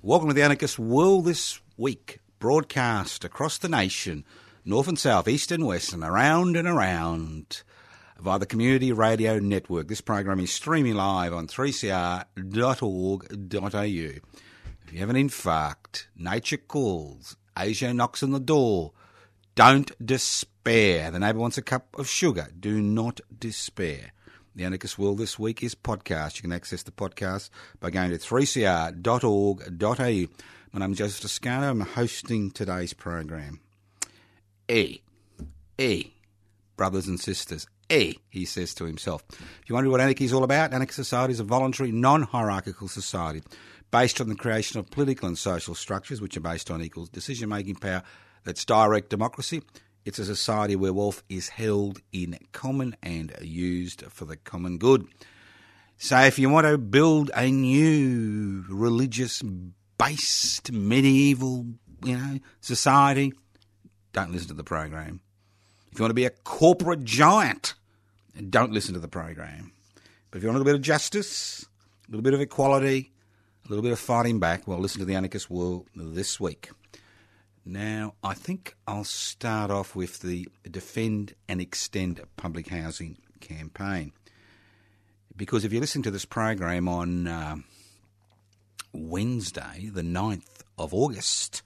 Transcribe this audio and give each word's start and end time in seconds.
Welcome 0.00 0.28
to 0.28 0.34
the 0.34 0.44
Anarchist 0.44 0.78
World 0.78 1.24
this 1.24 1.60
week, 1.76 2.20
broadcast 2.38 3.24
across 3.24 3.58
the 3.58 3.68
nation, 3.68 4.24
north 4.64 4.86
and 4.86 4.96
south, 4.96 5.26
east 5.26 5.50
and 5.50 5.66
west, 5.66 5.92
and 5.92 6.04
around 6.04 6.56
and 6.56 6.68
around 6.68 7.64
via 8.16 8.38
the 8.38 8.46
Community 8.46 8.92
Radio 8.92 9.40
Network. 9.40 9.88
This 9.88 10.00
program 10.00 10.38
is 10.38 10.52
streaming 10.52 10.94
live 10.94 11.32
on 11.32 11.48
3cr.org.au. 11.48 12.22
If 13.82 14.92
you 14.92 15.00
have 15.00 15.10
an 15.10 15.16
infarct, 15.16 16.06
nature 16.16 16.58
calls, 16.58 17.36
Asia 17.58 17.92
knocks 17.92 18.22
on 18.22 18.30
the 18.30 18.38
door, 18.38 18.92
don't 19.56 19.90
despair. 20.06 21.10
The 21.10 21.18
neighbour 21.18 21.40
wants 21.40 21.58
a 21.58 21.62
cup 21.62 21.98
of 21.98 22.08
sugar. 22.08 22.46
Do 22.56 22.80
not 22.80 23.20
despair. 23.36 24.12
The 24.58 24.64
Anarchist 24.64 24.98
World 24.98 25.18
this 25.18 25.38
week 25.38 25.62
is 25.62 25.76
podcast. 25.76 26.34
You 26.34 26.42
can 26.42 26.52
access 26.52 26.82
the 26.82 26.90
podcast 26.90 27.50
by 27.78 27.90
going 27.90 28.10
to 28.10 28.18
3cr.org.au. 28.18 28.98
My 30.72 30.80
name 30.80 30.90
is 30.90 30.98
Joseph 30.98 31.20
Toscano. 31.20 31.70
I'm 31.70 31.82
hosting 31.82 32.50
today's 32.50 32.92
program. 32.92 33.60
E, 34.68 34.98
E, 35.78 36.12
brothers 36.76 37.06
and 37.06 37.20
sisters, 37.20 37.68
E, 37.88 38.16
he 38.30 38.44
says 38.44 38.74
to 38.74 38.84
himself. 38.84 39.22
If 39.30 39.68
you 39.68 39.76
wonder 39.76 39.90
what 39.90 40.00
anarchy 40.00 40.24
is 40.24 40.32
all 40.32 40.42
about, 40.42 40.72
anarchist 40.72 40.96
society 40.96 41.34
is 41.34 41.38
a 41.38 41.44
voluntary, 41.44 41.92
non-hierarchical 41.92 42.88
society 42.88 43.44
based 43.92 44.20
on 44.20 44.28
the 44.28 44.34
creation 44.34 44.80
of 44.80 44.90
political 44.90 45.28
and 45.28 45.38
social 45.38 45.76
structures 45.76 46.20
which 46.20 46.36
are 46.36 46.40
based 46.40 46.68
on 46.68 46.82
equal 46.82 47.06
decision-making 47.06 47.76
power 47.76 48.02
that's 48.42 48.64
direct 48.64 49.08
democracy 49.08 49.62
it's 50.08 50.18
a 50.18 50.24
society 50.24 50.74
where 50.74 50.94
wealth 50.94 51.22
is 51.28 51.50
held 51.50 52.00
in 52.14 52.38
common 52.52 52.96
and 53.02 53.30
used 53.42 54.02
for 54.08 54.24
the 54.24 54.38
common 54.38 54.78
good. 54.78 55.06
So, 55.98 56.18
if 56.20 56.38
you 56.38 56.48
want 56.48 56.66
to 56.66 56.78
build 56.78 57.30
a 57.36 57.50
new 57.50 58.64
religious 58.70 59.42
based 59.98 60.72
medieval, 60.72 61.66
you 62.02 62.16
know, 62.16 62.38
society, 62.62 63.34
don't 64.14 64.32
listen 64.32 64.48
to 64.48 64.54
the 64.54 64.64
program. 64.64 65.20
If 65.92 65.98
you 65.98 66.04
want 66.04 66.10
to 66.10 66.14
be 66.14 66.24
a 66.24 66.30
corporate 66.30 67.04
giant, 67.04 67.74
don't 68.48 68.72
listen 68.72 68.94
to 68.94 69.00
the 69.00 69.08
program. 69.08 69.72
But 70.30 70.38
if 70.38 70.42
you 70.42 70.48
want 70.48 70.56
a 70.56 70.60
little 70.60 70.72
bit 70.72 70.76
of 70.76 70.82
justice, 70.82 71.66
a 72.06 72.10
little 72.12 72.22
bit 72.22 72.32
of 72.32 72.40
equality, 72.40 73.12
a 73.66 73.68
little 73.68 73.82
bit 73.82 73.92
of 73.92 73.98
fighting 73.98 74.40
back, 74.40 74.66
well, 74.66 74.78
listen 74.78 75.00
to 75.00 75.04
the 75.04 75.16
Anarchist 75.16 75.50
World 75.50 75.86
this 75.94 76.40
week. 76.40 76.70
Now, 77.70 78.14
I 78.24 78.32
think 78.32 78.76
I'll 78.86 79.04
start 79.04 79.70
off 79.70 79.94
with 79.94 80.20
the 80.20 80.48
Defend 80.70 81.34
and 81.50 81.60
Extend 81.60 82.18
Public 82.38 82.68
Housing 82.68 83.18
campaign. 83.40 84.12
Because 85.36 85.66
if 85.66 85.72
you 85.74 85.78
listen 85.78 86.02
to 86.04 86.10
this 86.10 86.24
program 86.24 86.88
on 86.88 87.26
uh, 87.26 87.56
Wednesday, 88.94 89.90
the 89.92 90.00
9th 90.00 90.62
of 90.78 90.94
August, 90.94 91.60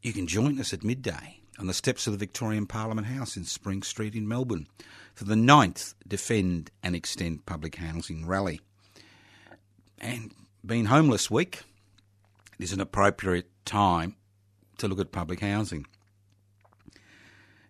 you 0.00 0.14
can 0.14 0.26
join 0.26 0.58
us 0.58 0.72
at 0.72 0.82
midday 0.82 1.40
on 1.58 1.66
the 1.66 1.74
steps 1.74 2.06
of 2.06 2.14
the 2.14 2.18
Victorian 2.18 2.66
Parliament 2.66 3.08
House 3.08 3.36
in 3.36 3.44
Spring 3.44 3.82
Street 3.82 4.14
in 4.14 4.26
Melbourne 4.26 4.68
for 5.14 5.24
the 5.24 5.34
9th 5.34 5.92
Defend 6.08 6.70
and 6.82 6.96
Extend 6.96 7.44
Public 7.44 7.76
Housing 7.76 8.26
Rally. 8.26 8.62
And 9.98 10.32
being 10.64 10.86
homeless 10.86 11.30
week, 11.30 11.60
it 12.58 12.64
is 12.64 12.72
an 12.72 12.80
appropriate 12.80 13.50
time 13.66 14.16
to 14.82 14.88
look 14.88 15.00
at 15.00 15.12
public 15.12 15.40
housing. 15.40 15.86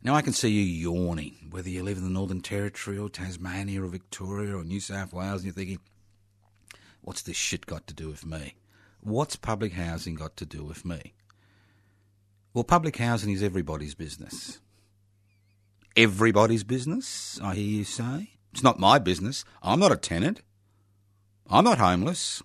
Now, 0.02 0.14
I 0.14 0.22
can 0.22 0.32
see 0.32 0.50
you 0.50 0.90
yawning, 0.90 1.48
whether 1.50 1.70
you 1.70 1.84
live 1.84 1.96
in 1.96 2.02
the 2.02 2.10
Northern 2.10 2.40
Territory 2.40 2.98
or 2.98 3.08
Tasmania 3.08 3.84
or 3.84 3.86
Victoria 3.86 4.56
or 4.56 4.64
New 4.64 4.80
South 4.80 5.12
Wales, 5.12 5.42
and 5.42 5.44
you're 5.44 5.54
thinking, 5.54 5.78
what's 7.02 7.22
this 7.22 7.36
shit 7.36 7.66
got 7.66 7.86
to 7.86 7.94
do 7.94 8.08
with 8.08 8.26
me? 8.26 8.56
What's 9.00 9.36
public 9.36 9.74
housing 9.74 10.16
got 10.16 10.36
to 10.38 10.44
do 10.44 10.64
with 10.64 10.84
me? 10.84 11.14
Well, 12.52 12.64
public 12.64 12.96
housing 12.96 13.32
is 13.32 13.42
everybody's 13.42 13.94
business. 13.94 14.58
Everybody's 15.96 16.64
business, 16.64 17.38
I 17.42 17.54
hear 17.54 17.64
you 17.64 17.84
say. 17.84 18.30
It's 18.52 18.62
not 18.62 18.80
my 18.80 18.98
business. 18.98 19.44
I'm 19.62 19.78
not 19.78 19.92
a 19.92 19.96
tenant. 19.96 20.42
I'm 21.48 21.64
not 21.64 21.78
homeless. 21.78 22.42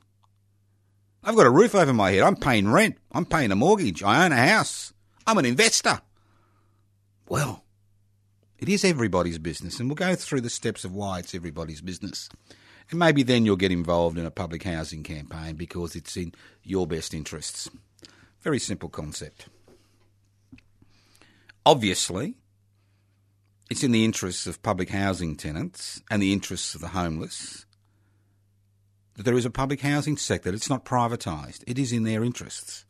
I've 1.23 1.35
got 1.35 1.45
a 1.45 1.51
roof 1.51 1.75
over 1.75 1.94
my 1.94 2.11
head. 2.11 2.23
I'm 2.23 2.35
paying 2.35 2.69
rent. 2.69 2.97
I'm 3.11 3.25
paying 3.25 3.51
a 3.51 3.55
mortgage. 3.55 4.03
I 4.03 4.25
own 4.25 4.31
a 4.31 4.38
house. 4.38 4.94
I'm 5.25 5.38
an 5.38 5.45
investor. 5.45 6.01
Well, 7.28 7.63
it 8.57 8.69
is 8.69 8.85
everybody's 8.85 9.38
business, 9.38 9.79
and 9.79 9.89
we'll 9.89 9.95
go 9.95 10.16
through 10.16 10.41
the 10.41 10.50
steps 10.50 10.85
of 10.85 10.94
why 10.94 11.19
it's 11.19 11.35
everybody's 11.35 11.81
business. 11.81 12.29
And 12.89 13.00
maybe 13.00 13.23
then 13.23 13.45
you'll 13.45 13.57
get 13.57 13.72
involved 13.72 14.17
in 14.17 14.25
a 14.25 14.31
public 14.31 14.63
housing 14.63 15.03
campaign 15.03 15.55
because 15.55 15.95
it's 15.95 16.16
in 16.16 16.33
your 16.63 16.88
best 16.88 17.13
interests. 17.13 17.69
Very 18.41 18.59
simple 18.59 18.89
concept. 18.89 19.47
Obviously, 21.66 22.35
it's 23.69 23.84
in 23.84 23.91
the 23.91 24.05
interests 24.05 24.47
of 24.47 24.63
public 24.63 24.89
housing 24.89 25.35
tenants 25.35 26.01
and 26.09 26.22
the 26.22 26.31
interests 26.31 26.73
of 26.73 26.81
the 26.81 26.88
homeless 26.89 27.66
that 29.17 29.23
there 29.23 29.35
is 29.35 29.45
a 29.45 29.50
public 29.50 29.81
housing 29.81 30.16
sector. 30.16 30.53
It's 30.53 30.69
not 30.69 30.85
privatised. 30.85 31.63
It 31.67 31.78
is 31.78 31.91
in 31.91 32.03
their 32.03 32.23
interests. 32.23 32.85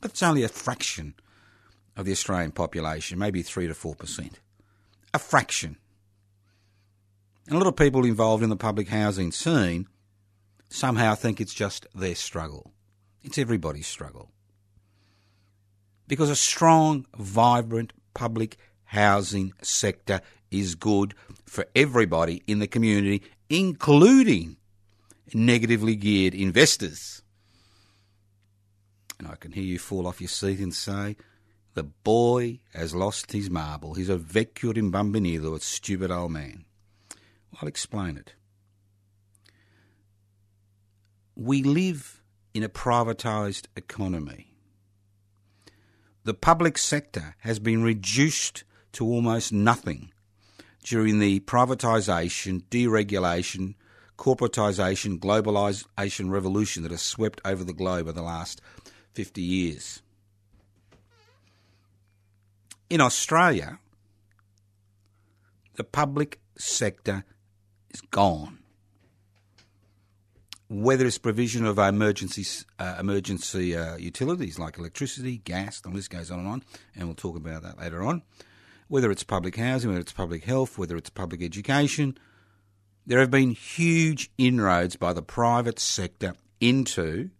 But 0.00 0.10
it's 0.10 0.22
only 0.22 0.42
a 0.42 0.48
fraction 0.48 1.14
of 1.96 2.04
the 2.04 2.12
Australian 2.12 2.50
population, 2.50 3.18
maybe 3.18 3.42
3 3.42 3.68
to 3.68 3.74
4%. 3.74 4.34
A 5.14 5.18
fraction. 5.18 5.76
And 7.46 7.54
a 7.54 7.58
lot 7.58 7.68
of 7.68 7.76
people 7.76 8.04
involved 8.04 8.42
in 8.42 8.50
the 8.50 8.56
public 8.56 8.88
housing 8.88 9.32
scene 9.32 9.86
somehow 10.68 11.14
think 11.14 11.40
it's 11.40 11.54
just 11.54 11.86
their 11.94 12.14
struggle. 12.14 12.72
It's 13.22 13.38
everybody's 13.38 13.86
struggle. 13.86 14.30
Because 16.06 16.28
a 16.28 16.36
strong, 16.36 17.06
vibrant 17.16 17.92
public 18.14 18.56
housing 18.84 19.52
sector 19.62 20.20
is 20.50 20.74
good 20.74 21.14
for 21.46 21.66
everybody 21.74 22.42
in 22.46 22.58
the 22.58 22.66
community, 22.66 23.22
including 23.48 24.57
negatively 25.34 25.96
geared 25.96 26.34
investors. 26.34 27.22
And 29.18 29.28
I 29.28 29.34
can 29.34 29.52
hear 29.52 29.64
you 29.64 29.78
fall 29.78 30.06
off 30.06 30.20
your 30.20 30.28
seat 30.28 30.60
and 30.60 30.74
say, 30.74 31.16
the 31.74 31.82
boy 31.82 32.60
has 32.74 32.94
lost 32.94 33.32
his 33.32 33.50
marble. 33.50 33.94
He's 33.94 34.08
a 34.08 34.16
vecchio 34.16 34.74
imbambinito, 34.74 35.54
a 35.54 35.60
stupid 35.60 36.10
old 36.10 36.32
man. 36.32 36.64
I'll 37.60 37.68
explain 37.68 38.16
it. 38.16 38.34
We 41.36 41.62
live 41.62 42.22
in 42.52 42.62
a 42.62 42.68
privatised 42.68 43.66
economy. 43.76 44.54
The 46.24 46.34
public 46.34 46.76
sector 46.78 47.36
has 47.40 47.58
been 47.58 47.82
reduced 47.82 48.64
to 48.92 49.06
almost 49.06 49.52
nothing 49.52 50.12
during 50.82 51.20
the 51.20 51.40
privatisation, 51.40 52.64
deregulation, 52.70 53.74
corporatisation, 54.18 55.18
globalisation 55.18 56.30
revolution 56.30 56.82
that 56.82 56.92
has 56.92 57.02
swept 57.02 57.40
over 57.44 57.64
the 57.64 57.72
globe 57.72 58.02
over 58.02 58.12
the 58.12 58.22
last 58.22 58.60
50 59.14 59.40
years. 59.40 60.02
In 62.90 63.00
Australia, 63.00 63.78
the 65.76 65.84
public 65.84 66.40
sector 66.56 67.24
is 67.90 68.00
gone. 68.00 68.58
whether 70.68 71.06
it's 71.06 71.18
provision 71.18 71.64
of 71.64 71.78
emergency 71.78 72.44
uh, 72.78 72.96
emergency 73.00 73.74
uh, 73.74 73.96
utilities 73.96 74.58
like 74.58 74.78
electricity, 74.78 75.38
gas, 75.38 75.80
the 75.80 75.88
list 75.88 76.10
goes 76.10 76.30
on 76.30 76.40
and 76.40 76.48
on, 76.48 76.62
and 76.94 77.04
we'll 77.06 77.14
talk 77.14 77.36
about 77.36 77.62
that 77.62 77.78
later 77.78 78.02
on. 78.02 78.22
Whether 78.88 79.10
it's 79.10 79.24
public 79.24 79.56
housing, 79.56 79.90
whether 79.90 80.00
it's 80.00 80.12
public 80.12 80.44
health, 80.44 80.76
whether 80.76 80.96
it's 80.96 81.10
public 81.10 81.42
education, 81.42 82.18
there 83.08 83.20
have 83.20 83.30
been 83.30 83.52
huge 83.52 84.30
inroads 84.36 84.94
by 84.94 85.14
the 85.14 85.22
private 85.22 85.78
sector 85.78 86.34
into 86.60 87.30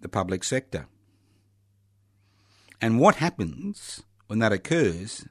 the 0.00 0.08
public 0.08 0.42
sector. 0.42 0.86
And 2.80 2.98
what 2.98 3.16
happens 3.16 4.04
when 4.26 4.38
that 4.38 4.54
occurs 4.54 5.26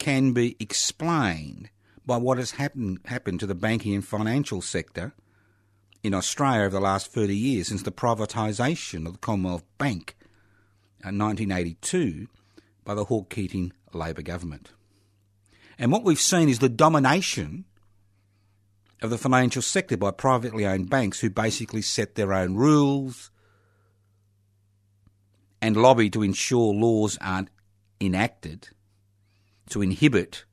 can 0.00 0.32
be 0.32 0.56
explained 0.58 1.70
by 2.04 2.16
what 2.16 2.38
has 2.38 2.52
happened, 2.52 2.98
happened 3.04 3.38
to 3.38 3.46
the 3.46 3.54
banking 3.54 3.94
and 3.94 4.04
financial 4.04 4.60
sector 4.60 5.12
in 6.02 6.12
Australia 6.12 6.62
over 6.62 6.70
the 6.70 6.80
last 6.80 7.12
30 7.12 7.36
years 7.36 7.68
since 7.68 7.84
the 7.84 7.92
privatisation 7.92 9.06
of 9.06 9.12
the 9.12 9.18
Commonwealth 9.18 9.64
Bank 9.78 10.16
in 11.04 11.16
1982 11.18 12.26
by 12.84 12.96
the 12.96 13.04
Hawke 13.04 13.30
Keating 13.30 13.72
Labor 13.92 14.22
government. 14.22 14.72
And 15.80 15.90
what 15.90 16.04
we've 16.04 16.20
seen 16.20 16.50
is 16.50 16.58
the 16.58 16.68
domination 16.68 17.64
of 19.00 19.08
the 19.08 19.16
financial 19.16 19.62
sector 19.62 19.96
by 19.96 20.10
privately 20.10 20.66
owned 20.66 20.90
banks 20.90 21.20
who 21.20 21.30
basically 21.30 21.80
set 21.80 22.16
their 22.16 22.34
own 22.34 22.54
rules 22.54 23.30
and 25.62 25.74
lobby 25.78 26.10
to 26.10 26.22
ensure 26.22 26.74
laws 26.74 27.16
aren't 27.22 27.48
enacted 27.98 28.68
to 29.70 29.80
inhibit 29.80 30.44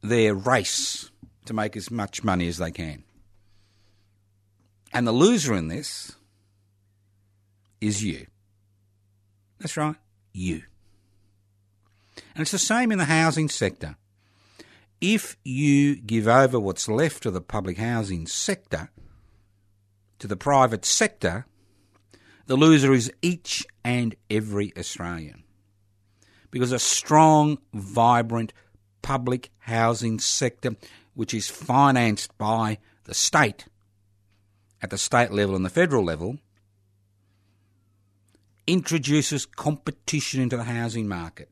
their 0.00 0.34
race 0.34 1.10
to 1.44 1.52
make 1.52 1.76
as 1.76 1.90
much 1.90 2.24
money 2.24 2.48
as 2.48 2.56
they 2.56 2.70
can. 2.70 3.04
And 4.90 5.06
the 5.06 5.12
loser 5.12 5.54
in 5.54 5.68
this 5.68 6.12
is 7.78 8.02
you. 8.02 8.26
That's 9.58 9.76
right, 9.76 9.96
you. 10.32 10.62
And 12.38 12.44
it's 12.44 12.52
the 12.52 12.58
same 12.60 12.92
in 12.92 12.98
the 12.98 13.06
housing 13.06 13.48
sector. 13.48 13.96
If 15.00 15.36
you 15.42 15.96
give 15.96 16.28
over 16.28 16.60
what's 16.60 16.88
left 16.88 17.26
of 17.26 17.32
the 17.32 17.40
public 17.40 17.78
housing 17.78 18.28
sector 18.28 18.92
to 20.20 20.28
the 20.28 20.36
private 20.36 20.84
sector, 20.84 21.46
the 22.46 22.54
loser 22.54 22.92
is 22.92 23.12
each 23.22 23.66
and 23.82 24.14
every 24.30 24.72
Australian. 24.78 25.42
Because 26.52 26.70
a 26.70 26.78
strong, 26.78 27.58
vibrant 27.74 28.52
public 29.02 29.50
housing 29.58 30.20
sector, 30.20 30.76
which 31.14 31.34
is 31.34 31.48
financed 31.50 32.38
by 32.38 32.78
the 33.02 33.14
state 33.14 33.66
at 34.80 34.90
the 34.90 34.98
state 34.98 35.32
level 35.32 35.56
and 35.56 35.64
the 35.64 35.70
federal 35.70 36.04
level, 36.04 36.38
introduces 38.68 39.44
competition 39.44 40.40
into 40.40 40.56
the 40.56 40.62
housing 40.62 41.08
market. 41.08 41.50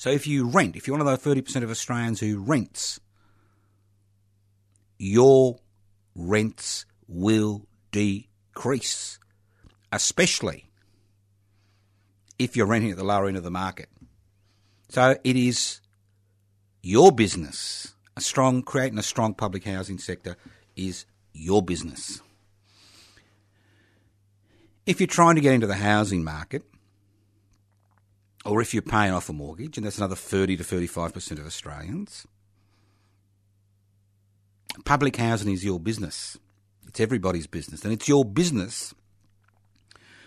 So 0.00 0.08
if 0.08 0.26
you 0.26 0.48
rent, 0.48 0.76
if 0.76 0.86
you're 0.86 0.96
one 0.96 1.06
of 1.06 1.22
those 1.22 1.34
30% 1.34 1.62
of 1.62 1.70
Australians 1.70 2.20
who 2.20 2.38
rents, 2.38 3.00
your 4.98 5.58
rents 6.14 6.86
will 7.06 7.66
decrease, 7.92 9.18
especially 9.92 10.70
if 12.38 12.56
you're 12.56 12.64
renting 12.64 12.90
at 12.90 12.96
the 12.96 13.04
lower 13.04 13.28
end 13.28 13.36
of 13.36 13.42
the 13.42 13.50
market. 13.50 13.90
So 14.88 15.18
it 15.22 15.36
is 15.36 15.82
your 16.80 17.12
business. 17.12 17.94
A 18.16 18.22
strong 18.22 18.62
creating 18.62 18.98
a 18.98 19.02
strong 19.02 19.34
public 19.34 19.64
housing 19.64 19.98
sector 19.98 20.38
is 20.76 21.04
your 21.34 21.60
business. 21.60 22.22
If 24.86 24.98
you're 24.98 25.06
trying 25.08 25.34
to 25.34 25.42
get 25.42 25.52
into 25.52 25.66
the 25.66 25.74
housing 25.74 26.24
market, 26.24 26.64
or 28.44 28.60
if 28.60 28.72
you're 28.72 28.82
paying 28.82 29.12
off 29.12 29.28
a 29.28 29.32
mortgage, 29.32 29.76
and 29.76 29.86
that's 29.86 29.98
another 29.98 30.16
30 30.16 30.56
to 30.56 30.64
35% 30.64 31.38
of 31.38 31.46
Australians, 31.46 32.26
public 34.84 35.16
housing 35.16 35.52
is 35.52 35.64
your 35.64 35.78
business. 35.78 36.38
It's 36.86 37.00
everybody's 37.00 37.46
business. 37.46 37.84
And 37.84 37.92
it's 37.92 38.08
your 38.08 38.24
business 38.24 38.94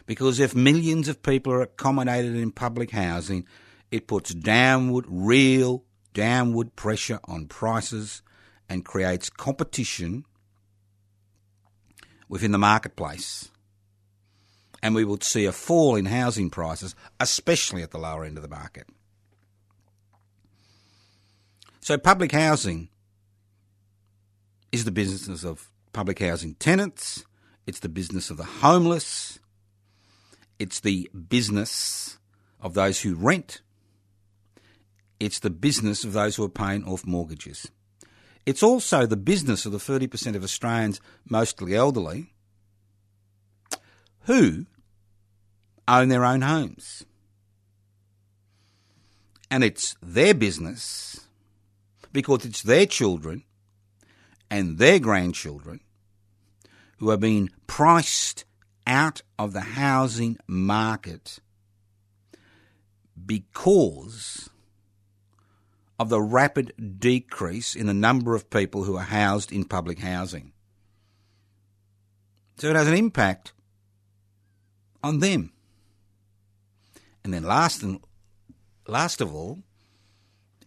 because 0.06 0.40
if 0.40 0.56
millions 0.56 1.08
of 1.08 1.24
people 1.24 1.54
are 1.54 1.62
accommodated 1.62 2.36
in 2.36 2.52
public 2.52 2.92
housing, 2.92 3.48
it 3.92 4.08
puts 4.08 4.34
downward, 4.34 5.06
real 5.08 5.84
downward 6.14 6.76
pressure 6.76 7.20
on 7.26 7.48
prices 7.48 8.22
and 8.70 8.86
creates 8.86 9.30
competition 9.30 10.26
within 12.30 12.52
the 12.52 12.58
marketplace 12.58 13.50
and 14.84 14.94
we 14.94 15.06
would 15.06 15.24
see 15.24 15.46
a 15.46 15.54
fall 15.54 15.96
in 15.96 16.06
housing 16.06 16.50
prices, 16.50 16.94
especially 17.18 17.82
at 17.82 17.92
the 17.92 17.98
lower 17.98 18.26
end 18.26 18.38
of 18.38 18.44
the 18.44 18.50
market. 18.50 18.86
So, 21.80 21.98
public 21.98 22.34
housing 22.34 22.90
is 24.74 24.84
the 24.84 24.92
business 24.92 25.44
of 25.46 25.72
public 25.94 26.20
housing 26.20 26.56
tenants, 26.56 27.24
it's 27.66 27.80
the 27.80 27.90
business 27.90 28.30
of 28.30 28.36
the 28.36 28.44
homeless, 28.44 29.40
it's 30.60 30.82
the 30.82 31.10
business 31.30 32.18
of 32.60 32.74
those 32.74 33.02
who 33.02 33.16
rent, 33.16 33.62
it's 35.18 35.40
the 35.40 35.50
business 35.50 36.04
of 36.04 36.12
those 36.12 36.36
who 36.36 36.44
are 36.44 36.50
paying 36.50 36.84
off 36.84 37.06
mortgages. 37.06 37.72
It's 38.46 38.64
also 38.64 39.06
the 39.06 39.16
business 39.16 39.66
of 39.66 39.72
the 39.72 39.78
30% 39.78 40.36
of 40.36 40.44
Australians, 40.44 41.00
mostly 41.30 41.74
elderly, 41.74 42.34
who 44.26 44.66
own 45.88 46.10
their 46.10 46.26
own 46.26 46.42
homes. 46.42 47.06
And 49.50 49.64
it's 49.64 49.96
their 50.02 50.34
business 50.34 51.28
because 52.12 52.46
it's 52.46 52.62
their 52.62 52.86
children 52.86 53.44
and 54.50 54.78
their 54.78 55.00
grandchildren 55.00 55.80
who 56.98 57.10
are 57.12 57.18
being 57.18 57.50
priced 57.68 58.46
out 58.86 59.22
of 59.38 59.54
the 59.54 59.62
housing 59.62 60.38
market 60.48 61.40
because 63.26 64.50
of 66.00 66.10
the 66.10 66.22
rapid 66.22 66.74
decrease 67.00 67.76
in 67.76 67.88
the 67.88 67.94
number 67.94 68.36
of 68.36 68.50
people 68.50 68.84
who 68.84 68.98
are 68.98 69.04
housed 69.04 69.52
in 69.52 69.64
public 69.64 70.00
housing. 70.00 70.52
So 72.58 72.70
it 72.70 72.76
has 72.76 72.88
an 72.88 72.96
impact 72.96 73.54
on 75.04 75.20
them. 75.20 75.53
And 77.24 77.34
then 77.34 77.44
last 77.44 77.84
and 77.84 78.00
last 78.88 79.22
of 79.22 79.34
all, 79.34 79.60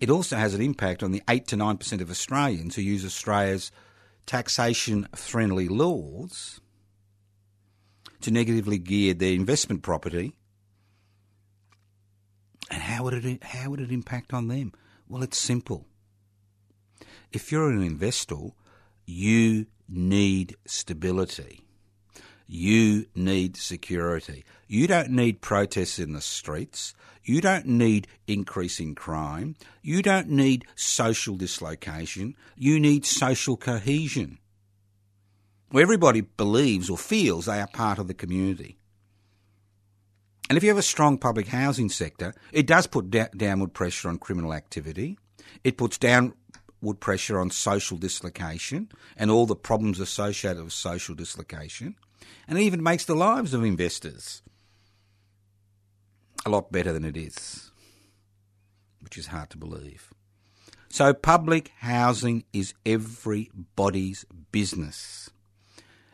it 0.01 0.11
also 0.11 0.37
has 0.37 0.55
an 0.55 0.61
impact 0.61 1.03
on 1.03 1.13
the 1.13 1.23
8 1.29 1.47
to 1.49 1.57
9% 1.57 2.01
of 2.01 2.11
Australians 2.11 2.77
who 2.77 2.83
use 2.83 3.05
Australia's 3.05 3.71
taxation 4.27 5.09
friendly 5.15 5.69
laws 5.69 6.61
to 8.21 8.31
negatively 8.31 8.79
gear 8.79 9.15
their 9.15 9.33
investment 9.33 9.83
property. 9.83 10.37
And 12.71 12.83
how 12.83 13.05
would 13.05 13.25
it 13.25 13.45
how 13.45 13.71
would 13.71 13.81
it 13.81 13.93
impact 13.93 14.35
on 14.35 14.49
them? 14.49 14.73
Well, 15.09 15.23
it's 15.23 15.39
simple. 15.39 15.87
If 17.33 17.53
you're 17.53 17.71
an 17.71 17.83
investor, 17.83 18.49
you 19.05 19.67
need 19.89 20.57
stability. 20.67 21.66
You 22.47 23.07
need 23.15 23.57
security. 23.57 24.45
You 24.69 24.87
don't 24.87 25.11
need 25.11 25.41
protests 25.41 25.99
in 25.99 26.13
the 26.13 26.21
streets. 26.21 26.95
You 27.25 27.41
don't 27.41 27.67
need 27.67 28.07
increasing 28.29 28.95
crime. 28.95 29.57
You 29.83 30.01
don't 30.01 30.29
need 30.29 30.65
social 30.77 31.35
dislocation. 31.35 32.37
You 32.57 32.79
need 32.79 33.05
social 33.05 33.57
cohesion. 33.57 34.39
Where 35.71 35.83
everybody 35.83 36.21
believes 36.21 36.89
or 36.89 36.97
feels 36.97 37.47
they 37.47 37.61
are 37.61 37.67
part 37.67 37.99
of 37.99 38.07
the 38.07 38.15
community. 38.15 38.79
And 40.49 40.57
if 40.57 40.63
you 40.63 40.69
have 40.71 40.79
a 40.79 40.83
strong 40.83 41.19
public 41.19 41.49
housing 41.49 41.89
sector, 41.89 42.33
it 42.53 42.69
does 42.69 42.87
put 42.87 43.11
da- 43.11 43.27
downward 43.37 43.75
pressure 43.75 44.09
on 44.09 44.19
criminal 44.19 44.55
activity. 44.55 45.19
It 45.65 45.77
puts 45.77 45.99
downward 45.99 46.35
pressure 47.01 47.41
on 47.41 47.51
social 47.51 47.97
dislocation 47.97 48.89
and 49.17 49.33
all 49.33 49.47
the 49.47 49.57
problems 49.57 49.99
associated 49.99 50.63
with 50.63 50.73
social 50.73 51.17
dislocation 51.17 51.97
and 52.49 52.59
it 52.59 52.63
even 52.63 52.83
makes 52.83 53.05
the 53.05 53.15
lives 53.15 53.55
of 53.55 53.65
investors 53.65 54.43
a 56.45 56.51
lot 56.51 56.71
better 56.71 56.93
than 56.93 57.05
it 57.05 57.17
is, 57.17 57.71
which 59.01 59.19
is 59.19 59.29
hard 59.29 59.51
to 59.51 59.59
believe. 59.59 60.13
So, 60.89 61.13
public 61.13 61.73
housing 61.79 62.45
is 62.53 62.73
everybody's 62.87 64.25
business. 64.53 65.31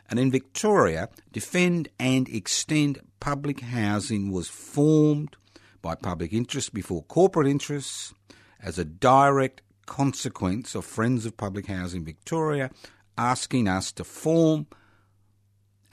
And 0.09 0.19
in 0.19 0.31
Victoria, 0.31 1.09
Defend 1.31 1.89
and 1.99 2.27
Extend 2.27 2.99
Public 3.19 3.61
Housing 3.61 4.31
was 4.31 4.49
formed 4.49 5.37
by 5.81 5.95
public 5.95 6.33
interest 6.33 6.73
before 6.73 7.03
corporate 7.03 7.47
interests 7.47 8.13
as 8.61 8.77
a 8.77 8.85
direct 8.85 9.61
consequence 9.85 10.75
of 10.75 10.85
Friends 10.85 11.25
of 11.25 11.37
Public 11.37 11.67
Housing 11.67 12.03
Victoria 12.03 12.69
asking 13.17 13.67
us 13.67 13.91
to 13.93 14.03
form 14.03 14.67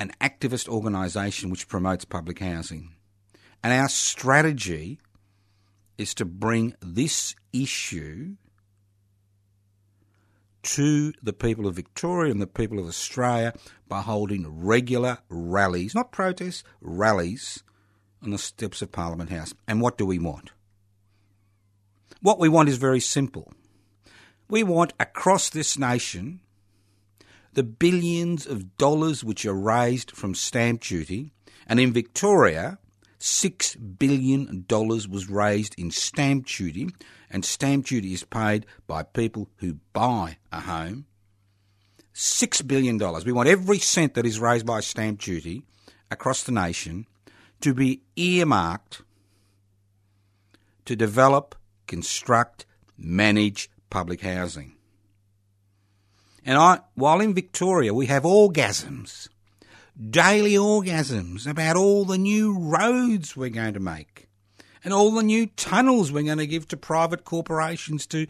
an 0.00 0.10
activist 0.20 0.66
organisation 0.66 1.50
which 1.50 1.68
promotes 1.68 2.06
public 2.06 2.38
housing. 2.38 2.94
And 3.62 3.72
our 3.72 3.88
strategy 3.88 4.98
is 5.98 6.14
to 6.14 6.24
bring 6.24 6.74
this 6.80 7.36
issue 7.52 8.36
to 10.62 11.12
the 11.22 11.34
people 11.34 11.66
of 11.66 11.76
Victoria 11.76 12.32
and 12.32 12.40
the 12.40 12.46
people 12.46 12.78
of 12.78 12.86
Australia 12.86 13.52
by 13.88 14.00
holding 14.00 14.46
regular 14.48 15.18
rallies, 15.28 15.94
not 15.94 16.12
protests, 16.12 16.64
rallies 16.80 17.62
on 18.22 18.30
the 18.30 18.38
steps 18.38 18.80
of 18.80 18.92
Parliament 18.92 19.30
House. 19.30 19.52
And 19.68 19.82
what 19.82 19.98
do 19.98 20.06
we 20.06 20.18
want? 20.18 20.50
What 22.22 22.38
we 22.38 22.48
want 22.48 22.70
is 22.70 22.78
very 22.78 23.00
simple. 23.00 23.52
We 24.48 24.62
want 24.62 24.94
across 24.98 25.50
this 25.50 25.78
nation 25.78 26.40
the 27.52 27.62
billions 27.62 28.46
of 28.46 28.76
dollars 28.76 29.24
which 29.24 29.44
are 29.44 29.54
raised 29.54 30.10
from 30.12 30.34
stamp 30.34 30.82
duty, 30.82 31.32
and 31.66 31.80
in 31.80 31.92
Victoria, 31.92 32.78
$6 33.18 33.98
billion 33.98 34.64
was 34.68 35.28
raised 35.28 35.74
in 35.78 35.90
stamp 35.90 36.46
duty, 36.46 36.88
and 37.30 37.44
stamp 37.44 37.86
duty 37.86 38.12
is 38.12 38.24
paid 38.24 38.66
by 38.86 39.02
people 39.02 39.50
who 39.56 39.78
buy 39.92 40.38
a 40.50 40.60
home. 40.60 41.06
$6 42.14 42.66
billion. 42.66 42.98
We 43.24 43.32
want 43.32 43.48
every 43.48 43.78
cent 43.78 44.14
that 44.14 44.26
is 44.26 44.40
raised 44.40 44.66
by 44.66 44.80
stamp 44.80 45.20
duty 45.20 45.62
across 46.10 46.42
the 46.42 46.52
nation 46.52 47.06
to 47.60 47.74
be 47.74 48.02
earmarked 48.16 49.02
to 50.86 50.96
develop, 50.96 51.54
construct, 51.86 52.66
manage 52.96 53.70
public 53.90 54.22
housing. 54.22 54.74
And 56.44 56.56
I, 56.56 56.80
while 56.94 57.20
in 57.20 57.34
Victoria 57.34 57.92
we 57.92 58.06
have 58.06 58.22
orgasms, 58.22 59.28
daily 59.98 60.54
orgasms 60.54 61.46
about 61.46 61.76
all 61.76 62.04
the 62.04 62.18
new 62.18 62.58
roads 62.58 63.36
we're 63.36 63.50
going 63.50 63.74
to 63.74 63.80
make 63.80 64.28
and 64.82 64.94
all 64.94 65.10
the 65.12 65.22
new 65.22 65.46
tunnels 65.46 66.10
we're 66.10 66.22
going 66.22 66.38
to 66.38 66.46
give 66.46 66.66
to 66.68 66.76
private 66.76 67.24
corporations 67.24 68.06
to 68.06 68.26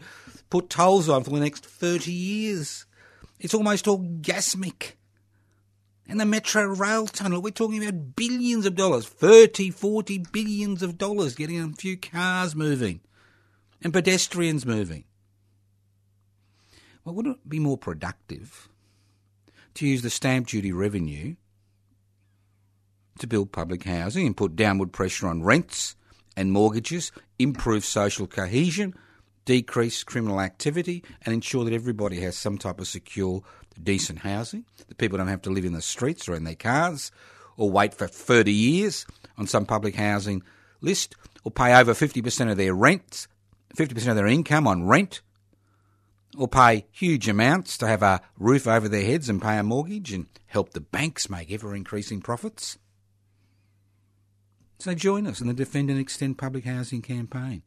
put 0.49 0.69
tolls 0.69 1.07
on 1.07 1.23
for 1.23 1.29
the 1.29 1.39
next 1.39 1.65
30 1.65 2.11
years. 2.11 2.85
It's 3.39 3.53
almost 3.53 3.85
orgasmic. 3.85 4.93
And 6.07 6.19
the 6.19 6.25
Metro 6.25 6.65
Rail 6.65 7.07
Tunnel, 7.07 7.41
we're 7.41 7.51
talking 7.51 7.81
about 7.81 8.17
billions 8.17 8.65
of 8.65 8.75
dollars, 8.75 9.07
30, 9.07 9.69
40 9.71 10.25
billions 10.33 10.83
of 10.83 10.97
dollars 10.97 11.35
getting 11.35 11.61
a 11.61 11.69
few 11.69 11.95
cars 11.95 12.53
moving 12.53 12.99
and 13.81 13.93
pedestrians 13.93 14.65
moving. 14.65 15.05
Well, 17.03 17.15
wouldn't 17.15 17.37
it 17.37 17.49
be 17.49 17.59
more 17.59 17.77
productive 17.77 18.69
to 19.75 19.87
use 19.87 20.01
the 20.01 20.09
stamp 20.09 20.47
duty 20.47 20.71
revenue 20.71 21.35
to 23.19 23.27
build 23.27 23.51
public 23.51 23.83
housing 23.83 24.27
and 24.27 24.37
put 24.37 24.55
downward 24.55 24.91
pressure 24.91 25.27
on 25.27 25.43
rents 25.43 25.95
and 26.37 26.51
mortgages, 26.51 27.11
improve 27.39 27.85
social 27.85 28.27
cohesion, 28.27 28.93
decrease 29.45 30.03
criminal 30.03 30.39
activity, 30.39 31.03
and 31.23 31.33
ensure 31.33 31.65
that 31.65 31.73
everybody 31.73 32.19
has 32.21 32.37
some 32.37 32.57
type 32.57 32.79
of 32.79 32.87
secure, 32.87 33.43
decent 33.81 34.19
housing, 34.19 34.65
that 34.87 34.97
people 34.97 35.17
don't 35.17 35.27
have 35.27 35.41
to 35.41 35.49
live 35.49 35.65
in 35.65 35.73
the 35.73 35.81
streets 35.81 36.29
or 36.29 36.35
in 36.35 36.43
their 36.43 36.55
cars, 36.55 37.11
or 37.57 37.69
wait 37.69 37.93
for 37.93 38.07
30 38.07 38.51
years 38.51 39.05
on 39.37 39.47
some 39.47 39.65
public 39.65 39.95
housing 39.95 40.43
list, 40.81 41.15
or 41.43 41.51
pay 41.51 41.73
over 41.73 41.93
50% 41.93 42.51
of 42.51 42.57
their 42.57 42.73
rent, 42.73 43.27
50% 43.75 44.09
of 44.09 44.15
their 44.15 44.27
income 44.27 44.67
on 44.67 44.85
rent, 44.85 45.21
or 46.37 46.47
pay 46.47 46.85
huge 46.91 47.27
amounts 47.27 47.77
to 47.77 47.87
have 47.87 48.03
a 48.03 48.21
roof 48.37 48.67
over 48.67 48.87
their 48.87 49.03
heads 49.03 49.29
and 49.29 49.41
pay 49.41 49.57
a 49.57 49.63
mortgage 49.63 50.11
and 50.13 50.27
help 50.47 50.71
the 50.71 50.81
banks 50.81 51.29
make 51.29 51.51
ever 51.51 51.75
increasing 51.75 52.21
profits. 52.21 52.77
So 54.79 54.93
join 54.93 55.27
us 55.27 55.41
in 55.41 55.47
the 55.47 55.53
Defend 55.53 55.89
and 55.89 55.99
Extend 55.99 56.37
Public 56.37 56.65
Housing 56.65 57.01
campaign. 57.01 57.63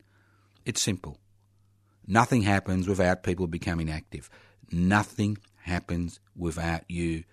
It's 0.65 0.83
simple. 0.83 1.19
Nothing 2.07 2.43
happens 2.43 2.89
without 2.89 3.23
people 3.23 3.47
becoming 3.47 3.91
active. 3.91 4.29
Nothing 4.71 5.39
happens 5.63 6.21
without 6.37 6.83
you 6.89 7.25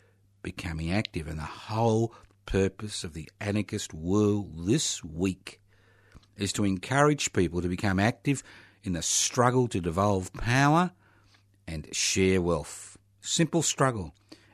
becoming 0.43 0.91
active. 0.91 1.27
And 1.27 1.39
the 1.39 1.43
whole 1.43 2.13
purpose 2.45 3.03
of 3.03 3.13
the 3.13 3.29
anarchist 3.39 3.93
world 3.93 4.67
this 4.67 5.03
week 5.03 5.59
is 6.37 6.53
to 6.53 6.63
encourage 6.63 7.33
people 7.33 7.61
to 7.61 7.67
become 7.67 7.99
active 7.99 8.43
in 8.83 8.93
the 8.93 9.01
struggle 9.01 9.67
to 9.67 9.79
devolve 9.79 10.33
power 10.33 10.91
and 11.67 11.87
share 11.93 12.41
wealth. 12.41 12.97
Simple 13.21 13.61
struggle. 13.61 14.13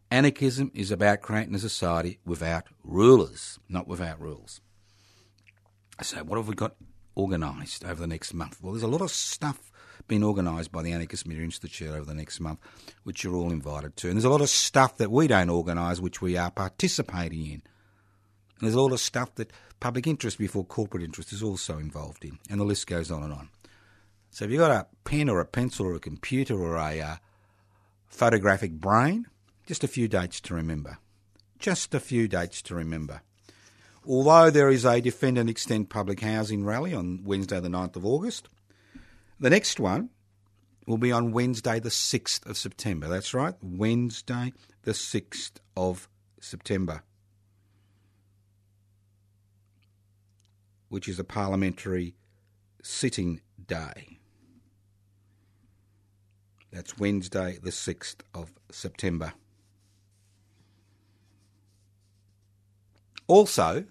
Anarchism 0.10 0.72
is 0.74 0.92
about 0.92 1.22
creating 1.22 1.56
a 1.56 1.60
society 1.60 2.20
without 2.26 2.66
rulers, 2.84 3.60
not 3.68 3.88
without 3.88 4.22
rules. 4.22 4.62
So, 6.02 6.24
what 6.24 6.38
have 6.38 6.48
we 6.48 6.56
got 6.56 6.76
organised 7.16 7.84
over 7.84 8.00
the 8.00 8.08
next 8.08 8.34
month? 8.34 8.60
Well, 8.62 8.74
there's 8.74 8.84
a 8.84 8.88
lot 8.88 9.02
of 9.02 9.12
stuff 9.12 9.72
being 10.08 10.24
organised 10.24 10.72
by 10.72 10.84
the 10.84 10.92
Anarchist 10.92 11.28
Media 11.28 11.44
Institute 11.44 11.90
over 11.90 12.06
the 12.06 12.14
next 12.14 12.40
month, 12.40 12.60
which 13.04 13.24
you're 13.24 13.36
all 13.36 13.52
invited 13.52 13.98
to. 13.98 14.08
And 14.08 14.16
there's 14.16 14.26
a 14.26 14.30
lot 14.30 14.42
of 14.42 14.50
stuff 14.50 14.98
that 14.98 15.12
we 15.12 15.28
don't 15.28 15.50
organise, 15.50 16.00
which 16.00 16.22
we 16.22 16.38
are 16.38 16.52
participating 16.52 17.46
in. 17.46 17.62
And 18.60 18.62
there's 18.62 18.76
a 18.76 18.82
lot 18.82 18.94
of 18.94 19.00
stuff 19.00 19.36
that 19.36 19.52
public 19.80 20.08
interest 20.08 20.38
before 20.38 20.64
corporate 20.64 21.04
interest 21.04 21.34
is 21.34 21.44
also 21.44 21.78
involved 21.78 22.24
in. 22.24 22.40
And 22.50 22.60
the 22.60 22.66
list 22.66 22.88
goes 22.88 23.12
on 23.12 23.24
and 23.24 23.34
on. 23.34 23.50
So 24.38 24.46
if 24.46 24.52
you've 24.52 24.60
got 24.60 24.70
a 24.70 24.86
pen 25.04 25.30
or 25.30 25.40
a 25.40 25.46
pencil 25.46 25.88
or 25.88 25.96
a 25.96 26.00
computer 26.00 26.54
or 26.54 26.76
a 26.76 27.02
uh, 27.02 27.16
photographic 28.06 28.74
brain, 28.74 29.26
just 29.66 29.84
a 29.84 29.88
few 29.88 30.08
dates 30.08 30.40
to 30.42 30.54
remember. 30.54 31.00
Just 31.58 31.96
a 31.96 32.00
few 32.00 32.28
dates 32.28 32.62
to 32.62 32.76
remember. 32.76 33.24
Although 34.06 34.52
there 34.52 34.70
is 34.70 34.86
a 34.86 35.02
Defend 35.02 35.40
and 35.40 35.50
Extend 35.50 35.90
public 35.90 36.20
housing 36.20 36.64
rally 36.64 36.94
on 36.94 37.24
Wednesday, 37.24 37.60
the 37.60 37.68
9th 37.68 37.96
of 37.96 38.06
August, 38.06 38.48
the 39.40 39.50
next 39.50 39.80
one 39.80 40.12
will 40.86 41.00
be 41.00 41.12
on 41.12 41.32
Wednesday, 41.32 41.80
the 41.80 41.90
6th 41.90 42.46
of 42.48 42.60
September. 42.60 43.08
That's 43.08 43.34
right, 43.34 43.56
Wednesday, 43.64 44.54
the 44.84 44.92
6th 44.92 45.54
of 45.76 46.08
September, 46.40 47.02
which 50.90 51.10
is 51.10 51.18
a 51.18 51.24
parliamentary 51.24 52.14
sitting 52.84 53.42
day. 53.66 54.17
That's 56.78 56.96
Wednesday, 57.00 57.58
the 57.60 57.72
6th 57.72 58.18
of 58.36 58.52
September. 58.70 59.34
Also, 63.26 63.86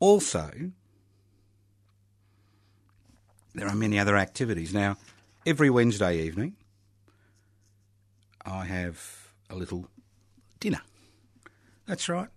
also, 0.00 0.50
there 3.54 3.68
are 3.68 3.74
many 3.74 3.98
other 3.98 4.16
activities. 4.16 4.72
Now, 4.72 4.96
every 5.44 5.68
Wednesday 5.68 6.20
evening, 6.20 6.56
I 8.46 8.64
have 8.64 9.28
a 9.50 9.54
little 9.54 9.88
dinner. 10.58 10.80
That's 11.84 12.08
right. 12.08 12.28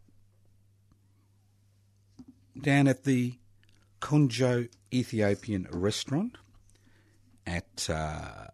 Down 2.59 2.89
at 2.89 3.05
the 3.05 3.35
Konjo 4.01 4.67
Ethiopian 4.93 5.69
restaurant 5.71 6.35
at 7.45 7.89
uh, 7.89 8.47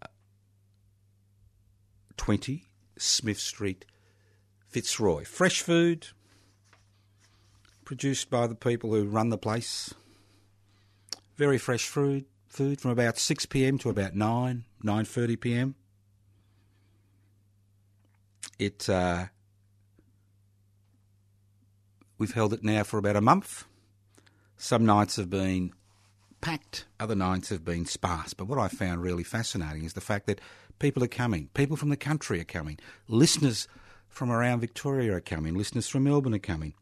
20 2.18 2.66
Smith 2.98 3.40
Street, 3.40 3.86
Fitzroy. 4.68 5.24
Fresh 5.24 5.62
food 5.62 6.08
produced 7.86 8.30
by 8.30 8.48
the 8.48 8.56
people 8.56 8.94
who 8.94 9.06
run 9.06 9.30
the 9.30 9.38
place. 9.38 9.94
Very 11.36 11.58
fresh 11.58 11.88
food, 11.88 12.26
food 12.48 12.80
from 12.80 12.92
about 12.92 13.18
6 13.18 13.46
p.m. 13.48 13.78
to 13.80 13.90
about 13.90 14.16
9, 14.16 14.66
9.30 14.84 15.40
p.m. 15.40 15.76
It, 18.60 18.88
uh, 18.88 19.26
we've 22.18 22.34
held 22.34 22.54
it 22.54 22.64
now 22.64 22.84
for 22.84 22.98
about 22.98 23.16
a 23.16 23.22
month. 23.22 23.66
Some 24.58 24.86
nights 24.86 25.16
have 25.16 25.30
been 25.30 25.74
packed. 26.42 26.86
Other 27.00 27.16
nights 27.16 27.50
have 27.50 27.64
been 27.64 27.86
sparse. 27.86 28.34
But 28.34 28.46
what 28.46 28.60
I 28.60 28.68
found 28.68 29.02
really 29.02 29.24
fascinating 29.24 29.86
is 29.86 29.94
the 29.94 30.02
fact 30.02 30.26
that 30.28 30.42
people 30.80 31.04
are 31.04 31.08
coming. 31.08 31.50
People 31.54 31.78
from 31.78 31.90
the 31.90 31.98
country 31.98 32.40
are 32.42 32.46
coming. 32.46 32.80
Listeners 33.08 33.68
from 34.10 34.32
around 34.32 34.60
Victoria 34.60 35.16
are 35.16 35.22
coming. 35.22 35.56
Listeners 35.56 35.88
from 35.88 36.04
Melbourne 36.04 36.34
are 36.34 36.40
coming. 36.40 36.74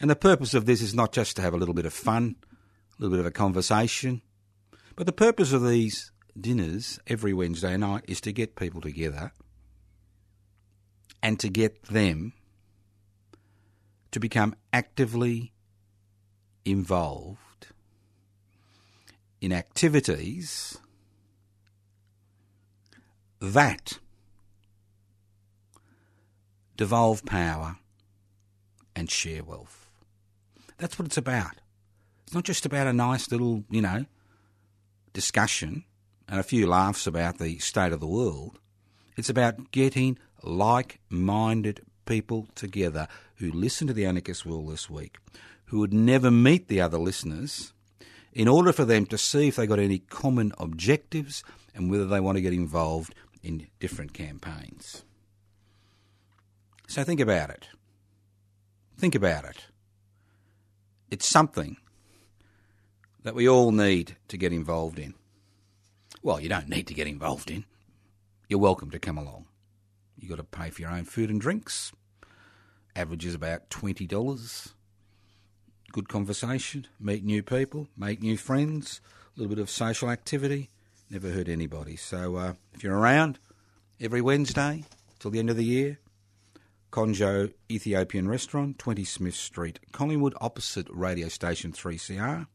And 0.00 0.10
the 0.10 0.16
purpose 0.16 0.54
of 0.54 0.66
this 0.66 0.80
is 0.80 0.94
not 0.94 1.12
just 1.12 1.36
to 1.36 1.42
have 1.42 1.54
a 1.54 1.56
little 1.56 1.74
bit 1.74 1.86
of 1.86 1.92
fun, 1.92 2.36
a 2.98 3.02
little 3.02 3.16
bit 3.16 3.20
of 3.20 3.26
a 3.26 3.30
conversation, 3.30 4.22
but 4.94 5.06
the 5.06 5.12
purpose 5.12 5.52
of 5.52 5.66
these 5.66 6.10
dinners 6.38 6.98
every 7.06 7.32
Wednesday 7.32 7.76
night 7.76 8.04
is 8.08 8.20
to 8.22 8.32
get 8.32 8.56
people 8.56 8.80
together 8.80 9.32
and 11.22 11.40
to 11.40 11.48
get 11.48 11.82
them 11.84 12.32
to 14.10 14.20
become 14.20 14.54
actively 14.72 15.52
involved 16.64 17.38
in 19.40 19.52
activities 19.52 20.78
that 23.40 23.98
devolve 26.76 27.24
power 27.24 27.76
and 28.94 29.10
share 29.10 29.44
wealth. 29.44 29.88
That's 30.78 30.98
what 30.98 31.06
it's 31.06 31.16
about. 31.16 31.56
It's 32.24 32.34
not 32.34 32.44
just 32.44 32.66
about 32.66 32.86
a 32.86 32.92
nice 32.92 33.30
little, 33.30 33.64
you 33.70 33.80
know, 33.80 34.06
discussion 35.12 35.84
and 36.28 36.40
a 36.40 36.44
few 36.44 36.66
laughs 36.66 37.06
about 37.06 37.38
the 37.38 37.58
state 37.58 37.92
of 37.92 38.00
the 38.00 38.06
world. 38.06 38.58
It's 39.16 39.30
about 39.30 39.70
getting 39.70 40.18
like 40.42 41.00
minded 41.08 41.80
people 42.04 42.48
together 42.54 43.08
who 43.36 43.50
listen 43.50 43.86
to 43.86 43.92
the 43.92 44.06
Anarchist 44.06 44.44
World 44.44 44.70
this 44.70 44.90
week, 44.90 45.16
who 45.66 45.80
would 45.80 45.92
never 45.92 46.30
meet 46.30 46.68
the 46.68 46.80
other 46.80 46.98
listeners, 46.98 47.72
in 48.36 48.48
order 48.48 48.70
for 48.70 48.84
them 48.84 49.06
to 49.06 49.16
see 49.16 49.48
if 49.48 49.56
they 49.56 49.66
got 49.66 49.78
any 49.78 49.98
common 49.98 50.52
objectives 50.58 51.42
and 51.74 51.90
whether 51.90 52.04
they 52.04 52.20
want 52.20 52.36
to 52.36 52.42
get 52.42 52.52
involved 52.52 53.14
in 53.42 53.66
different 53.80 54.12
campaigns. 54.12 55.04
So 56.86 57.02
think 57.02 57.18
about 57.18 57.48
it. 57.48 57.68
Think 58.98 59.14
about 59.14 59.46
it. 59.46 59.64
It's 61.10 61.26
something 61.26 61.78
that 63.22 63.34
we 63.34 63.48
all 63.48 63.72
need 63.72 64.16
to 64.28 64.36
get 64.36 64.52
involved 64.52 64.98
in. 64.98 65.14
Well, 66.22 66.38
you 66.38 66.50
don't 66.50 66.68
need 66.68 66.86
to 66.88 66.94
get 66.94 67.06
involved 67.06 67.50
in. 67.50 67.64
You're 68.50 68.58
welcome 68.58 68.90
to 68.90 68.98
come 68.98 69.16
along. 69.16 69.46
You've 70.18 70.28
got 70.28 70.36
to 70.36 70.44
pay 70.44 70.68
for 70.68 70.82
your 70.82 70.90
own 70.90 71.04
food 71.04 71.30
and 71.30 71.40
drinks. 71.40 71.90
Average 72.94 73.24
is 73.24 73.34
about 73.34 73.70
$20. 73.70 74.72
Good 75.92 76.08
conversation, 76.08 76.86
meet 77.00 77.24
new 77.24 77.42
people, 77.42 77.88
make 77.96 78.20
new 78.20 78.36
friends, 78.36 79.00
a 79.34 79.40
little 79.40 79.54
bit 79.54 79.62
of 79.62 79.70
social 79.70 80.10
activity. 80.10 80.70
Never 81.08 81.30
hurt 81.30 81.48
anybody. 81.48 81.96
So 81.96 82.36
uh, 82.36 82.52
if 82.74 82.82
you're 82.82 82.96
around 82.96 83.38
every 84.00 84.20
Wednesday 84.20 84.84
till 85.18 85.30
the 85.30 85.38
end 85.38 85.50
of 85.50 85.56
the 85.56 85.64
year, 85.64 85.98
Konjo 86.90 87.52
Ethiopian 87.70 88.28
Restaurant, 88.28 88.78
20 88.78 89.04
Smith 89.04 89.34
Street, 89.34 89.78
Collingwood, 89.92 90.34
opposite 90.40 90.86
radio 90.90 91.28
station 91.28 91.72
3CR. 91.72 92.46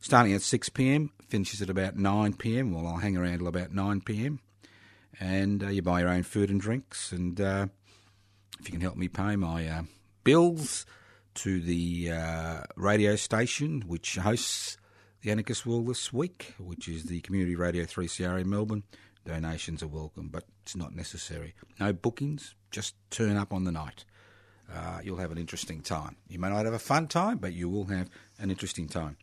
Starting 0.00 0.32
at 0.32 0.42
6 0.42 0.68
pm, 0.70 1.12
finishes 1.28 1.62
at 1.62 1.70
about 1.70 1.96
9 1.96 2.34
pm. 2.34 2.72
Well, 2.72 2.86
I'll 2.86 2.96
hang 2.96 3.16
around 3.16 3.38
till 3.38 3.48
about 3.48 3.72
9 3.72 4.00
pm. 4.00 4.40
And 5.18 5.62
uh, 5.62 5.68
you 5.68 5.82
buy 5.82 6.00
your 6.00 6.08
own 6.08 6.22
food 6.22 6.50
and 6.50 6.60
drinks. 6.60 7.12
And 7.12 7.40
uh, 7.40 7.66
if 8.58 8.66
you 8.66 8.72
can 8.72 8.80
help 8.80 8.96
me 8.96 9.08
pay 9.08 9.36
my 9.36 9.68
uh, 9.68 9.82
bills 10.24 10.86
to 11.40 11.58
the 11.58 12.12
uh, 12.12 12.60
radio 12.76 13.16
station, 13.16 13.82
which 13.86 14.16
hosts 14.16 14.76
the 15.22 15.30
Anarchist 15.30 15.64
World 15.64 15.86
this 15.86 16.12
week, 16.12 16.54
which 16.58 16.86
is 16.86 17.04
the 17.04 17.22
Community 17.22 17.56
Radio 17.56 17.84
3CR 17.84 18.42
in 18.42 18.50
Melbourne, 18.50 18.82
donations 19.24 19.82
are 19.82 19.88
welcome, 19.88 20.28
but 20.28 20.44
it's 20.62 20.76
not 20.76 20.94
necessary. 20.94 21.54
No 21.78 21.94
bookings, 21.94 22.54
just 22.70 22.94
turn 23.08 23.38
up 23.38 23.54
on 23.54 23.64
the 23.64 23.72
night. 23.72 24.04
Uh, 24.70 25.00
you'll 25.02 25.16
have 25.16 25.32
an 25.32 25.38
interesting 25.38 25.80
time. 25.80 26.16
You 26.28 26.38
may 26.38 26.50
not 26.50 26.66
have 26.66 26.74
a 26.74 26.78
fun 26.78 27.08
time, 27.08 27.38
but 27.38 27.54
you 27.54 27.70
will 27.70 27.86
have 27.86 28.10
an 28.38 28.50
interesting 28.50 28.86
time. 28.86 29.16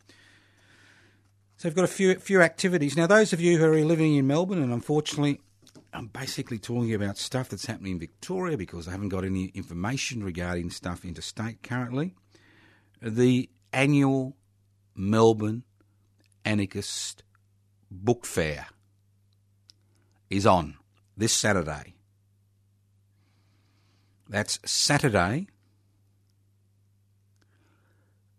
So, 1.56 1.68
I've 1.68 1.76
got 1.76 1.84
a 1.84 1.86
few 1.86 2.16
few 2.16 2.42
activities 2.42 2.96
now. 2.96 3.06
Those 3.06 3.32
of 3.32 3.40
you 3.40 3.58
who 3.58 3.64
are 3.64 3.84
living 3.84 4.16
in 4.16 4.26
Melbourne, 4.26 4.60
and 4.60 4.72
unfortunately, 4.72 5.40
I'm 5.92 6.06
basically 6.08 6.58
talking 6.58 6.94
about 6.94 7.16
stuff 7.16 7.48
that's 7.48 7.66
happening 7.66 7.92
in 7.92 7.98
Victoria 7.98 8.56
because 8.56 8.86
I 8.86 8.90
haven't 8.90 9.08
got 9.08 9.24
any 9.24 9.46
information 9.54 10.22
regarding 10.22 10.70
stuff 10.70 11.04
interstate 11.04 11.62
currently. 11.62 12.14
The 13.00 13.48
annual 13.72 14.36
Melbourne 14.94 15.62
Anarchist 16.44 17.22
Book 17.90 18.26
Fair 18.26 18.66
is 20.28 20.46
on 20.46 20.76
this 21.16 21.32
Saturday. 21.32 21.94
That's 24.28 24.58
Saturday, 24.64 25.48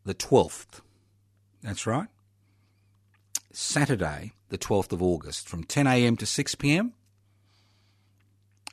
the 0.05 0.13
12th. 0.13 0.81
That's 1.63 1.87
right. 1.87 2.07
Saturday, 3.51 4.33
the 4.49 4.57
12th 4.57 4.91
of 4.91 5.01
August, 5.01 5.49
from 5.49 5.63
10am 5.63 6.19
to 6.19 6.25
6pm. 6.25 6.91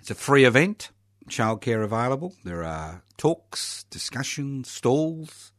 It's 0.07 0.12
a 0.12 0.14
free 0.14 0.45
event, 0.45 0.90
childcare 1.29 1.83
available. 1.83 2.33
There 2.45 2.62
are 2.62 3.03
talks, 3.16 3.83
discussions, 3.90 4.71
stalls, 4.71 5.51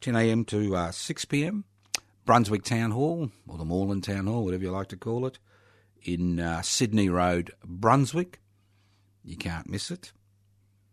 10am 0.00 0.46
to 0.46 0.76
uh, 0.76 0.88
6pm. 0.90 1.64
Brunswick 2.24 2.62
Town 2.62 2.92
Hall, 2.92 3.32
or 3.48 3.58
the 3.58 3.64
Moreland 3.64 4.04
Town 4.04 4.28
Hall, 4.28 4.44
whatever 4.44 4.62
you 4.62 4.70
like 4.70 4.86
to 4.90 4.96
call 4.96 5.26
it, 5.26 5.40
in 6.00 6.38
uh, 6.38 6.62
Sydney 6.62 7.08
Road, 7.08 7.50
Brunswick. 7.64 8.38
You 9.24 9.36
can't 9.36 9.68
miss 9.68 9.90
it. 9.90 10.12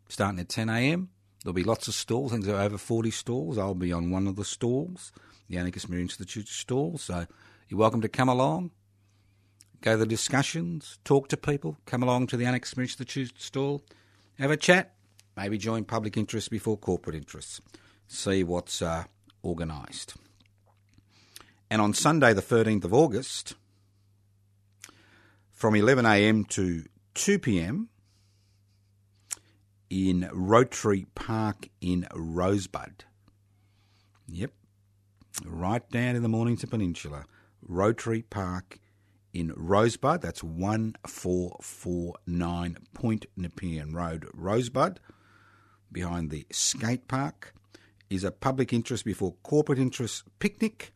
Starting 0.08 0.40
at 0.40 0.48
10am. 0.48 1.10
There'll 1.44 1.54
be 1.54 1.64
lots 1.64 1.88
of 1.88 1.94
stalls. 1.94 2.32
I 2.32 2.38
think 2.38 2.46
there 2.46 2.56
are 2.56 2.64
over 2.64 2.80
40 2.80 3.12
stalls. 3.12 3.60
I'll 3.60 3.76
be 3.76 3.94
on 3.94 4.10
one 4.10 4.26
of 4.26 4.36
the 4.36 4.44
stalls, 4.44 5.12
the 5.48 5.60
Anarchist 5.60 5.90
Media 5.90 6.02
Institute 6.06 6.48
stall. 6.48 6.98
So 6.98 7.28
you're 7.68 7.80
welcome 7.80 8.02
to 8.02 8.10
come 8.10 8.30
along, 8.30 8.72
go 9.82 9.92
to 9.92 9.98
the 9.98 10.06
discussions, 10.06 11.00
talk 11.04 11.28
to 11.30 11.38
people, 11.38 11.78
come 11.86 12.04
along 12.04 12.28
to 12.28 12.38
the 12.38 12.46
Media 12.46 12.62
Institute 12.78 13.34
stall, 13.38 13.84
have 14.38 14.52
a 14.52 14.58
chat, 14.58 14.94
maybe 15.38 15.58
join 15.58 15.84
public 15.86 16.18
interest 16.18 16.50
before 16.50 16.78
corporate 16.78 17.16
interests, 17.16 17.62
see 18.08 18.44
what's 18.44 18.82
uh, 18.82 19.06
organised. 19.44 20.16
And 21.70 21.82
on 21.82 21.94
Sunday, 21.94 22.34
the 22.34 22.42
13th 22.42 22.84
of 22.84 22.94
August, 22.94 23.56
from 25.52 25.74
11am 25.74 26.48
to 26.50 26.86
2pm, 27.16 27.88
in 29.90 30.30
Rotary 30.32 31.08
Park 31.16 31.70
in 31.82 32.08
Rosebud. 32.14 33.06
Yep, 34.28 34.52
right 35.46 35.90
down 35.90 36.16
in 36.16 36.22
the 36.22 36.30
Mornington 36.30 36.70
Peninsula. 36.70 37.26
Rotary 37.68 38.22
Park 38.22 38.80
in 39.34 39.52
Rosebud. 39.56 40.22
That's 40.22 40.44
1449 40.44 42.78
Point 42.94 43.26
Nepean 43.36 43.94
Road, 43.94 44.28
Rosebud, 44.34 45.00
behind 45.92 46.30
the 46.30 46.46
skate 46.52 47.08
park. 47.08 47.56
Is 48.10 48.24
a 48.24 48.32
public 48.32 48.72
interest 48.74 49.06
before 49.06 49.36
corporate 49.44 49.78
interest 49.78 50.24
picnic. 50.40 50.94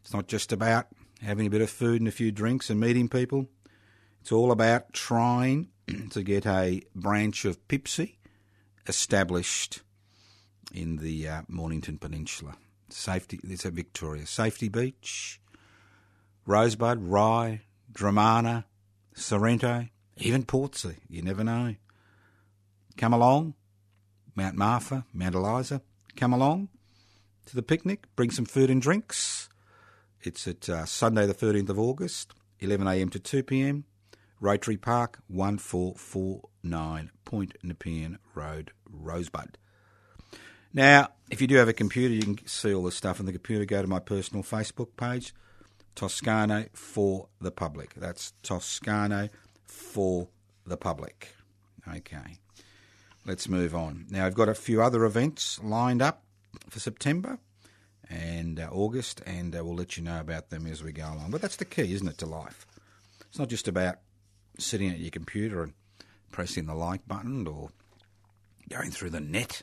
It's 0.00 0.12
not 0.12 0.26
just 0.26 0.52
about 0.52 0.88
having 1.22 1.46
a 1.46 1.50
bit 1.50 1.60
of 1.60 1.70
food 1.70 2.00
and 2.00 2.08
a 2.08 2.12
few 2.12 2.32
drinks 2.32 2.68
and 2.68 2.80
meeting 2.80 3.08
people. 3.08 3.48
It's 4.20 4.32
all 4.32 4.50
about 4.50 4.92
trying 4.92 5.68
to 6.10 6.24
get 6.24 6.46
a 6.46 6.82
branch 6.96 7.44
of 7.44 7.68
Pipsy 7.68 8.16
established 8.88 9.82
in 10.72 10.96
the 10.96 11.28
uh, 11.28 11.42
Mornington 11.48 11.98
Peninsula. 11.98 12.56
Safety, 12.88 13.38
it's 13.44 13.64
a 13.64 13.70
Victoria. 13.70 14.26
Safety 14.26 14.68
Beach, 14.68 15.40
Rosebud, 16.46 17.02
Rye, 17.02 17.62
Dromana, 17.92 18.64
Sorrento, 19.14 19.88
even 20.16 20.44
Portsea. 20.44 20.96
You 21.08 21.22
never 21.22 21.44
know. 21.44 21.76
Come 22.96 23.12
along, 23.12 23.54
Mount 24.34 24.56
Martha, 24.56 25.04
Mount 25.12 25.34
Eliza. 25.34 25.82
Come 26.16 26.32
along 26.32 26.68
to 27.46 27.54
the 27.54 27.62
picnic. 27.62 28.06
Bring 28.16 28.30
some 28.30 28.44
food 28.44 28.70
and 28.70 28.82
drinks. 28.82 29.48
It's 30.22 30.48
at 30.48 30.68
uh, 30.68 30.84
Sunday, 30.84 31.26
the 31.26 31.34
13th 31.34 31.68
of 31.68 31.78
August, 31.78 32.34
11am 32.60 33.10
to 33.12 33.20
2pm. 33.20 33.84
Rotary 34.40 34.76
Park, 34.76 35.18
1449 35.28 37.10
Point 37.24 37.56
Nepean 37.62 38.18
Road, 38.34 38.70
Rosebud. 38.88 39.58
Now, 40.72 41.08
if 41.30 41.40
you 41.40 41.46
do 41.46 41.56
have 41.56 41.68
a 41.68 41.72
computer, 41.72 42.14
you 42.14 42.22
can 42.22 42.46
see 42.46 42.72
all 42.72 42.84
the 42.84 42.92
stuff 42.92 43.20
on 43.20 43.26
the 43.26 43.32
computer. 43.32 43.64
Go 43.64 43.82
to 43.82 43.88
my 43.88 43.98
personal 43.98 44.44
Facebook 44.44 44.96
page, 44.96 45.34
Toscano 45.94 46.66
for 46.72 47.28
the 47.40 47.50
Public. 47.50 47.94
That's 47.94 48.32
Toscano 48.42 49.28
for 49.66 50.28
the 50.66 50.76
Public. 50.76 51.34
Okay, 51.88 52.38
let's 53.24 53.48
move 53.48 53.74
on. 53.74 54.06
Now, 54.10 54.26
I've 54.26 54.34
got 54.34 54.48
a 54.48 54.54
few 54.54 54.82
other 54.82 55.04
events 55.04 55.58
lined 55.62 56.02
up 56.02 56.22
for 56.68 56.80
September 56.80 57.38
and 58.10 58.60
uh, 58.60 58.68
August, 58.70 59.22
and 59.26 59.54
uh, 59.54 59.64
we'll 59.64 59.76
let 59.76 59.96
you 59.96 60.02
know 60.02 60.20
about 60.20 60.50
them 60.50 60.66
as 60.66 60.82
we 60.82 60.92
go 60.92 61.04
along. 61.04 61.30
But 61.30 61.40
that's 61.40 61.56
the 61.56 61.64
key, 61.64 61.92
isn't 61.92 62.08
it, 62.08 62.18
to 62.18 62.26
life? 62.26 62.66
It's 63.28 63.38
not 63.38 63.48
just 63.48 63.68
about 63.68 63.96
sitting 64.58 64.90
at 64.90 64.98
your 64.98 65.10
computer 65.10 65.62
and 65.62 65.74
pressing 66.30 66.66
the 66.66 66.74
like 66.74 67.06
button 67.06 67.46
or 67.46 67.70
going 68.68 68.90
through 68.90 69.10
the 69.10 69.20
net, 69.20 69.62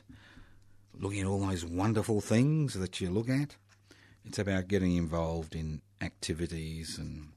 looking 0.98 1.20
at 1.20 1.26
all 1.26 1.40
those 1.40 1.64
wonderful 1.64 2.20
things 2.20 2.74
that 2.74 3.00
you 3.00 3.10
look 3.10 3.28
at. 3.28 3.56
It's 4.24 4.38
about 4.38 4.68
getting 4.68 4.96
involved 4.96 5.54
in 5.54 5.80
activities 6.00 6.98
and 6.98 7.28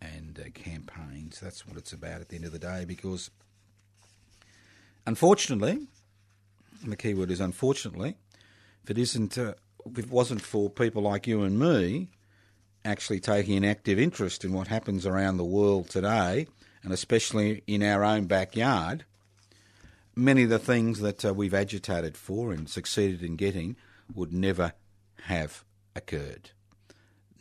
and 0.00 0.40
uh, 0.40 0.50
campaigns. 0.54 1.40
That's 1.40 1.66
what 1.66 1.76
it's 1.76 1.92
about 1.92 2.20
at 2.20 2.28
the 2.28 2.36
end 2.36 2.46
of 2.46 2.52
the 2.52 2.58
day. 2.58 2.84
Because 2.86 3.30
unfortunately, 5.06 5.86
the 6.86 6.96
key 6.96 7.14
word 7.14 7.30
is 7.30 7.40
unfortunately, 7.40 8.16
if 8.82 8.90
it 8.90 8.98
isn't, 8.98 9.36
uh, 9.36 9.54
if 9.86 9.98
it 9.98 10.10
wasn't 10.10 10.40
for 10.40 10.70
people 10.70 11.02
like 11.02 11.26
you 11.26 11.42
and 11.42 11.58
me 11.58 12.08
actually 12.84 13.20
taking 13.20 13.56
an 13.56 13.64
active 13.64 13.98
interest 13.98 14.44
in 14.44 14.52
what 14.52 14.68
happens 14.68 15.04
around 15.04 15.36
the 15.36 15.44
world 15.44 15.90
today, 15.90 16.46
and 16.82 16.92
especially 16.92 17.62
in 17.66 17.82
our 17.82 18.02
own 18.02 18.24
backyard, 18.24 19.04
many 20.16 20.44
of 20.44 20.48
the 20.48 20.58
things 20.58 21.00
that 21.00 21.24
uh, 21.24 21.34
we've 21.34 21.52
agitated 21.52 22.16
for 22.16 22.52
and 22.52 22.70
succeeded 22.70 23.22
in 23.22 23.36
getting 23.36 23.76
would 24.14 24.32
never 24.32 24.72
have 25.24 25.62
occurred. 25.94 26.50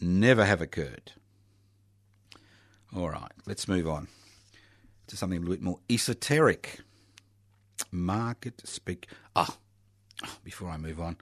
Never 0.02 0.46
have 0.46 0.62
occurred. 0.62 1.12
All 2.96 3.10
right, 3.10 3.32
let's 3.46 3.68
move 3.68 3.88
on 3.88 4.08
to 5.08 5.18
something 5.18 5.38
a 5.38 5.42
little 5.42 5.56
bit 5.56 5.64
more 5.64 5.80
esoteric. 5.90 6.80
Market 7.92 8.62
speak. 8.66 9.08
Ah, 9.36 9.58
oh, 10.24 10.38
before 10.44 10.70
I 10.70 10.78
move 10.78 11.00
on, 11.00 11.18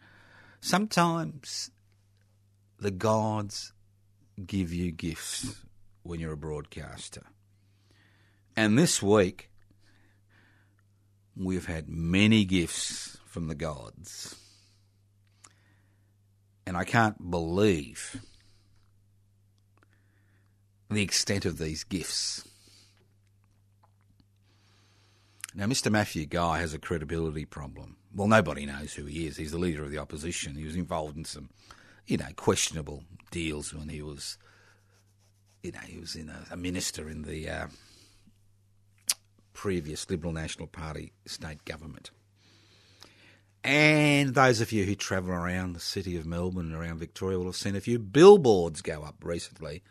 sometimes 0.62 1.72
the 2.80 2.92
gods 2.92 3.74
give 4.46 4.72
you 4.72 4.92
gifts 4.92 5.56
when 6.04 6.20
you're 6.20 6.34
a 6.34 6.38
broadcaster. 6.38 7.24
And 8.56 8.78
this 8.78 9.02
week, 9.02 9.50
we've 11.36 11.66
had 11.66 11.90
many 11.90 12.46
gifts 12.46 13.18
from 13.26 13.48
the 13.48 13.56
gods. 13.56 14.36
And 16.66 16.76
I 16.76 16.84
can't 16.84 17.30
believe 17.30 18.22
the 20.89 21.02
extent 21.02 21.45
of 21.45 21.58
these 21.58 21.84
gifts. 21.84 22.47
Now, 25.54 25.65
Mr. 25.65 25.91
Matthew 25.91 26.26
Guy 26.26 26.60
has 26.60 26.73
a 26.73 26.80
credibility 26.80 27.45
problem. 27.45 27.97
Well, 28.15 28.28
nobody 28.28 28.65
knows 28.65 28.93
who 28.93 29.06
he 29.06 29.26
is. 29.26 29.38
He's 29.38 29.52
the 29.52 29.58
leader 29.58 29.84
of 29.84 29.91
the 29.91 29.97
opposition. 29.97 30.56
He 30.56 30.65
was 30.65 30.76
involved 30.76 31.17
in 31.17 31.26
some, 31.26 31.50
you 32.06 32.17
know, 32.17 32.28
questionable 32.36 33.04
deals 33.32 33.73
when 33.73 33.89
he 33.89 34.02
was, 34.02 34.38
you 35.63 35.71
know, 35.71 35.80
he 35.80 35.97
was 35.97 36.15
in 36.15 36.30
a, 36.30 36.45
a 36.52 36.58
minister 36.58 37.10
in 37.10 37.23
the 37.23 37.50
uh, 37.50 37.67
previous 39.54 40.10
Liberal 40.10 40.32
National 40.32 40.67
Party 40.67 41.12
state 41.26 41.65
government. 41.65 42.12
And 43.63 44.36
those 44.36 44.62
of 44.62 44.71
you 44.71 44.86
who 44.86 44.95
travel 44.95 45.32
around 45.32 45.73
the 45.73 45.80
city 45.80 46.15
of 46.15 46.26
Melbourne 46.26 46.67
and 46.67 46.76
around 46.76 47.00
Victoria 47.00 47.38
will 47.39 47.47
have 47.47 47.56
seen 47.56 47.76
a 47.76 47.82
few 47.82 48.00
billboards 48.00 48.82
go 48.82 49.02
up 49.02 49.15
recently. 49.23 49.82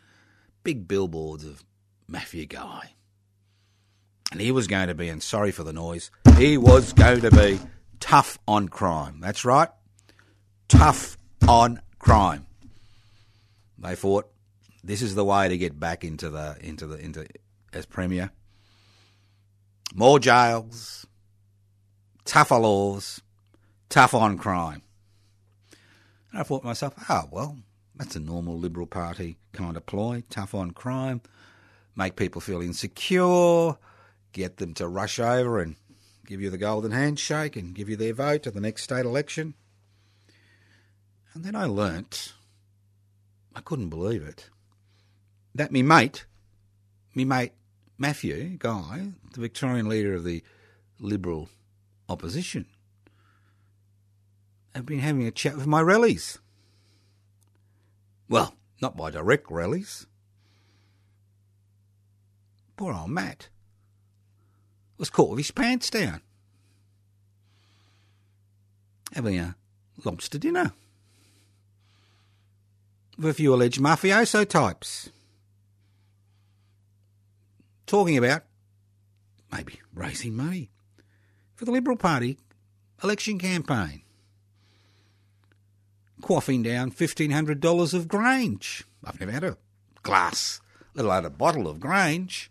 Big 0.67 0.85
billboards 0.85 1.45
of 1.45 1.63
Matthew 2.09 2.45
Guy. 2.45 2.91
And 4.33 4.41
he 4.41 4.51
was 4.51 4.67
going 4.67 4.89
to 4.89 4.93
be, 4.93 5.07
and 5.07 5.23
sorry 5.23 5.49
for 5.49 5.63
the 5.63 5.71
noise, 5.71 6.11
he 6.35 6.57
was 6.57 6.91
going 6.91 7.21
to 7.21 7.31
be 7.31 7.57
tough 8.01 8.37
on 8.45 8.67
crime. 8.67 9.21
That's 9.21 9.45
right. 9.45 9.69
Tough 10.67 11.17
on 11.47 11.79
crime. 11.99 12.47
They 13.79 13.95
thought 13.95 14.29
this 14.83 15.01
is 15.01 15.15
the 15.15 15.23
way 15.23 15.47
to 15.47 15.57
get 15.57 15.79
back 15.79 16.03
into 16.03 16.29
the 16.29 16.57
into 16.59 16.85
the 16.85 16.99
into 16.99 17.25
as 17.71 17.85
premier. 17.85 18.31
More 19.95 20.19
jails, 20.19 21.07
tougher 22.25 22.57
laws, 22.57 23.21
tough 23.87 24.13
on 24.13 24.37
crime. 24.37 24.81
And 26.33 26.41
I 26.41 26.43
thought 26.43 26.63
to 26.63 26.67
myself, 26.67 26.93
oh 27.09 27.29
well, 27.31 27.57
that's 27.97 28.15
a 28.15 28.19
normal 28.19 28.57
Liberal 28.57 28.87
Party 28.87 29.37
kind 29.53 29.75
of 29.75 29.85
ploy, 29.85 30.23
tough 30.29 30.53
on 30.53 30.71
crime, 30.71 31.21
make 31.95 32.15
people 32.15 32.41
feel 32.41 32.61
insecure, 32.61 33.77
get 34.31 34.57
them 34.57 34.73
to 34.75 34.87
rush 34.87 35.19
over 35.19 35.59
and 35.59 35.75
give 36.25 36.41
you 36.41 36.49
the 36.49 36.57
golden 36.57 36.91
handshake 36.91 37.55
and 37.55 37.73
give 37.73 37.89
you 37.89 37.95
their 37.95 38.13
vote 38.13 38.45
at 38.45 38.53
the 38.53 38.61
next 38.61 38.83
state 38.83 39.05
election. 39.05 39.55
And 41.33 41.43
then 41.43 41.55
I 41.55 41.65
learnt 41.65 42.33
I 43.57 43.61
couldn't 43.61 43.89
believe 43.89 44.21
it. 44.21 44.51
That 45.55 45.71
me 45.71 45.81
mate, 45.81 46.25
me 47.15 47.25
mate 47.25 47.53
Matthew 47.97 48.57
Guy, 48.59 49.13
the 49.33 49.41
Victorian 49.41 49.89
leader 49.89 50.13
of 50.13 50.23
the 50.23 50.43
Liberal 50.99 51.49
opposition, 52.07 52.67
had 54.75 54.85
been 54.85 54.99
having 54.99 55.25
a 55.25 55.31
chat 55.31 55.55
with 55.55 55.65
my 55.65 55.81
rallies. 55.81 56.37
Well, 58.29 58.55
not 58.81 58.97
by 58.97 59.11
direct 59.11 59.49
rallies. 59.49 60.05
Poor 62.75 62.93
old 62.93 63.09
Matt 63.09 63.49
was 64.97 65.09
caught 65.09 65.29
with 65.29 65.39
his 65.39 65.51
pants 65.51 65.89
down. 65.89 66.21
Having 69.13 69.39
a 69.39 69.55
lobster 70.03 70.37
dinner 70.37 70.73
with 73.17 73.31
a 73.31 73.33
few 73.33 73.53
alleged 73.53 73.81
mafioso 73.81 74.47
types. 74.47 75.09
Talking 77.87 78.17
about 78.17 78.43
maybe 79.51 79.79
raising 79.93 80.35
money 80.35 80.69
for 81.55 81.65
the 81.65 81.71
Liberal 81.71 81.97
Party 81.97 82.37
election 83.03 83.39
campaign. 83.39 84.03
Quaffing 86.21 86.63
down 86.63 86.91
$1,500 86.91 87.93
of 87.93 88.07
Grange. 88.07 88.83
I've 89.03 89.19
never 89.19 89.31
had 89.31 89.43
a 89.43 89.57
glass, 90.03 90.61
let 90.93 91.05
alone 91.05 91.25
a 91.25 91.29
bottle 91.29 91.67
of 91.67 91.79
Grange. 91.79 92.49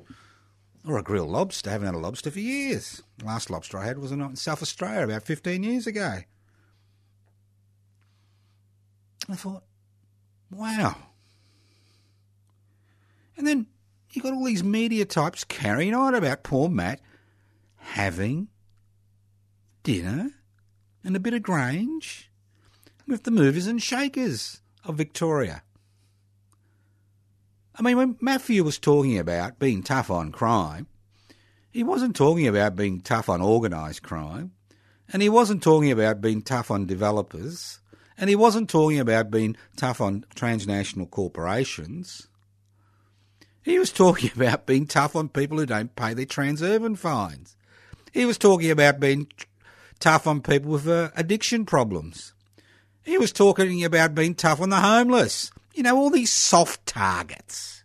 Or 0.86 0.98
a 0.98 1.02
grilled 1.02 1.30
lobster. 1.30 1.68
I 1.68 1.72
haven't 1.72 1.86
had 1.86 1.94
a 1.96 1.98
lobster 1.98 2.30
for 2.30 2.38
years. 2.38 3.02
The 3.18 3.24
last 3.24 3.50
lobster 3.50 3.76
I 3.76 3.86
had 3.86 3.98
was 3.98 4.12
in 4.12 4.36
South 4.36 4.62
Australia 4.62 5.02
about 5.02 5.24
15 5.24 5.64
years 5.64 5.86
ago. 5.88 6.18
I 9.28 9.34
thought, 9.34 9.64
Wow. 10.50 10.96
And 13.36 13.46
then 13.46 13.66
you 14.12 14.22
got 14.22 14.32
all 14.32 14.44
these 14.44 14.64
media 14.64 15.04
types 15.04 15.44
carrying 15.44 15.94
on 15.94 16.14
about 16.14 16.42
poor 16.42 16.68
Matt 16.68 17.00
having 17.76 18.48
dinner 19.82 20.30
and 21.04 21.14
a 21.14 21.20
bit 21.20 21.34
of 21.34 21.42
Grange 21.42 22.30
with 23.06 23.24
the 23.24 23.30
movers 23.30 23.66
and 23.66 23.82
shakers 23.82 24.60
of 24.84 24.96
Victoria. 24.96 25.62
I 27.78 27.82
mean, 27.82 27.96
when 27.96 28.16
Matthew 28.20 28.64
was 28.64 28.78
talking 28.78 29.18
about 29.18 29.58
being 29.58 29.82
tough 29.82 30.10
on 30.10 30.32
crime, 30.32 30.86
he 31.70 31.82
wasn't 31.82 32.16
talking 32.16 32.46
about 32.46 32.74
being 32.74 33.00
tough 33.00 33.28
on 33.28 33.42
organised 33.42 34.02
crime, 34.02 34.52
and 35.12 35.20
he 35.20 35.28
wasn't 35.28 35.62
talking 35.62 35.90
about 35.90 36.20
being 36.20 36.40
tough 36.42 36.70
on 36.70 36.86
developers 36.86 37.80
and 38.18 38.30
he 38.30 38.36
wasn't 38.36 38.70
talking 38.70 38.98
about 38.98 39.30
being 39.30 39.56
tough 39.76 40.00
on 40.00 40.24
transnational 40.34 41.06
corporations. 41.06 42.28
He 43.62 43.78
was 43.78 43.92
talking 43.92 44.30
about 44.36 44.66
being 44.66 44.86
tough 44.86 45.14
on 45.14 45.28
people 45.28 45.58
who 45.58 45.66
don't 45.66 45.94
pay 45.96 46.14
their 46.14 46.26
Transurban 46.26 46.96
fines. 46.96 47.56
He 48.12 48.24
was 48.24 48.38
talking 48.38 48.70
about 48.70 49.00
being 49.00 49.28
tough 50.00 50.26
on 50.26 50.40
people 50.40 50.72
with 50.72 50.88
uh, 50.88 51.10
addiction 51.16 51.66
problems. 51.66 52.32
He 53.06 53.18
was 53.18 53.32
talking 53.32 53.84
about 53.84 54.16
being 54.16 54.34
tough 54.34 54.60
on 54.60 54.68
the 54.68 54.80
homeless. 54.80 55.52
You 55.74 55.84
know, 55.84 55.96
all 55.96 56.10
these 56.10 56.32
soft 56.32 56.84
targets. 56.86 57.84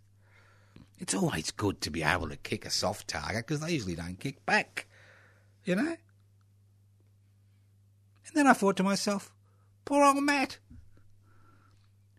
It's 0.97 1.13
always 1.13 1.51
good 1.51 1.79
to 1.81 1.91
be 1.91 2.01
able 2.01 2.27
to 2.29 2.37
kick 2.37 2.65
a 2.65 2.71
soft 2.71 3.07
target 3.07 3.45
because 3.45 3.61
they 3.61 3.71
usually 3.71 3.95
don't 3.95 4.19
kick 4.19 4.43
back. 4.47 4.87
You 5.63 5.75
know? 5.75 5.95
And 8.25 8.33
then 8.33 8.47
I 8.47 8.53
thought 8.53 8.77
to 8.77 8.83
myself, 8.83 9.31
Poor 9.85 10.03
old 10.03 10.23
Matt. 10.23 10.57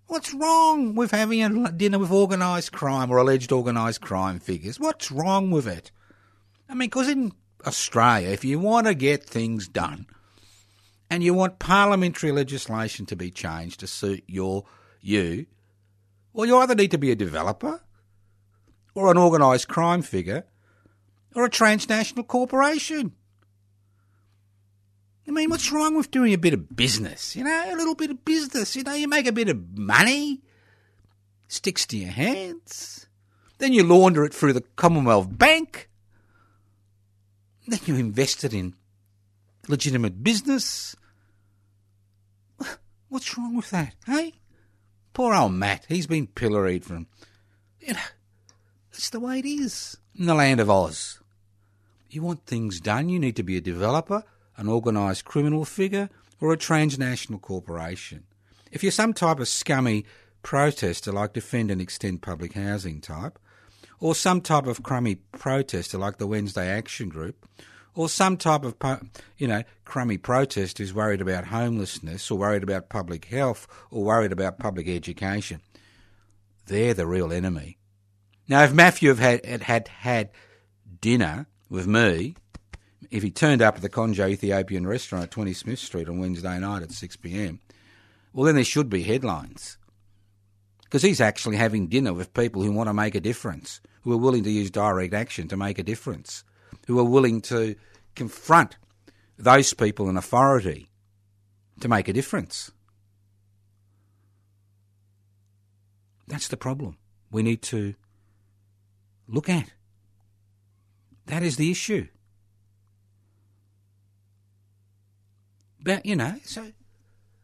What's 0.06 0.32
wrong 0.32 0.94
with 0.94 1.10
having 1.10 1.42
a 1.42 1.72
dinner 1.72 1.98
with 1.98 2.12
organised 2.12 2.70
crime 2.70 3.10
or 3.10 3.16
alleged 3.16 3.50
organised 3.50 4.00
crime 4.00 4.38
figures? 4.38 4.78
What's 4.78 5.10
wrong 5.10 5.50
with 5.50 5.66
it? 5.66 5.90
I 6.68 6.74
mean, 6.74 6.88
because 6.88 7.08
in 7.08 7.32
Australia, 7.66 8.28
if 8.28 8.44
you 8.44 8.60
want 8.60 8.86
to 8.86 8.94
get 8.94 9.24
things 9.24 9.66
done 9.66 10.06
and 11.12 11.22
you 11.22 11.34
want 11.34 11.58
parliamentary 11.58 12.32
legislation 12.32 13.04
to 13.04 13.14
be 13.14 13.30
changed 13.30 13.80
to 13.80 13.86
suit 13.86 14.24
your 14.26 14.64
you, 15.02 15.44
well, 16.32 16.46
you 16.46 16.56
either 16.56 16.74
need 16.74 16.90
to 16.92 16.96
be 16.96 17.10
a 17.10 17.14
developer 17.14 17.82
or 18.94 19.10
an 19.10 19.18
organised 19.18 19.68
crime 19.68 20.00
figure 20.00 20.46
or 21.34 21.44
a 21.44 21.50
transnational 21.50 22.24
corporation. 22.24 23.12
I 25.28 25.32
mean, 25.32 25.50
what's 25.50 25.70
wrong 25.70 25.98
with 25.98 26.10
doing 26.10 26.32
a 26.32 26.38
bit 26.38 26.54
of 26.54 26.74
business? 26.74 27.36
You 27.36 27.44
know, 27.44 27.62
a 27.66 27.76
little 27.76 27.94
bit 27.94 28.10
of 28.10 28.24
business. 28.24 28.74
You 28.74 28.82
know, 28.82 28.94
you 28.94 29.06
make 29.06 29.26
a 29.26 29.32
bit 29.32 29.50
of 29.50 29.76
money, 29.76 30.40
sticks 31.46 31.84
to 31.88 31.98
your 31.98 32.10
hands. 32.10 33.06
Then 33.58 33.74
you 33.74 33.84
launder 33.84 34.24
it 34.24 34.32
through 34.32 34.54
the 34.54 34.64
Commonwealth 34.76 35.28
Bank. 35.30 35.90
Then 37.68 37.80
you 37.84 37.96
invest 37.96 38.44
it 38.44 38.54
in 38.54 38.76
legitimate 39.68 40.24
business. 40.24 40.96
What's 43.12 43.36
wrong 43.36 43.54
with 43.54 43.68
that, 43.72 43.94
hey? 44.06 44.32
Poor 45.12 45.34
old 45.34 45.52
Matt, 45.52 45.84
he's 45.86 46.06
been 46.06 46.28
pilloried 46.28 46.82
from. 46.82 47.08
You 47.78 47.92
know, 47.92 48.00
that's 48.90 49.10
the 49.10 49.20
way 49.20 49.38
it 49.38 49.44
is 49.44 49.98
in 50.18 50.24
the 50.24 50.34
land 50.34 50.60
of 50.60 50.70
Oz. 50.70 51.20
You 52.08 52.22
want 52.22 52.46
things 52.46 52.80
done, 52.80 53.10
you 53.10 53.18
need 53.18 53.36
to 53.36 53.42
be 53.42 53.58
a 53.58 53.60
developer 53.60 54.24
an 54.56 54.66
organised 54.66 55.26
criminal 55.26 55.66
figure, 55.66 56.08
or 56.40 56.54
a 56.54 56.56
transnational 56.56 57.38
corporation. 57.38 58.24
If 58.70 58.82
you're 58.82 58.92
some 58.92 59.12
type 59.12 59.40
of 59.40 59.48
scummy 59.48 60.06
protester 60.42 61.12
like 61.12 61.34
Defend 61.34 61.70
and 61.70 61.82
Extend 61.82 62.22
Public 62.22 62.54
Housing 62.54 63.02
type, 63.02 63.38
or 64.00 64.14
some 64.14 64.40
type 64.40 64.66
of 64.66 64.82
crummy 64.82 65.16
protester 65.32 65.98
like 65.98 66.16
the 66.16 66.26
Wednesday 66.26 66.68
Action 66.68 67.08
Group, 67.08 67.46
or 67.94 68.08
some 68.08 68.36
type 68.36 68.64
of, 68.64 68.74
you 69.36 69.46
know, 69.46 69.62
crummy 69.84 70.18
protester 70.18 70.82
who's 70.82 70.94
worried 70.94 71.20
about 71.20 71.46
homelessness 71.46 72.30
or 72.30 72.38
worried 72.38 72.62
about 72.62 72.88
public 72.88 73.26
health 73.26 73.66
or 73.90 74.04
worried 74.04 74.32
about 74.32 74.58
public 74.58 74.88
education. 74.88 75.60
They're 76.66 76.94
the 76.94 77.06
real 77.06 77.32
enemy. 77.32 77.78
Now, 78.48 78.62
if 78.64 78.72
Matthew 78.72 79.14
had, 79.14 79.44
had, 79.44 79.62
had, 79.62 79.88
had 79.88 80.30
dinner 81.00 81.46
with 81.68 81.86
me, 81.86 82.36
if 83.10 83.22
he 83.22 83.30
turned 83.30 83.60
up 83.60 83.76
at 83.76 83.82
the 83.82 83.90
Konjo 83.90 84.28
Ethiopian 84.28 84.86
restaurant 84.86 85.24
at 85.24 85.30
20 85.30 85.52
Smith 85.52 85.78
Street 85.78 86.08
on 86.08 86.18
Wednesday 86.18 86.58
night 86.58 86.82
at 86.82 86.88
6pm, 86.88 87.58
well, 88.32 88.46
then 88.46 88.54
there 88.54 88.64
should 88.64 88.88
be 88.88 89.02
headlines. 89.02 89.76
Because 90.84 91.02
he's 91.02 91.20
actually 91.20 91.56
having 91.56 91.88
dinner 91.88 92.12
with 92.12 92.34
people 92.34 92.62
who 92.62 92.72
want 92.72 92.88
to 92.88 92.94
make 92.94 93.14
a 93.14 93.20
difference, 93.20 93.80
who 94.02 94.12
are 94.12 94.18
willing 94.18 94.44
to 94.44 94.50
use 94.50 94.70
direct 94.70 95.14
action 95.14 95.48
to 95.48 95.56
make 95.56 95.78
a 95.78 95.82
difference, 95.82 96.44
who 96.86 96.98
are 96.98 97.04
willing 97.04 97.40
to 97.42 97.76
confront 98.14 98.76
those 99.38 99.74
people 99.74 100.08
in 100.08 100.16
authority 100.16 100.88
to 101.80 101.88
make 101.88 102.08
a 102.08 102.12
difference. 102.12 102.70
That's 106.26 106.48
the 106.48 106.56
problem 106.56 106.98
we 107.30 107.42
need 107.42 107.62
to 107.62 107.94
look 109.26 109.48
at. 109.48 109.72
That 111.26 111.42
is 111.42 111.56
the 111.56 111.70
issue. 111.70 112.08
But, 115.80 116.06
you 116.06 116.14
know, 116.14 116.36
so 116.44 116.72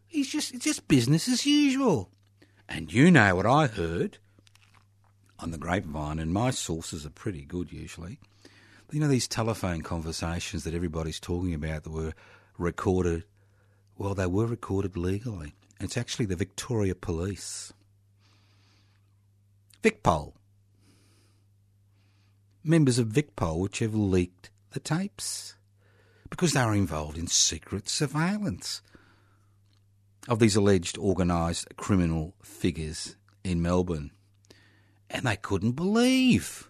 he's 0.07 0.29
just, 0.31 0.55
it's 0.55 0.64
just 0.64 0.88
business 0.88 1.29
as 1.29 1.44
usual. 1.44 2.11
And 2.68 2.92
you 2.92 3.11
know 3.11 3.35
what 3.35 3.46
I 3.46 3.66
heard 3.66 4.18
on 5.38 5.51
the 5.51 5.59
grapevine, 5.59 6.18
and 6.18 6.33
my 6.33 6.51
sources 6.51 7.07
are 7.07 7.11
pretty 7.11 7.44
good 7.44 7.72
usually. 7.72 8.18
You 8.90 9.01
know, 9.01 9.09
these 9.09 9.29
telephone 9.29 9.83
conversations 9.83 10.64
that 10.64 10.72
everybody's 10.72 11.20
talking 11.20 11.53
about 11.53 11.85
that 11.85 11.90
were 11.90 12.14
recorded, 12.57 13.24
well, 13.98 14.14
they 14.14 14.27
were 14.27 14.46
recorded 14.46 14.96
legally. 14.96 15.55
It's 15.79 15.98
actually 15.98 16.24
the 16.24 16.37
Victoria 16.37 16.94
Police. 16.94 17.72
Vicpol. 19.83 20.33
Members 22.64 22.98
of 22.98 23.09
Vicpol 23.09 23.59
which 23.59 23.81
have 23.81 23.94
leaked 23.94 24.51
the 24.70 24.81
tapes 24.81 25.55
because 26.31 26.53
they 26.53 26.64
were 26.64 26.74
involved 26.74 27.18
in 27.18 27.27
secret 27.27 27.88
surveillance 27.88 28.83
of 30.29 30.38
these 30.38 30.57
alleged 30.57 30.98
organised 30.98 31.77
criminal 31.77 32.35
figures 32.42 33.16
in 33.44 33.62
Melbourne. 33.62 34.11
And 35.11 35.27
they 35.27 35.37
couldn't 35.37 35.72
believe. 35.72 36.67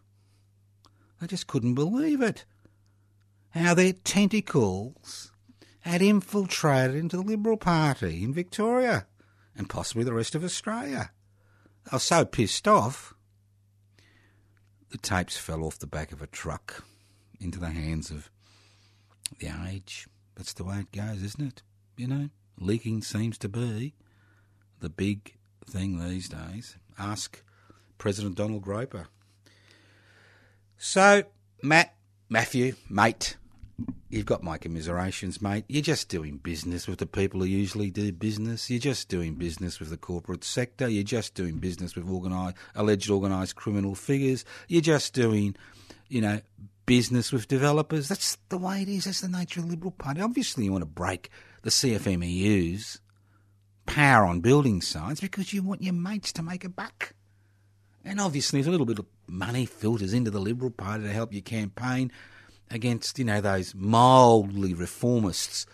They 1.21 1.27
just 1.27 1.47
couldn't 1.47 1.75
believe 1.75 2.21
it. 2.21 2.45
How 3.51 3.75
their 3.75 3.93
tentacles 3.93 5.33
had 5.81 6.03
infiltrated 6.03 6.97
into 6.97 7.17
the 7.17 7.23
Liberal 7.23 7.57
Party 7.57 8.23
in 8.23 8.33
Victoria 8.33 9.07
and 9.57 9.69
possibly 9.69 10.05
the 10.05 10.13
rest 10.13 10.35
of 10.35 10.45
Australia. 10.45 11.11
They 11.85 11.97
were 11.97 12.01
so 12.01 12.25
pissed 12.25 12.69
off, 12.69 13.15
the 14.91 14.99
tapes 14.99 15.37
fell 15.37 15.65
off 15.65 15.79
the 15.79 15.87
back 15.87 16.13
of 16.13 16.23
a 16.23 16.27
truck 16.27 16.85
into 17.41 17.59
the 17.59 17.71
hands 17.71 18.11
of 18.11 18.31
the 19.39 19.51
age. 19.67 20.09
That's 20.35 20.53
the 20.53 20.65
way 20.65 20.81
it 20.81 20.93
goes, 20.93 21.23
isn't 21.23 21.47
it? 21.47 21.63
You 21.97 22.07
know? 22.07 22.29
leaking 22.61 23.03
seems 23.03 23.39
to 23.39 23.49
be 23.49 23.95
the 24.81 24.89
big 24.89 25.37
thing 25.67 25.99
these 25.99 26.29
days. 26.29 26.77
Ask 26.99 27.43
President 27.99 28.37
Donald 28.37 28.63
Groper. 28.63 29.09
So, 30.79 31.25
Matt, 31.61 31.97
Matthew, 32.29 32.75
mate, 32.89 33.37
you've 34.09 34.27
got 34.27 34.45
my 34.45 34.59
commiserations, 34.59 35.43
mate. 35.43 35.65
You're 35.69 35.83
just 35.83 36.09
doing 36.09 36.37
business 36.37 36.87
with 36.87 37.01
the 37.01 37.07
people 37.07 37.41
who 37.41 37.47
usually 37.47 37.91
do 37.91 38.13
business. 38.13 38.71
You're 38.71 38.79
just 38.79 39.09
doing 39.09 39.35
business 39.35 39.81
with 39.81 39.91
the 39.91 39.97
corporate 39.97 40.45
sector. 40.45 40.89
You're 40.89 41.03
just 41.03 41.35
doing 41.35 41.59
business 41.59 41.97
with 41.97 42.09
organised, 42.09 42.57
alleged 42.77 43.11
organised 43.11 43.57
criminal 43.57 43.97
figures. 43.97 44.45
You're 44.69 44.81
just 44.81 45.15
doing, 45.15 45.57
you 46.09 46.21
know, 46.21 46.41
business 46.87 47.33
with 47.33 47.49
developers. 47.49 48.09
That's 48.09 48.39
the 48.49 48.59
way 48.59 48.83
it 48.83 48.89
is. 48.89 49.07
That's 49.07 49.21
the 49.21 49.29
nature 49.29 49.59
of 49.59 49.67
the 49.67 49.73
Liberal 49.73 49.91
Party. 49.91 50.21
Obviously, 50.21 50.65
you 50.65 50.73
want 50.73 50.83
to 50.83 50.87
break 50.87 51.29
the 51.63 51.71
CFMEU's 51.71 53.01
power 53.85 54.25
on 54.25 54.41
building 54.41 54.81
sites 54.81 55.21
because 55.21 55.53
you 55.53 55.65
want 55.65 55.83
your 55.83 55.95
mates 55.95 56.33
to 56.35 56.43
make 56.45 56.65
a 56.65 56.69
buck. 56.69 57.15
And 58.09 58.23
obviously, 58.23 58.61
if 58.61 58.67
a 58.67 58.71
little 58.71 58.87
bit 58.87 58.99
of 58.99 59.05
money 59.27 59.67
filters 59.67 60.15
into 60.15 60.31
the 60.31 60.41
Liberal 60.41 60.71
Party 60.71 61.05
to 61.05 61.13
help 61.13 61.31
your 61.31 61.43
campaign 61.43 62.11
against, 62.71 63.19
you 63.19 63.25
know, 63.27 63.43
those 63.43 63.75
mildly 63.75 64.73
reformists 64.73 65.67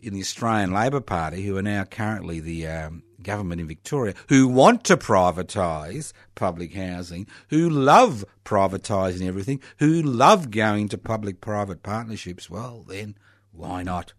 in 0.00 0.14
the 0.14 0.20
Australian 0.20 0.72
Labor 0.72 1.02
Party, 1.02 1.42
who 1.42 1.54
are 1.58 1.62
now 1.62 1.84
currently 1.84 2.40
the 2.40 2.66
um, 2.66 3.02
government 3.22 3.60
in 3.60 3.68
Victoria, 3.68 4.14
who 4.30 4.48
want 4.48 4.84
to 4.84 4.96
privatise 4.96 6.14
public 6.34 6.72
housing, 6.72 7.26
who 7.50 7.68
love 7.68 8.24
privatising 8.42 9.28
everything, 9.28 9.60
who 9.76 10.00
love 10.00 10.50
going 10.50 10.88
to 10.88 10.96
public 10.96 11.42
private 11.42 11.82
partnerships, 11.82 12.48
well, 12.48 12.86
then 12.88 13.18
why 13.52 13.82
not? 13.82 14.14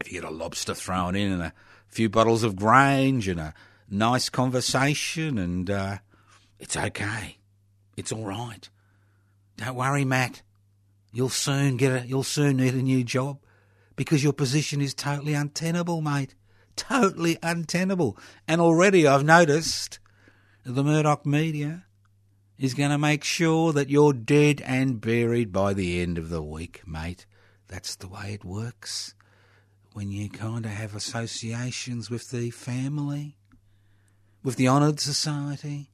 If 0.00 0.10
you 0.10 0.22
get 0.22 0.30
a 0.30 0.32
lobster 0.32 0.72
thrown 0.72 1.16
in 1.16 1.32
and 1.32 1.42
a 1.42 1.52
few 1.88 2.08
bottles 2.08 2.42
of 2.42 2.56
Grange 2.56 3.28
and 3.28 3.38
a 3.38 3.52
nice 3.90 4.30
conversation, 4.30 5.36
and 5.36 5.68
uh, 5.68 5.98
it's 6.62 6.76
okay. 6.76 7.38
It's 7.96 8.12
all 8.12 8.24
right. 8.24 8.70
Don't 9.56 9.74
worry, 9.74 10.04
Matt. 10.04 10.42
You'll 11.12 11.28
soon 11.28 11.76
get 11.76 12.04
a. 12.04 12.06
You'll 12.06 12.22
soon 12.22 12.58
need 12.58 12.74
a 12.74 12.82
new 12.82 13.02
job 13.02 13.40
because 13.96 14.22
your 14.22 14.32
position 14.32 14.80
is 14.80 14.94
totally 14.94 15.34
untenable, 15.34 16.00
mate. 16.00 16.36
Totally 16.76 17.36
untenable. 17.42 18.16
And 18.46 18.60
already 18.60 19.08
I've 19.08 19.24
noticed 19.24 19.98
the 20.64 20.84
Murdoch 20.84 21.26
media 21.26 21.84
is 22.58 22.74
going 22.74 22.90
to 22.90 22.98
make 22.98 23.24
sure 23.24 23.72
that 23.72 23.90
you're 23.90 24.12
dead 24.12 24.62
and 24.64 25.00
buried 25.00 25.52
by 25.52 25.74
the 25.74 26.00
end 26.00 26.16
of 26.16 26.28
the 26.28 26.42
week, 26.42 26.82
mate. 26.86 27.26
That's 27.66 27.96
the 27.96 28.08
way 28.08 28.34
it 28.34 28.44
works 28.44 29.14
when 29.94 30.12
you 30.12 30.30
kind 30.30 30.64
of 30.64 30.70
have 30.70 30.94
associations 30.94 32.08
with 32.08 32.30
the 32.30 32.50
family, 32.50 33.36
with 34.44 34.54
the 34.54 34.68
honoured 34.68 35.00
society. 35.00 35.91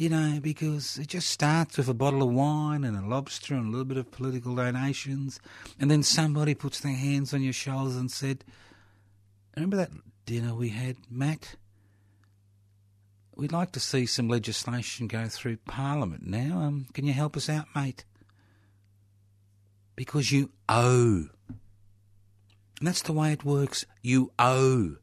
You 0.00 0.08
know, 0.08 0.38
because 0.40 0.96
it 0.96 1.08
just 1.08 1.28
starts 1.28 1.76
with 1.76 1.86
a 1.86 1.92
bottle 1.92 2.22
of 2.22 2.30
wine 2.30 2.84
and 2.84 2.96
a 2.96 3.06
lobster 3.06 3.52
and 3.52 3.66
a 3.66 3.70
little 3.70 3.84
bit 3.84 3.98
of 3.98 4.10
political 4.10 4.54
donations, 4.54 5.38
and 5.78 5.90
then 5.90 6.02
somebody 6.02 6.54
puts 6.54 6.80
their 6.80 6.94
hands 6.94 7.34
on 7.34 7.42
your 7.42 7.52
shoulders 7.52 7.96
and 7.96 8.10
said, 8.10 8.42
"Remember 9.54 9.76
that 9.76 9.90
dinner 10.24 10.54
we 10.54 10.70
had, 10.70 10.96
Matt? 11.10 11.56
We'd 13.36 13.52
like 13.52 13.72
to 13.72 13.78
see 13.78 14.06
some 14.06 14.26
legislation 14.26 15.06
go 15.06 15.28
through 15.28 15.58
Parliament 15.66 16.26
now. 16.26 16.60
Um, 16.60 16.86
can 16.94 17.04
you 17.04 17.12
help 17.12 17.36
us 17.36 17.50
out, 17.50 17.66
mate? 17.76 18.06
Because 19.96 20.32
you 20.32 20.50
owe." 20.66 21.28
And 22.78 22.88
that's 22.88 23.02
the 23.02 23.12
way 23.12 23.32
it 23.34 23.44
works. 23.44 23.84
You 24.00 24.32
owe. 24.38 24.96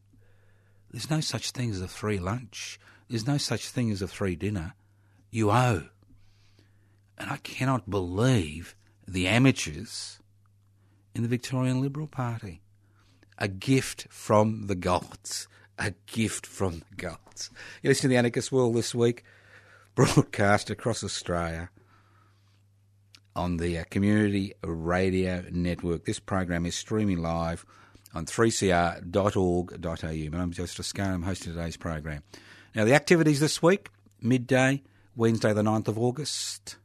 There's 0.90 1.12
no 1.12 1.22
such 1.22 1.52
thing 1.52 1.70
as 1.70 1.82
a 1.82 1.88
free 1.88 2.18
lunch. 2.18 2.80
There's 3.10 3.28
no 3.28 3.38
such 3.38 3.70
thing 3.70 3.92
as 3.92 4.02
a 4.02 4.08
free 4.08 4.36
dinner. 4.36 4.74
You 5.38 5.52
owe. 5.52 5.84
And 7.16 7.30
I 7.30 7.38
cannot 7.38 7.88
believe 7.92 8.76
the 9.08 9.28
amateurs 9.28 10.18
in 11.14 11.22
the 11.22 11.28
Victorian 11.28 11.80
Liberal 11.80 12.08
Party. 12.08 12.64
A 13.38 13.48
gift 13.48 14.08
from 14.10 14.66
the 14.66 14.74
gods. 14.74 15.48
A 15.78 15.94
gift 16.08 16.48
from 16.48 16.80
the 16.80 16.96
gods. 16.96 17.52
You 17.84 17.90
listen 17.90 18.02
to 18.02 18.08
the 18.08 18.18
Anarchist 18.18 18.52
World 18.52 18.74
this 18.74 18.96
week, 18.96 19.24
broadcast 19.94 20.72
across 20.72 21.04
Australia 21.04 21.70
on 23.36 23.58
the 23.58 23.78
uh, 23.78 23.84
Community 23.92 24.54
Radio 24.64 25.44
Network. 25.52 26.06
This 26.06 26.20
program 26.20 26.66
is 26.66 26.74
streaming 26.74 27.22
live 27.22 27.64
on 28.16 28.26
3cr.org.au. 28.26 30.08
My 30.32 30.40
name's 30.40 30.58
Joseph 30.58 30.84
Scar. 30.84 31.14
I'm 31.14 31.22
hosting 31.22 31.54
today's 31.54 31.78
program. 31.78 32.24
Now, 32.74 32.86
the 32.86 32.96
activities 32.96 33.40
this 33.40 33.62
week, 33.62 33.90
midday, 34.20 34.82
Wednesday 35.18 35.52
the 35.52 35.64
9th 35.64 35.88
of 35.88 35.98
August, 35.98 36.78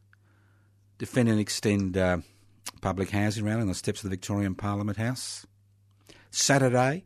defend 0.97 1.29
and 1.29 1.39
extend 1.39 1.99
uh, 1.99 2.17
public 2.81 3.11
housing 3.11 3.45
rally 3.45 3.61
on 3.61 3.69
the 3.69 3.75
steps 3.75 4.03
of 4.03 4.05
the 4.05 4.17
Victorian 4.17 4.55
Parliament 4.55 4.97
House. 4.97 5.47
Saturday, 6.31 7.05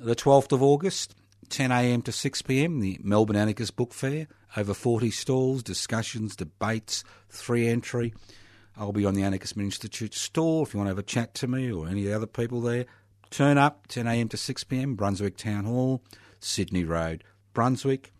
the 0.00 0.16
12th 0.16 0.50
of 0.50 0.60
August, 0.60 1.14
10am 1.48 2.02
to 2.02 2.10
6pm, 2.10 2.80
the 2.80 2.98
Melbourne 3.04 3.36
Anarchist 3.36 3.76
Book 3.76 3.94
Fair. 3.94 4.26
Over 4.56 4.74
40 4.74 5.12
stalls, 5.12 5.62
discussions, 5.62 6.34
debates, 6.34 7.04
free 7.28 7.68
entry. 7.68 8.12
I'll 8.76 8.92
be 8.92 9.06
on 9.06 9.14
the 9.14 9.22
Anarchist 9.22 9.56
Institute 9.56 10.12
stall 10.12 10.64
if 10.64 10.74
you 10.74 10.78
want 10.78 10.88
to 10.88 10.90
have 10.90 10.98
a 10.98 11.04
chat 11.04 11.34
to 11.34 11.46
me 11.46 11.70
or 11.70 11.86
any 11.86 12.00
of 12.00 12.08
the 12.08 12.16
other 12.16 12.26
people 12.26 12.60
there. 12.60 12.86
Turn 13.30 13.58
up 13.58 13.86
10am 13.86 14.28
to 14.30 14.36
6pm, 14.36 14.96
Brunswick 14.96 15.36
Town 15.36 15.66
Hall, 15.66 16.02
Sydney 16.40 16.82
Road, 16.82 17.22
Brunswick. 17.54 18.12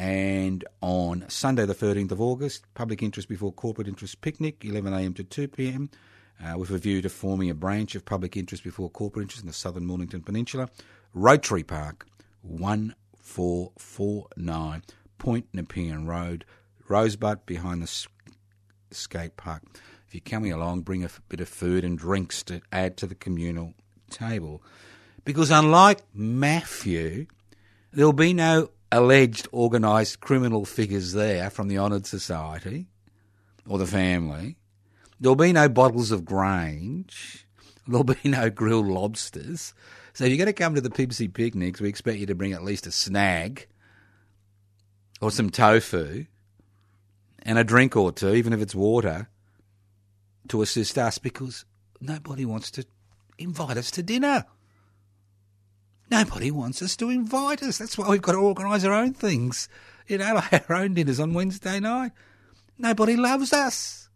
And 0.00 0.64
on 0.80 1.26
Sunday, 1.28 1.66
the 1.66 1.74
13th 1.74 2.10
of 2.10 2.22
August, 2.22 2.64
public 2.72 3.02
interest 3.02 3.28
before 3.28 3.52
corporate 3.52 3.86
interest 3.86 4.22
picnic, 4.22 4.60
11am 4.60 5.14
to 5.16 5.24
2pm, 5.24 5.90
uh, 6.42 6.56
with 6.56 6.70
a 6.70 6.78
view 6.78 7.02
to 7.02 7.10
forming 7.10 7.50
a 7.50 7.54
branch 7.54 7.94
of 7.94 8.06
public 8.06 8.34
interest 8.34 8.64
before 8.64 8.88
corporate 8.88 9.24
interest 9.24 9.42
in 9.42 9.46
the 9.46 9.52
southern 9.52 9.84
Mornington 9.84 10.22
Peninsula. 10.22 10.70
Rotary 11.12 11.62
Park, 11.62 12.06
1449 12.40 14.82
Point 15.18 15.46
Nepean 15.52 16.06
Road, 16.06 16.46
Rosebud 16.88 17.44
behind 17.44 17.82
the 17.82 18.06
skate 18.90 19.36
park. 19.36 19.64
If 20.08 20.14
you're 20.14 20.22
coming 20.24 20.50
along, 20.50 20.80
bring 20.80 21.04
a 21.04 21.10
bit 21.28 21.40
of 21.40 21.48
food 21.50 21.84
and 21.84 21.98
drinks 21.98 22.42
to 22.44 22.62
add 22.72 22.96
to 22.96 23.06
the 23.06 23.14
communal 23.14 23.74
table. 24.08 24.62
Because 25.26 25.50
unlike 25.50 26.00
Matthew, 26.14 27.26
there'll 27.92 28.14
be 28.14 28.32
no 28.32 28.70
alleged 28.92 29.48
organised 29.52 30.20
criminal 30.20 30.64
figures 30.64 31.12
there 31.12 31.50
from 31.50 31.68
the 31.68 31.78
Honoured 31.78 32.06
Society 32.06 32.86
or 33.66 33.78
the 33.78 33.86
family. 33.86 34.56
There'll 35.20 35.36
be 35.36 35.52
no 35.52 35.68
bottles 35.68 36.10
of 36.10 36.24
Grange. 36.24 37.46
There'll 37.86 38.04
be 38.04 38.16
no 38.24 38.50
grilled 38.50 38.86
lobsters. 38.86 39.74
So 40.12 40.24
if 40.24 40.30
you're 40.30 40.38
going 40.38 40.46
to 40.46 40.52
come 40.52 40.74
to 40.74 40.80
the 40.80 40.90
PIBCI 40.90 41.32
picnics, 41.32 41.80
we 41.80 41.88
expect 41.88 42.18
you 42.18 42.26
to 42.26 42.34
bring 42.34 42.52
at 42.52 42.64
least 42.64 42.86
a 42.86 42.90
snag 42.90 43.66
or 45.20 45.30
some 45.30 45.50
tofu 45.50 46.26
and 47.42 47.58
a 47.58 47.64
drink 47.64 47.96
or 47.96 48.12
two, 48.12 48.34
even 48.34 48.52
if 48.52 48.60
it's 48.60 48.74
water, 48.74 49.28
to 50.48 50.62
assist 50.62 50.98
us 50.98 51.18
because 51.18 51.64
nobody 52.00 52.44
wants 52.44 52.70
to 52.72 52.84
invite 53.38 53.76
us 53.76 53.90
to 53.92 54.02
dinner. 54.02 54.44
Nobody 56.10 56.50
wants 56.50 56.82
us 56.82 56.96
to 56.96 57.08
invite 57.08 57.62
us. 57.62 57.78
That's 57.78 57.96
why 57.96 58.08
we've 58.08 58.22
got 58.22 58.32
to 58.32 58.38
organise 58.38 58.84
our 58.84 58.92
own 58.92 59.14
things. 59.14 59.68
You 60.08 60.18
know, 60.18 60.42
our 60.68 60.76
own 60.76 60.94
dinners 60.94 61.20
on 61.20 61.34
Wednesday 61.34 61.78
night. 61.78 62.12
Nobody 62.76 63.16
loves 63.16 63.52
us. 63.52 64.08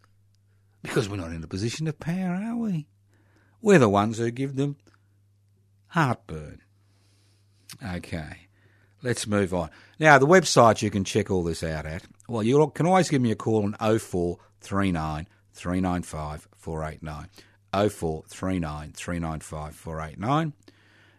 Because 0.83 1.09
we're 1.09 1.17
not 1.17 1.33
in 1.33 1.45
a 1.45 1.49
position 1.49 1.87
of 1.87 2.01
power, 2.01 2.35
are 2.35 2.57
we? 2.57 2.87
We're 3.63 3.79
the 3.79 3.89
ones 3.89 4.19
who 4.19 4.31
give 4.31 4.57
them 4.57 4.77
heartburn. 5.89 6.61
Okay, 7.83 8.49
let's 9.03 9.27
move 9.27 9.55
on. 9.55 9.71
Now, 9.99 10.19
the 10.19 10.27
website 10.27 10.83
you 10.83 10.91
can 10.91 11.05
check 11.05 11.31
all 11.31 11.45
this 11.45 11.63
out 11.63 11.87
at. 11.87 12.03
Well, 12.29 12.43
you 12.43 12.71
can 12.75 12.87
always 12.87 13.09
give 13.09 13.23
me 13.23 13.31
a 13.31 13.37
call 13.37 13.65
on 13.65 13.77
0439 13.79 15.29
395 15.53 16.49
489. 16.57 17.29
0439 17.73 18.93
395 18.93 19.75
489. 19.75 20.53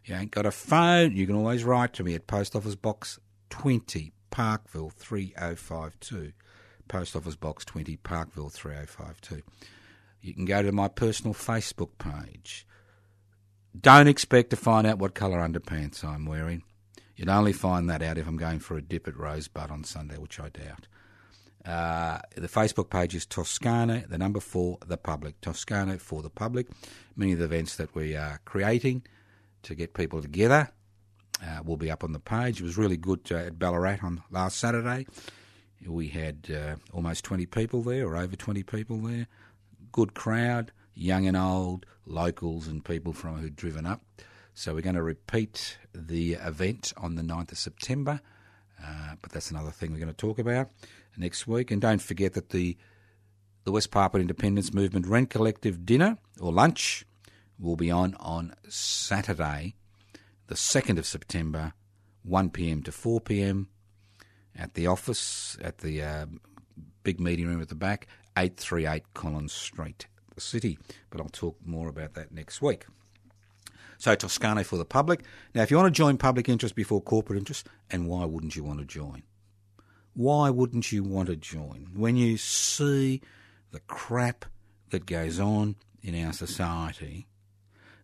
You 0.06 0.14
ain't 0.14 0.30
got 0.30 0.46
a 0.46 0.52
phone, 0.52 1.16
you 1.16 1.26
can 1.26 1.36
always 1.36 1.64
write 1.64 1.94
to 1.94 2.04
me 2.04 2.14
at 2.14 2.28
Post 2.28 2.56
Office 2.56 2.76
Box 2.76 3.20
20, 3.50 4.12
Parkville 4.30 4.92
3052. 4.92 6.32
Post 6.88 7.16
Office 7.16 7.36
Box 7.36 7.66
20, 7.66 7.98
Parkville 7.98 8.50
3052. 8.50 9.42
You 10.22 10.34
can 10.36 10.46
go 10.46 10.62
to 10.62 10.72
my 10.72 10.88
personal 10.88 11.34
Facebook 11.34 11.90
page. 11.98 12.68
Don't 13.80 14.08
expect 14.08 14.52
to 14.52 14.56
find 14.56 14.86
out 14.86 15.00
what 15.00 15.16
colour 15.16 15.40
underpants 15.40 16.04
I'm 16.04 16.28
wearing. 16.28 16.62
You'd 17.16 17.30
only 17.30 17.54
find 17.54 17.90
that 17.90 18.04
out 18.04 18.20
if 18.20 18.28
I'm 18.28 18.38
going 18.38 18.60
for 18.60 18.78
a 18.78 18.84
dip 18.84 19.08
at 19.08 19.18
Rosebud 19.18 19.72
on 19.72 19.84
Sunday, 19.84 20.18
which 20.18 20.40
I 20.40 20.50
doubt. 20.50 20.88
Uh, 21.66 22.20
the 22.36 22.48
Facebook 22.48 22.92
page 22.92 23.16
is 23.16 23.26
Toscano, 23.26 24.04
the 24.08 24.20
number 24.20 24.40
for 24.40 24.78
the 24.86 24.98
public. 24.98 25.42
Toscano 25.42 25.98
for 25.98 26.22
the 26.22 26.30
public. 26.30 26.68
Many 27.16 27.34
of 27.34 27.40
the 27.40 27.46
events 27.46 27.76
that 27.78 27.96
we 27.96 28.16
are 28.16 28.40
creating 28.46 29.04
to 29.66 29.76
get 29.76 29.94
people 29.94 30.22
together 30.22 30.70
uh, 31.44 31.62
will 31.64 31.78
be 31.78 31.92
up 31.92 32.04
on 32.04 32.14
the 32.14 32.20
page. 32.20 32.62
It 32.62 32.64
was 32.64 32.78
really 32.78 32.98
good 32.98 33.22
uh, 33.32 33.36
at 33.36 33.60
Ballarat 33.60 33.98
on 34.02 34.24
last 34.32 34.58
Saturday. 34.58 35.08
We 35.86 36.08
had 36.08 36.48
uh, 36.50 36.76
almost 36.94 37.24
20 37.26 37.46
people 37.46 37.82
there, 37.84 38.08
or 38.08 38.18
over 38.18 38.36
20 38.36 38.64
people 38.64 38.98
there. 38.98 39.28
Good 39.92 40.14
crowd, 40.14 40.72
young 40.96 41.28
and 41.28 41.38
old, 41.38 41.86
locals 42.06 42.68
and 42.68 42.84
people 42.84 43.14
from 43.14 43.38
who'd 43.38 43.56
driven 43.56 43.86
up. 43.86 44.02
So 44.54 44.74
we're 44.74 44.82
going 44.82 44.96
to 44.96 45.04
repeat 45.04 45.78
the 45.94 46.34
event 46.34 46.94
on 46.98 47.16
the 47.16 47.22
9th 47.22 47.52
of 47.52 47.58
September, 47.58 48.22
uh, 48.84 49.16
but 49.22 49.32
that's 49.32 49.52
another 49.52 49.72
thing 49.72 49.92
we're 49.92 50.00
going 50.00 50.08
to 50.08 50.14
talk 50.14 50.40
about 50.40 50.70
next 51.18 51.46
week. 51.46 51.72
And 51.72 51.82
don't 51.82 52.02
forget 52.02 52.34
that 52.34 52.50
the 52.50 52.78
the 53.66 53.72
West 53.72 53.90
Papua 53.90 54.22
Independence 54.22 54.74
Movement 54.76 55.08
Rent 55.08 55.32
Collective 55.32 55.88
dinner 55.88 56.20
or 56.40 56.54
lunch 56.54 57.04
will 57.60 57.76
be 57.76 57.92
on 57.92 58.16
on 58.16 58.56
Saturday, 58.68 59.76
the 60.48 60.56
2nd 60.56 60.98
of 60.98 61.06
September, 61.06 61.74
1 62.24 62.50
p.m. 62.50 62.84
to 62.84 62.92
4 62.92 63.22
p.m. 63.22 63.70
at 64.56 64.74
the 64.74 64.88
office 64.88 65.58
at 65.62 65.80
the 65.80 66.02
uh, 66.02 66.26
big 67.04 67.20
meeting 67.20 67.48
room 67.48 67.62
at 67.62 67.70
the 67.70 67.76
back, 67.76 68.08
838 68.38 69.14
Collins 69.14 69.54
Street, 69.54 70.08
the 70.34 70.42
city. 70.42 70.78
But 71.10 71.22
I'll 71.22 71.30
talk 71.30 71.58
more 71.64 71.88
about 71.88 72.14
that 72.16 72.32
next 72.32 72.62
week. 72.62 72.86
So 73.98 74.14
Toscano 74.16 74.64
for 74.64 74.78
the 74.78 74.86
public. 74.86 75.24
Now, 75.54 75.62
if 75.62 75.72
you 75.72 75.78
want 75.78 75.88
to 75.94 75.98
join 75.98 76.18
public 76.18 76.50
interest 76.50 76.76
before 76.76 77.02
corporate 77.02 77.40
interest, 77.40 77.68
and 77.90 78.08
why 78.08 78.26
wouldn't 78.26 78.56
you 78.56 78.64
want 78.64 78.80
to 78.80 78.86
join? 78.86 79.24
Why 80.14 80.50
wouldn't 80.50 80.92
you 80.92 81.04
want 81.04 81.28
to 81.28 81.36
join 81.36 81.90
when 81.94 82.16
you 82.16 82.38
see 82.38 83.22
the 83.72 83.80
crap 83.82 84.46
that 84.90 85.06
goes 85.06 85.40
on 85.40 85.76
in 86.02 86.22
our 86.24 86.34
society? 86.34 87.28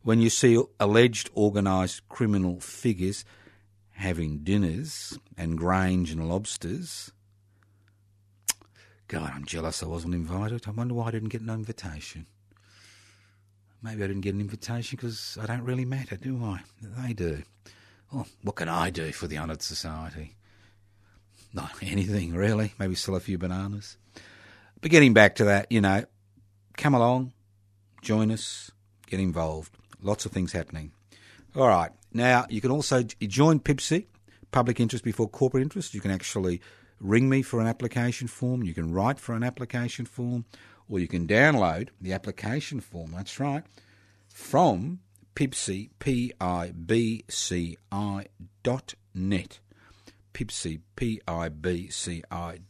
When 0.03 0.19
you 0.19 0.29
see 0.29 0.61
alleged 0.79 1.29
organised 1.35 2.07
criminal 2.09 2.59
figures 2.59 3.23
having 4.01 4.39
dinners 4.39 5.17
and 5.37 5.57
Grange 5.57 6.11
and 6.11 6.27
lobsters. 6.27 7.11
God, 9.07 9.31
I'm 9.35 9.45
jealous 9.45 9.83
I 9.83 9.87
wasn't 9.87 10.15
invited. 10.15 10.67
I 10.67 10.71
wonder 10.71 10.95
why 10.95 11.07
I 11.07 11.11
didn't 11.11 11.29
get 11.29 11.41
an 11.41 11.49
invitation. 11.49 12.25
Maybe 13.83 14.03
I 14.03 14.07
didn't 14.07 14.21
get 14.21 14.33
an 14.33 14.41
invitation 14.41 14.95
because 14.95 15.37
I 15.39 15.45
don't 15.45 15.63
really 15.63 15.85
matter, 15.85 16.15
do 16.15 16.43
I? 16.43 16.61
They 16.81 17.13
do. 17.13 17.43
Well, 18.11 18.27
what 18.41 18.55
can 18.55 18.69
I 18.69 18.89
do 18.89 19.11
for 19.11 19.27
the 19.27 19.37
honoured 19.37 19.61
society? 19.61 20.35
Not 21.53 21.71
anything, 21.81 22.33
really. 22.33 22.73
Maybe 22.79 22.95
sell 22.95 23.15
a 23.15 23.19
few 23.19 23.37
bananas. 23.37 23.97
But 24.81 24.91
getting 24.91 25.13
back 25.13 25.35
to 25.35 25.45
that, 25.45 25.71
you 25.71 25.81
know, 25.81 26.05
come 26.77 26.95
along, 26.95 27.33
join 28.01 28.31
us, 28.31 28.71
get 29.05 29.19
involved. 29.19 29.77
Lots 30.01 30.25
of 30.25 30.31
things 30.31 30.51
happening. 30.51 30.91
All 31.55 31.67
right. 31.67 31.91
Now, 32.13 32.45
you 32.49 32.61
can 32.61 32.71
also 32.71 33.03
join 33.03 33.59
PIBCI, 33.59 34.05
Public 34.51 34.79
Interest 34.79 35.03
Before 35.03 35.29
Corporate 35.29 35.63
Interest. 35.63 35.93
You 35.93 36.01
can 36.01 36.11
actually 36.11 36.61
ring 36.99 37.29
me 37.29 37.41
for 37.41 37.59
an 37.59 37.67
application 37.67 38.27
form. 38.27 38.63
You 38.63 38.73
can 38.73 38.93
write 38.93 39.19
for 39.19 39.35
an 39.35 39.43
application 39.43 40.05
form 40.05 40.45
or 40.89 40.99
you 40.99 41.07
can 41.07 41.25
download 41.25 41.89
the 42.01 42.13
application 42.13 42.79
form, 42.81 43.11
that's 43.15 43.39
right, 43.39 43.63
from 44.27 44.99
Pibci, 45.35 45.89
P-I-B-C-I 45.99 46.25
dot 48.63 48.93
net. 49.13 49.59
Pibci, 50.33 50.81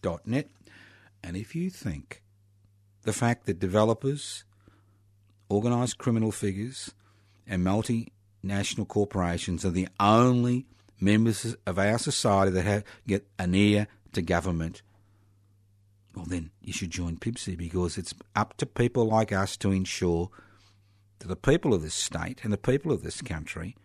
dot 0.02 0.28
net. 0.28 0.50
And 1.24 1.38
if 1.38 1.56
you 1.56 1.70
think 1.70 2.22
the 3.04 3.14
fact 3.14 3.46
that 3.48 3.60
developers, 3.60 4.44
organised 5.50 5.98
criminal 5.98 6.32
figures, 6.32 6.92
and 7.52 7.64
multinational 7.64 8.88
corporations 8.88 9.64
are 9.64 9.70
the 9.70 9.90
only 10.00 10.66
members 11.00 11.56
of 11.68 11.78
our 11.78 12.00
society 12.00 12.52
that 12.52 12.64
have, 12.64 12.84
get 13.06 13.28
an 13.38 13.54
ear 13.54 13.88
to 14.14 14.24
government 14.24 14.82
well, 16.16 16.26
then 16.26 16.52
you 16.62 16.74
should 16.74 16.92
join 16.92 17.18
PIBCI 17.18 17.58
because 17.58 17.98
it's 17.98 18.14
up 18.36 18.58
to 18.58 18.66
people 18.66 19.06
like 19.06 19.32
us 19.32 19.56
to 19.58 19.72
ensure 19.72 20.30
that 21.20 21.28
the 21.28 21.36
people 21.36 21.74
of 21.74 21.82
this 21.82 21.94
state 21.94 22.42
and 22.44 22.52
the 22.52 22.58
people 22.58 22.92
of 22.92 23.04
this 23.04 23.22
country 23.22 23.76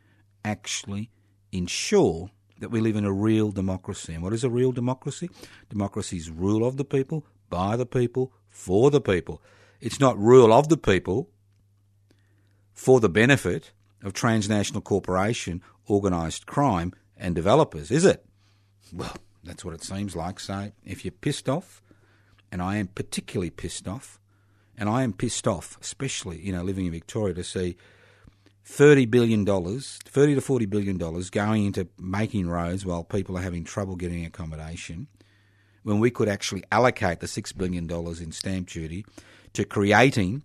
actually 0.45 1.11
ensure 1.53 2.31
that 2.59 2.71
we 2.71 2.81
live 2.81 2.97
in 2.97 3.05
a 3.05 3.13
real 3.13 3.53
democracy. 3.53 4.15
And 4.15 4.23
what 4.23 4.33
is 4.33 4.43
a 4.43 4.51
real 4.51 4.73
democracy? 4.73 5.31
Democracy 5.69 6.17
is 6.17 6.31
rule 6.31 6.67
of 6.67 6.79
the 6.79 6.85
people, 6.85 7.27
by 7.49 7.77
the 7.77 7.87
people, 7.87 8.33
for 8.49 8.91
the 8.91 9.01
people. 9.01 9.43
It's 9.81 10.01
not 10.01 10.19
rule 10.19 10.53
of 10.53 10.69
the 10.69 10.79
people 10.79 11.31
for 12.77 13.01
the 13.01 13.09
benefit 13.09 13.72
of 14.03 14.12
transnational 14.12 14.83
corporation, 14.83 15.62
organised 15.89 16.47
crime, 16.47 16.93
and 17.16 17.35
developers, 17.35 17.91
is 17.91 18.05
it? 18.05 18.24
Well, 18.93 19.16
that's 19.43 19.64
what 19.64 19.74
it 19.74 19.83
seems 19.83 20.14
like. 20.14 20.39
So 20.39 20.70
if 20.85 21.05
you're 21.05 21.11
pissed 21.11 21.49
off, 21.49 21.83
and 22.53 22.62
I 22.62 22.77
am 22.77 22.89
particularly 22.89 23.51
pissed 23.51 23.89
off, 23.89 24.20
and 24.77 24.89
I 24.89 25.03
am 25.03 25.14
pissed 25.14 25.49
off, 25.49 25.79
especially 25.81 26.39
you 26.41 26.53
know 26.53 26.62
living 26.62 26.87
in 26.87 26.93
Victoria, 26.93 27.35
to 27.35 27.43
see 27.43 27.77
thirty 28.62 29.07
billion 29.07 29.45
dollars, 29.45 29.99
thirty 30.05 30.35
to 30.35 30.43
forty 30.43 30.66
billion 30.66 30.99
dollars 30.99 31.31
going 31.31 31.64
into 31.64 31.89
making 31.99 32.47
roads 32.47 32.85
while 32.85 33.03
people 33.03 33.39
are 33.39 33.43
having 33.43 33.64
trouble 33.64 33.97
getting 33.97 34.24
accommodation, 34.27 35.09
when 35.83 35.99
we 35.99 36.11
could 36.11 36.29
actually 36.29 36.62
allocate 36.70 37.20
the 37.20 37.27
six 37.27 37.53
billion 37.53 37.87
dollars 37.87 38.20
in 38.20 38.33
stamp 38.33 38.68
duty 38.68 39.07
to 39.55 39.64
creating 39.64 40.43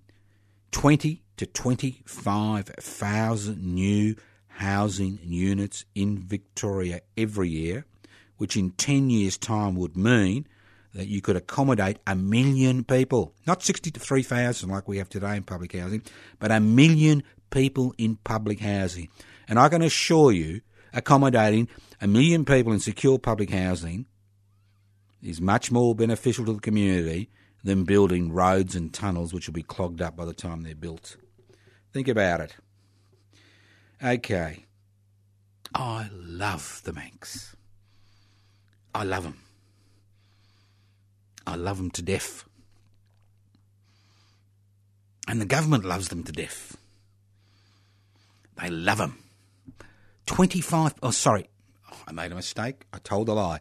twenty 0.71 1.23
to 1.37 1.45
twenty 1.45 2.01
five 2.05 2.65
thousand 2.65 3.63
new 3.63 4.15
housing 4.47 5.19
units 5.23 5.85
in 5.95 6.17
Victoria 6.17 7.01
every 7.17 7.49
year 7.49 7.85
which 8.41 8.57
in 8.57 8.71
10 8.71 9.11
years' 9.11 9.37
time 9.37 9.75
would 9.75 9.95
mean 9.95 10.47
that 10.95 11.05
you 11.05 11.21
could 11.21 11.35
accommodate 11.35 11.99
a 12.07 12.15
million 12.15 12.83
people, 12.83 13.35
not 13.45 13.61
63,000 13.61 14.67
like 14.67 14.87
we 14.87 14.97
have 14.97 15.09
today 15.09 15.35
in 15.35 15.43
public 15.43 15.75
housing, 15.75 16.01
but 16.39 16.49
a 16.49 16.59
million 16.59 17.21
people 17.51 17.93
in 17.99 18.15
public 18.23 18.59
housing. 18.59 19.09
And 19.47 19.59
I 19.59 19.69
can 19.69 19.83
assure 19.83 20.31
you, 20.31 20.61
accommodating 20.91 21.67
a 22.01 22.07
million 22.07 22.43
people 22.43 22.73
in 22.73 22.79
secure 22.79 23.19
public 23.19 23.51
housing 23.51 24.07
is 25.21 25.39
much 25.39 25.71
more 25.71 25.93
beneficial 25.93 26.43
to 26.45 26.53
the 26.53 26.61
community 26.61 27.29
than 27.63 27.83
building 27.83 28.31
roads 28.31 28.75
and 28.75 28.93
tunnels 28.93 29.33
which 29.33 29.47
will 29.47 29.53
be 29.53 29.63
clogged 29.63 30.01
up 30.01 30.15
by 30.15 30.25
the 30.25 30.33
time 30.33 30.63
they're 30.63 30.75
built. 30.75 31.17
Think 31.93 32.07
about 32.07 32.39
it. 32.41 32.55
Okay. 34.03 34.65
I 35.73 36.09
love 36.11 36.81
the 36.83 36.93
banks. 36.93 37.55
I 38.93 39.03
love 39.03 39.23
them. 39.23 39.39
I 41.45 41.55
love 41.55 41.77
them 41.77 41.91
to 41.91 42.01
death. 42.01 42.45
And 45.27 45.39
the 45.39 45.45
government 45.45 45.85
loves 45.85 46.09
them 46.09 46.23
to 46.23 46.31
death. 46.31 46.77
They 48.61 48.69
love 48.69 48.97
them. 48.97 49.23
25, 50.25 50.95
oh, 51.03 51.11
sorry, 51.11 51.49
I 52.07 52.11
made 52.11 52.31
a 52.31 52.35
mistake. 52.35 52.85
I 52.93 52.99
told 52.99 53.29
a 53.29 53.33
lie. 53.33 53.59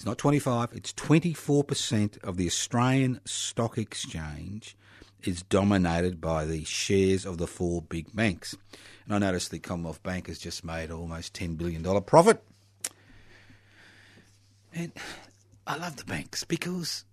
It's 0.00 0.06
not 0.06 0.16
25, 0.16 0.70
it's 0.72 0.94
24% 0.94 2.24
of 2.24 2.38
the 2.38 2.46
Australian 2.46 3.20
Stock 3.26 3.76
Exchange 3.76 4.74
is 5.24 5.42
dominated 5.42 6.22
by 6.22 6.46
the 6.46 6.64
shares 6.64 7.26
of 7.26 7.36
the 7.36 7.46
four 7.46 7.82
big 7.82 8.16
banks. 8.16 8.56
And 9.04 9.14
I 9.14 9.18
noticed 9.18 9.50
the 9.50 9.58
Commonwealth 9.58 10.02
Bank 10.02 10.28
has 10.28 10.38
just 10.38 10.64
made 10.64 10.90
almost 10.90 11.34
$10 11.34 11.58
billion 11.58 11.82
profit. 12.04 12.42
And 14.72 14.92
I 15.66 15.76
love 15.76 15.96
the 15.96 16.06
banks 16.06 16.44
because 16.44 17.04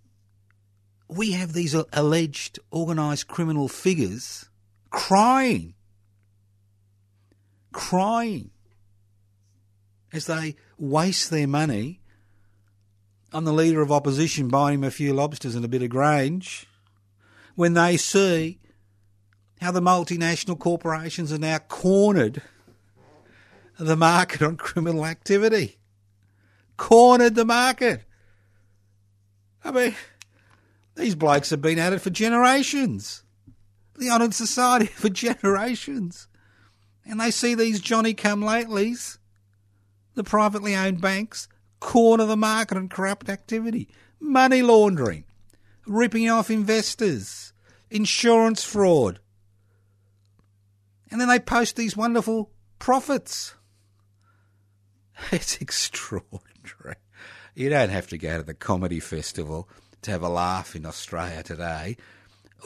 we 1.10 1.34
have 1.34 1.52
these 1.52 1.76
alleged 1.92 2.58
organised 2.72 3.28
criminal 3.28 3.68
figures 3.68 4.50
crying, 4.92 5.74
crying 7.74 8.52
as 10.14 10.28
they 10.28 10.56
waste 10.78 11.30
their 11.30 11.50
money 11.50 12.00
on 13.34 13.44
the 13.44 13.54
leader 13.54 13.82
of 13.82 13.92
opposition 13.92 14.48
buying 14.48 14.76
him 14.76 14.84
a 14.84 14.92
few 14.92 15.14
lobsters 15.14 15.56
and 15.56 15.66
a 15.66 15.70
bit 15.70 15.82
of 15.82 15.90
grange 15.90 16.66
when 17.56 17.74
they 17.74 17.98
see 17.98 18.60
how 19.62 19.72
the 19.72 19.82
multinational 19.82 20.58
corporations 20.58 21.34
are 21.34 21.38
now 21.38 21.58
cornered 21.58 22.42
the 23.78 23.96
market 23.96 24.42
on 24.42 24.58
criminal 24.58 25.06
activity. 25.06 25.78
Cornered 26.78 27.36
the 27.36 27.46
market. 27.46 28.04
I 29.64 29.72
mean, 29.72 29.96
these 30.96 31.16
blokes 31.16 31.50
have 31.50 31.62
been 31.62 31.80
at 31.80 31.94
it 31.94 32.00
for 32.00 32.10
generations. 32.10 33.24
The 33.98 34.10
honoured 34.10 34.34
society 34.34 34.86
for 34.96 35.10
generations. 35.10 36.28
And 37.06 37.20
they 37.20 37.32
see 37.32 37.56
these 37.56 37.80
Johnny 37.80 38.14
come 38.14 38.42
latelys, 38.42 39.18
the 40.16 40.24
privately 40.24 40.76
owned 40.76 41.02
banks, 41.02 41.48
corner 41.80 42.26
the 42.26 42.38
market 42.38 42.78
on 42.78 42.90
corrupt 42.90 43.30
activity, 43.30 43.88
money 44.20 44.62
laundering, 44.62 45.26
ripping 45.86 46.30
off 46.30 46.50
investors, 46.50 47.54
insurance 47.90 48.64
fraud. 48.64 49.20
And 51.10 51.22
then 51.22 51.30
they 51.30 51.40
post 51.40 51.76
these 51.76 51.96
wonderful 51.96 52.52
profits. 52.80 53.54
It's 55.32 55.60
extraordinary. 55.60 56.98
You 57.56 57.72
don't 57.72 57.90
have 57.90 58.08
to 58.10 58.20
go 58.20 58.38
to 58.38 58.44
the 58.44 58.54
comedy 58.54 59.00
festival 59.00 59.68
to 60.04 60.12
have 60.12 60.22
a 60.22 60.30
laugh 60.30 60.76
in 60.76 60.86
Australia 60.86 61.42
today. 61.42 61.98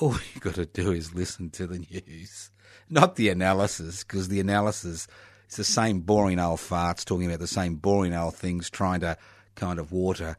All 0.01 0.13
you've 0.33 0.41
got 0.41 0.55
to 0.55 0.65
do 0.65 0.91
is 0.91 1.13
listen 1.13 1.49
to 1.51 1.65
the 1.65 1.79
news, 1.79 2.51
not 2.89 3.15
the 3.15 3.29
analysis, 3.29 4.03
because 4.03 4.27
the 4.27 4.41
analysis 4.41 5.07
is 5.51 5.57
the 5.57 5.63
same 5.63 5.99
boring 5.99 6.39
old 6.39 6.59
farts 6.59 7.03
talking 7.03 7.27
about 7.27 7.39
the 7.39 7.47
same 7.47 7.75
boring 7.75 8.13
old 8.13 8.35
things, 8.35 8.69
trying 8.69 9.01
to 9.01 9.17
kind 9.55 9.79
of 9.79 9.91
water 9.91 10.37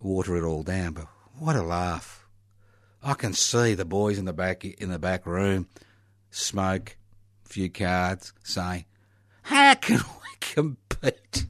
water 0.00 0.36
it 0.36 0.44
all 0.44 0.62
down. 0.62 0.92
But 0.92 1.06
what 1.38 1.56
a 1.56 1.62
laugh! 1.62 2.26
I 3.02 3.14
can 3.14 3.32
see 3.32 3.74
the 3.74 3.84
boys 3.84 4.18
in 4.18 4.26
the 4.26 4.32
back 4.32 4.64
in 4.64 4.90
the 4.90 4.98
back 4.98 5.26
room, 5.26 5.68
smoke, 6.30 6.96
few 7.44 7.70
cards, 7.70 8.32
saying, 8.44 8.84
"How 9.42 9.74
can 9.74 9.98
we 10.22 10.36
compete? 10.40 11.46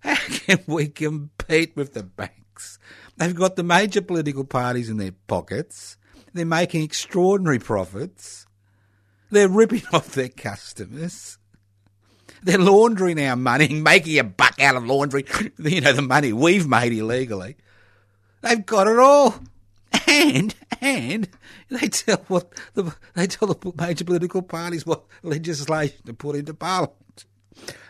How 0.00 0.16
can 0.16 0.60
we 0.66 0.88
compete 0.88 1.74
with 1.74 1.94
the 1.94 2.02
banks? 2.02 2.78
They've 3.16 3.34
got 3.34 3.56
the 3.56 3.62
major 3.62 4.02
political 4.02 4.44
parties 4.44 4.90
in 4.90 4.98
their 4.98 5.14
pockets. 5.26 5.96
They're 6.34 6.44
making 6.44 6.82
extraordinary 6.82 7.60
profits. 7.60 8.46
They're 9.30 9.48
ripping 9.48 9.84
off 9.92 10.12
their 10.12 10.28
customers. 10.28 11.38
They're 12.44 12.58
laundering 12.58 13.18
our 13.20 13.36
money, 13.36 13.68
making 13.68 14.18
a 14.18 14.24
buck 14.24 14.60
out 14.60 14.76
of 14.76 14.86
laundry. 14.86 15.24
You 15.58 15.80
know, 15.80 15.92
the 15.92 16.02
money 16.02 16.32
we've 16.32 16.68
made 16.68 16.92
illegally. 16.92 17.56
They've 18.42 18.64
got 18.64 18.86
it 18.86 18.98
all. 18.98 19.34
And, 20.06 20.54
and 20.80 21.28
they 21.70 21.88
tell 21.88 22.18
what 22.28 22.52
the, 22.74 22.94
they 23.14 23.26
tell 23.26 23.48
the 23.48 23.72
major 23.76 24.04
political 24.04 24.42
parties 24.42 24.84
what 24.84 25.04
legislation 25.22 25.96
to 26.04 26.12
put 26.12 26.36
into 26.36 26.52
parliament. 26.52 27.24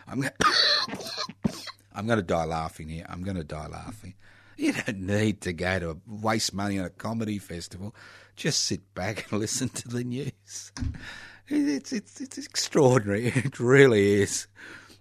I'm 0.06 0.20
going, 0.20 0.32
I'm 1.94 2.06
going 2.06 2.18
to 2.18 2.22
die 2.22 2.44
laughing 2.44 2.88
here. 2.88 3.06
I'm 3.08 3.24
going 3.24 3.36
to 3.36 3.44
die 3.44 3.66
laughing. 3.66 4.14
You 4.56 4.72
don't 4.72 5.00
need 5.00 5.40
to 5.42 5.52
go 5.52 5.78
to 5.80 6.00
waste 6.06 6.54
money 6.54 6.78
on 6.78 6.84
a 6.84 6.90
comedy 6.90 7.38
festival. 7.38 7.94
Just 8.36 8.64
sit 8.64 8.94
back 8.94 9.30
and 9.30 9.40
listen 9.40 9.68
to 9.70 9.88
the 9.88 10.04
news. 10.04 10.72
It's, 11.48 11.92
it's, 11.92 12.20
it's 12.20 12.38
extraordinary. 12.38 13.26
It 13.34 13.60
really 13.60 14.22
is. 14.22 14.46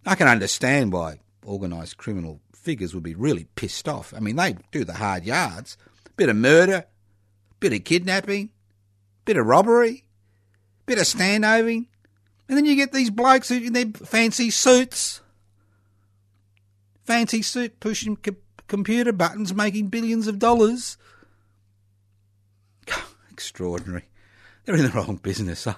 I 0.06 0.16
can 0.16 0.28
understand 0.28 0.92
why 0.92 1.20
organised 1.46 1.98
criminal 1.98 2.42
figures 2.54 2.94
would 2.94 3.04
be 3.04 3.16
really 3.16 3.46
pissed 3.56 3.88
off. 3.88 4.14
I 4.16 4.20
mean, 4.20 4.36
they 4.36 4.58
do 4.72 4.84
the 4.84 4.94
hard 4.94 5.24
yards. 5.24 5.78
Bit 6.16 6.30
of 6.30 6.36
murder, 6.36 6.86
bit 7.60 7.74
of 7.74 7.84
kidnapping, 7.84 8.52
bit 9.26 9.38
of 9.38 9.46
robbery, 9.46 10.04
bit 10.86 10.98
of 10.98 11.06
standoving. 11.06 11.88
And 12.48 12.58
then 12.58 12.66
you 12.66 12.76
get 12.76 12.92
these 12.92 13.10
blokes 13.10 13.50
in 13.50 13.74
their 13.74 13.86
fancy 13.86 14.50
suits. 14.50 15.22
Fancy 17.06 17.42
suit 17.42 17.80
pushing 17.80 18.18
computer 18.68 19.12
buttons 19.12 19.54
making 19.54 19.88
billions 19.88 20.28
of 20.28 20.40
dollars. 20.40 20.98
Extraordinary. 23.32 24.06
They're 24.66 24.76
in 24.76 24.84
the 24.84 24.90
wrong 24.90 25.18
business. 25.18 25.68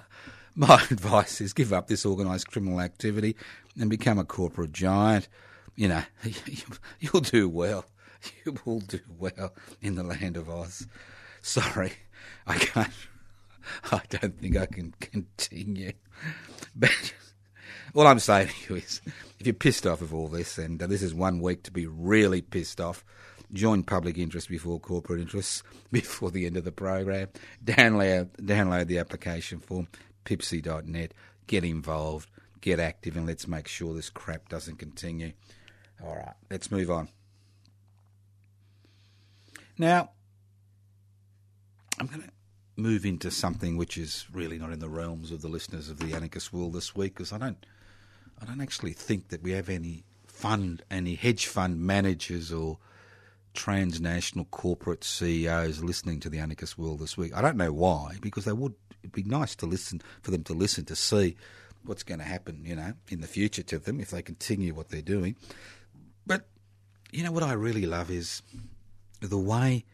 My 0.56 0.82
advice 0.90 1.40
is 1.42 1.52
give 1.52 1.72
up 1.72 1.86
this 1.86 2.06
organised 2.06 2.50
criminal 2.50 2.80
activity 2.80 3.36
and 3.78 3.90
become 3.90 4.18
a 4.18 4.24
corporate 4.24 4.72
giant. 4.72 5.28
You 5.76 5.88
know, 5.88 6.02
you'll 7.00 7.20
do 7.20 7.48
well. 7.48 7.84
You 8.44 8.56
will 8.64 8.80
do 8.80 8.98
well 9.18 9.52
in 9.80 9.94
the 9.94 10.02
land 10.02 10.36
of 10.36 10.50
Oz. 10.50 10.88
Sorry, 11.42 11.92
I 12.44 12.58
can't. 12.58 12.90
I 13.92 14.00
don't 14.08 14.40
think 14.40 14.56
I 14.56 14.66
can 14.66 14.94
continue. 14.98 15.92
But 16.74 17.14
all 17.94 18.06
I'm 18.06 18.18
saying 18.18 18.48
to 18.48 18.74
you 18.74 18.80
is 18.80 19.00
if 19.38 19.46
you're 19.46 19.54
pissed 19.54 19.86
off 19.86 20.00
of 20.00 20.12
all 20.12 20.26
this, 20.26 20.58
and 20.58 20.82
uh, 20.82 20.88
this 20.88 21.02
is 21.02 21.14
one 21.14 21.40
week 21.40 21.62
to 21.64 21.70
be 21.70 21.86
really 21.86 22.42
pissed 22.42 22.80
off, 22.80 23.04
join 23.52 23.82
public 23.82 24.18
interest 24.18 24.48
before 24.48 24.80
corporate 24.80 25.20
interests 25.20 25.62
before 25.92 26.30
the 26.30 26.46
end 26.46 26.56
of 26.56 26.64
the 26.64 26.72
program. 26.72 27.28
Download, 27.64 28.28
download 28.40 28.86
the 28.86 28.98
application 28.98 29.60
form, 29.60 29.88
pibci.net, 30.26 31.14
get 31.46 31.64
involved, 31.64 32.28
get 32.60 32.78
active, 32.78 33.16
and 33.16 33.26
let's 33.26 33.48
make 33.48 33.68
sure 33.68 33.94
this 33.94 34.10
crap 34.10 34.48
doesn't 34.50 34.78
continue. 34.78 35.32
All 36.04 36.16
right, 36.16 36.34
let's 36.50 36.70
move 36.70 36.90
on. 36.90 37.08
Now, 39.78 40.10
I'm 41.98 42.06
going 42.06 42.22
to 42.22 42.30
move 42.76 43.06
into 43.06 43.30
something 43.30 43.78
which 43.78 43.96
is 43.96 44.26
really 44.30 44.58
not 44.58 44.72
in 44.72 44.80
the 44.80 44.88
realms 44.88 45.32
of 45.32 45.40
the 45.40 45.48
listeners 45.48 45.88
of 45.88 45.98
the 45.98 46.14
Anarchist 46.14 46.52
World 46.52 46.74
this 46.74 46.94
week 46.94 47.14
because 47.14 47.32
I 47.32 47.38
don't 47.38 47.64
I 48.40 48.44
don't 48.44 48.60
actually 48.60 48.92
think 48.92 49.28
that 49.28 49.42
we 49.42 49.52
have 49.52 49.68
any 49.68 50.04
fund, 50.26 50.82
any 50.90 51.14
hedge 51.14 51.46
fund 51.46 51.80
managers 51.80 52.52
or 52.52 52.78
transnational 53.54 54.44
corporate 54.46 55.02
CEOs 55.02 55.82
listening 55.82 56.20
to 56.20 56.28
the 56.28 56.38
anarchist 56.38 56.76
world 56.76 57.00
this 57.00 57.16
week. 57.16 57.34
I 57.34 57.40
don't 57.40 57.56
know 57.56 57.72
why, 57.72 58.16
because 58.20 58.44
they 58.44 58.52
would. 58.52 58.74
It'd 59.06 59.24
be 59.24 59.30
nice 59.30 59.54
to 59.56 59.66
listen 59.66 60.02
for 60.22 60.30
them 60.30 60.44
to 60.44 60.52
listen 60.52 60.84
to 60.86 60.96
see 60.96 61.36
what's 61.84 62.02
going 62.02 62.18
to 62.18 62.24
happen, 62.24 62.62
you 62.64 62.74
know, 62.74 62.92
in 63.08 63.20
the 63.20 63.26
future 63.26 63.62
to 63.62 63.78
them 63.78 64.00
if 64.00 64.10
they 64.10 64.22
continue 64.22 64.74
what 64.74 64.88
they're 64.88 65.02
doing. 65.02 65.36
But 66.26 66.48
you 67.12 67.22
know 67.22 67.32
what 67.32 67.42
I 67.42 67.52
really 67.52 67.86
love 67.86 68.10
is 68.10 68.42
the 69.20 69.38
way 69.38 69.84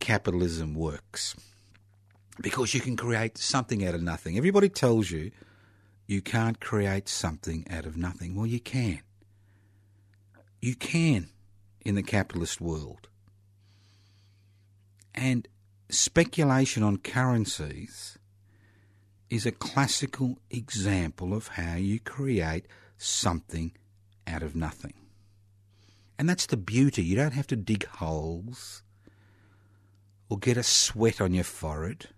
capitalism 0.00 0.74
works, 0.74 1.36
because 2.40 2.74
you 2.74 2.80
can 2.80 2.96
create 2.96 3.38
something 3.38 3.86
out 3.86 3.94
of 3.94 4.02
nothing. 4.02 4.36
Everybody 4.36 4.68
tells 4.68 5.10
you 5.10 5.30
you 6.06 6.20
can't 6.20 6.60
create 6.60 7.08
something 7.08 7.64
out 7.70 7.86
of 7.86 7.96
nothing. 7.96 8.34
Well, 8.34 8.46
you 8.46 8.60
can. 8.60 9.00
You 10.60 10.74
can. 10.74 11.28
in 11.84 11.94
the 11.94 12.02
capitalist 12.02 12.60
world. 12.60 13.08
And 15.14 15.46
speculation 15.90 16.82
on 16.82 16.96
currencies 16.98 18.18
is 19.30 19.46
a 19.46 19.52
classical 19.52 20.38
example 20.50 21.34
of 21.34 21.48
how 21.48 21.76
you 21.76 21.98
create 21.98 22.66
something 22.98 23.72
out 24.26 24.42
of 24.42 24.54
nothing. 24.54 24.94
And 26.18 26.28
that's 26.28 26.46
the 26.46 26.56
beauty. 26.56 27.02
You 27.02 27.16
don't 27.16 27.32
have 27.32 27.46
to 27.48 27.56
dig 27.56 27.86
holes 27.86 28.82
or 30.28 30.38
get 30.38 30.56
a 30.56 30.62
sweat 30.62 31.20
on 31.20 31.34
your 31.34 31.44
forehead, 31.44 32.08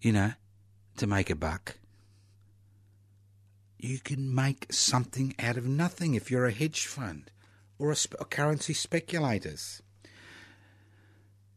you 0.00 0.12
know, 0.12 0.32
to 0.96 1.06
make 1.06 1.30
a 1.30 1.36
buck. 1.36 1.76
You 3.78 4.00
can 4.00 4.34
make 4.34 4.66
something 4.72 5.34
out 5.38 5.56
of 5.56 5.64
nothing 5.64 6.14
if 6.14 6.30
you're 6.30 6.46
a 6.46 6.52
hedge 6.52 6.86
fund 6.86 7.30
or 7.78 7.92
a, 7.92 7.96
sp- 7.96 8.18
currency 8.30 8.74
speculators. 8.74 9.82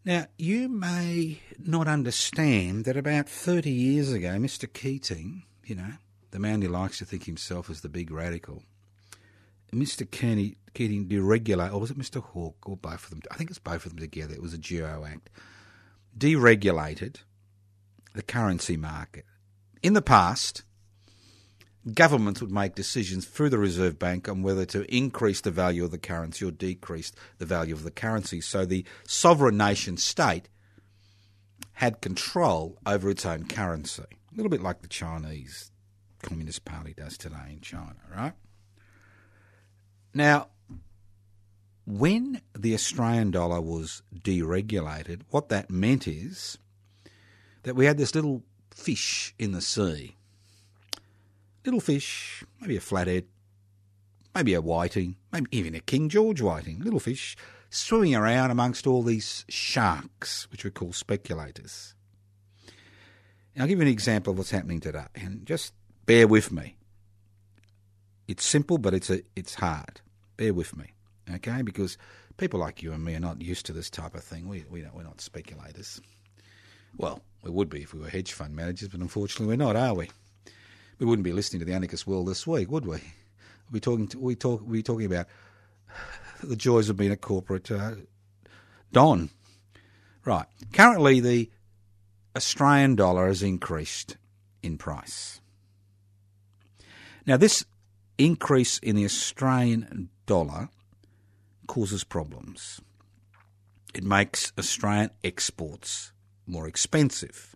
Now, 0.03 0.25
you 0.37 0.67
may 0.67 1.41
not 1.59 1.87
understand 1.87 2.85
that 2.85 2.97
about 2.97 3.29
30 3.29 3.69
years 3.69 4.11
ago, 4.11 4.29
Mr. 4.29 4.71
Keating, 4.71 5.43
you 5.63 5.75
know, 5.75 5.93
the 6.31 6.39
man 6.39 6.61
who 6.61 6.69
likes 6.69 6.97
to 6.97 7.05
think 7.05 7.25
himself 7.25 7.69
as 7.69 7.81
the 7.81 7.89
big 7.89 8.09
radical, 8.09 8.63
Mr. 9.71 10.09
Kearney, 10.09 10.57
Keating 10.73 11.07
deregulate, 11.07 11.71
or 11.71 11.79
was 11.79 11.91
it 11.91 11.99
Mr. 11.99 12.21
Hawke, 12.21 12.67
or 12.67 12.77
both 12.77 13.03
of 13.03 13.09
them? 13.11 13.21
I 13.29 13.35
think 13.35 13.49
it's 13.49 13.59
both 13.59 13.85
of 13.85 13.91
them 13.91 13.99
together. 13.99 14.33
It 14.33 14.41
was 14.41 14.53
a 14.53 14.57
Geo 14.57 15.05
Act. 15.05 15.29
Deregulated 16.17 17.17
the 18.13 18.23
currency 18.23 18.77
market. 18.77 19.25
In 19.83 19.93
the 19.93 20.01
past, 20.01 20.63
governments 21.93 22.41
would 22.41 22.51
make 22.51 22.75
decisions 22.75 23.25
through 23.25 23.49
the 23.49 23.57
Reserve 23.57 23.97
Bank 23.97 24.29
on 24.29 24.43
whether 24.43 24.65
to 24.65 24.95
increase 24.95 25.41
the 25.41 25.51
value 25.51 25.83
of 25.83 25.91
the 25.91 25.97
currency 25.97 26.45
or 26.45 26.51
decrease 26.51 27.11
the 27.39 27.45
value 27.45 27.73
of 27.73 27.83
the 27.83 27.91
currency. 27.91 28.41
So 28.41 28.65
the 28.65 28.85
sovereign 29.07 29.57
nation 29.57 29.97
state 29.97 30.47
had 31.73 32.01
control 32.01 32.77
over 32.85 33.09
its 33.09 33.25
own 33.25 33.45
currency. 33.45 34.03
A 34.03 34.35
little 34.35 34.49
bit 34.49 34.61
like 34.61 34.81
the 34.81 34.87
Chinese 34.87 35.71
Communist 36.21 36.65
Party 36.65 36.93
does 36.93 37.17
today 37.17 37.49
in 37.49 37.61
China, 37.61 37.95
right? 38.15 38.33
Now, 40.13 40.49
when 41.87 42.41
the 42.55 42.75
Australian 42.75 43.31
dollar 43.31 43.59
was 43.59 44.03
deregulated, 44.13 45.21
what 45.31 45.49
that 45.49 45.71
meant 45.71 46.07
is 46.07 46.57
that 47.63 47.75
we 47.75 47.85
had 47.85 47.97
this 47.97 48.13
little 48.13 48.43
fish 48.69 49.33
in 49.39 49.51
the 49.51 49.61
sea 49.61 50.15
little 51.65 51.79
fish, 51.79 52.43
maybe 52.59 52.77
a 52.77 52.81
flathead, 52.81 53.25
maybe 54.35 54.53
a 54.53 54.61
whiting, 54.61 55.15
maybe 55.31 55.47
even 55.51 55.75
a 55.75 55.79
King 55.79 56.09
George 56.09 56.41
whiting, 56.41 56.79
little 56.79 56.99
fish 56.99 57.35
swimming 57.69 58.15
around 58.15 58.51
amongst 58.51 58.85
all 58.85 59.01
these 59.01 59.45
sharks, 59.49 60.49
which 60.51 60.63
we 60.63 60.71
call 60.71 60.93
speculators. 60.93 61.95
Now, 63.55 63.63
I'll 63.63 63.67
give 63.67 63.79
you 63.79 63.85
an 63.85 63.91
example 63.91 64.31
of 64.31 64.37
what's 64.37 64.51
happening 64.51 64.79
today, 64.79 65.05
and 65.15 65.45
just 65.45 65.73
bear 66.05 66.27
with 66.27 66.51
me. 66.51 66.75
It's 68.27 68.45
simple, 68.45 68.77
but 68.77 68.93
it's 68.93 69.09
a, 69.09 69.21
it's 69.35 69.55
hard. 69.55 70.01
Bear 70.37 70.53
with 70.53 70.75
me, 70.75 70.93
okay? 71.35 71.61
Because 71.61 71.97
people 72.37 72.59
like 72.59 72.81
you 72.81 72.93
and 72.93 73.03
me 73.03 73.15
are 73.15 73.19
not 73.19 73.41
used 73.41 73.65
to 73.65 73.73
this 73.73 73.89
type 73.89 74.15
of 74.15 74.23
thing. 74.23 74.47
We, 74.47 74.65
we 74.69 74.85
we're 74.93 75.03
not 75.03 75.21
speculators. 75.21 76.01
Well, 76.97 77.21
we 77.43 77.51
would 77.51 77.69
be 77.69 77.81
if 77.81 77.93
we 77.93 78.01
were 78.01 78.09
hedge 78.09 78.33
fund 78.33 78.55
managers, 78.55 78.89
but 78.89 78.99
unfortunately 78.99 79.47
we're 79.47 79.63
not, 79.63 79.75
are 79.75 79.93
we? 79.93 80.09
We 81.01 81.07
wouldn't 81.07 81.23
be 81.23 81.33
listening 81.33 81.59
to 81.59 81.65
the 81.65 81.73
Anarchist 81.73 82.05
World 82.05 82.27
this 82.27 82.45
week, 82.45 82.69
would 82.69 82.85
we? 82.85 82.97
We'd 82.97 83.73
be 83.73 83.79
talking. 83.79 84.07
To, 84.09 84.19
we 84.19 84.35
talk. 84.35 84.61
We 84.63 84.83
talking 84.83 85.07
about 85.07 85.25
the 86.43 86.55
joys 86.55 86.89
of 86.89 86.97
being 86.97 87.11
a 87.11 87.17
corporate 87.17 87.71
uh, 87.71 87.93
don. 88.93 89.31
Right. 90.23 90.45
Currently, 90.73 91.19
the 91.19 91.49
Australian 92.35 92.95
dollar 92.95 93.27
has 93.27 93.41
increased 93.41 94.17
in 94.61 94.77
price. 94.77 95.41
Now, 97.25 97.35
this 97.35 97.65
increase 98.19 98.77
in 98.77 98.95
the 98.95 99.05
Australian 99.05 100.09
dollar 100.27 100.69
causes 101.65 102.03
problems. 102.03 102.79
It 103.95 104.03
makes 104.03 104.53
Australian 104.55 105.09
exports 105.23 106.13
more 106.45 106.67
expensive. 106.67 107.55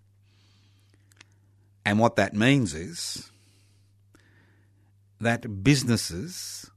And 1.86 2.00
what 2.00 2.16
that 2.16 2.34
means 2.34 2.74
is 2.74 3.30
that 5.20 5.63
businesses 5.63 6.70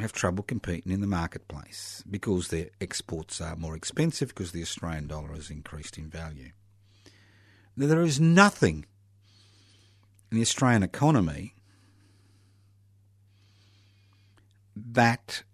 have 0.00 0.12
trouble 0.12 0.42
competing 0.42 0.92
in 0.92 1.00
the 1.00 1.06
marketplace 1.06 2.02
because 2.10 2.48
their 2.48 2.70
exports 2.80 3.40
are 3.40 3.56
more 3.56 3.76
expensive 3.76 4.28
because 4.28 4.52
the 4.52 4.62
Australian 4.62 5.06
dollar 5.06 5.32
has 5.34 5.50
increased 5.50 5.96
in 5.96 6.08
value. 6.08 6.50
Now, 7.76 7.86
there 7.86 8.02
is 8.02 8.20
nothing 8.20 8.86
in 10.30 10.36
the 10.36 10.42
Australian 10.42 10.82
economy 10.82 11.54
that 14.76 15.44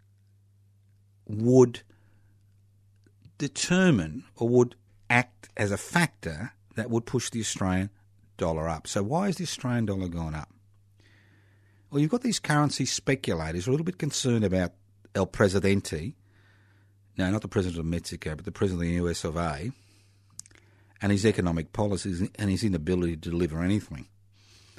would 1.27 1.83
determine 3.37 4.25
or 4.37 4.49
would 4.49 4.75
act 5.09 5.49
as 5.57 5.71
a 5.71 5.77
factor 5.77 6.53
that 6.77 6.91
would 6.91 7.05
push 7.05 7.31
the 7.31 7.41
Australian 7.41 7.91
dollar 8.37 8.69
up. 8.69 8.87
So 8.87 9.03
why 9.03 9.29
is 9.29 9.37
the 9.37 9.45
Australian 9.45 9.87
dollar 9.87 10.09
gone 10.09 10.35
up? 10.35 10.51
Well, 11.91 12.01
you've 12.01 12.11
got 12.11 12.23
these 12.23 12.39
currency 12.39 12.87
speculators 12.87 13.67
a 13.67 13.71
little 13.71 13.85
bit 13.85 13.99
concerned 13.99 14.45
about 14.45 14.73
El 15.15 15.27
Presidente. 15.27 16.15
No, 17.19 17.31
not 17.31 17.43
the 17.43 17.49
president 17.49 17.81
of 17.81 17.87
Mexico, 17.87 18.37
but 18.37 18.45
the 18.45 18.53
president 18.53 18.83
of 18.83 18.89
the 18.89 19.11
US 19.11 19.25
of 19.25 19.37
A. 19.37 19.73
And 21.03 21.11
his 21.11 21.27
economic 21.27 21.73
policies 21.73 22.29
and 22.37 22.51
his 22.51 22.63
inability 22.63 23.17
to 23.17 23.31
deliver 23.31 23.63
anything, 23.63 24.07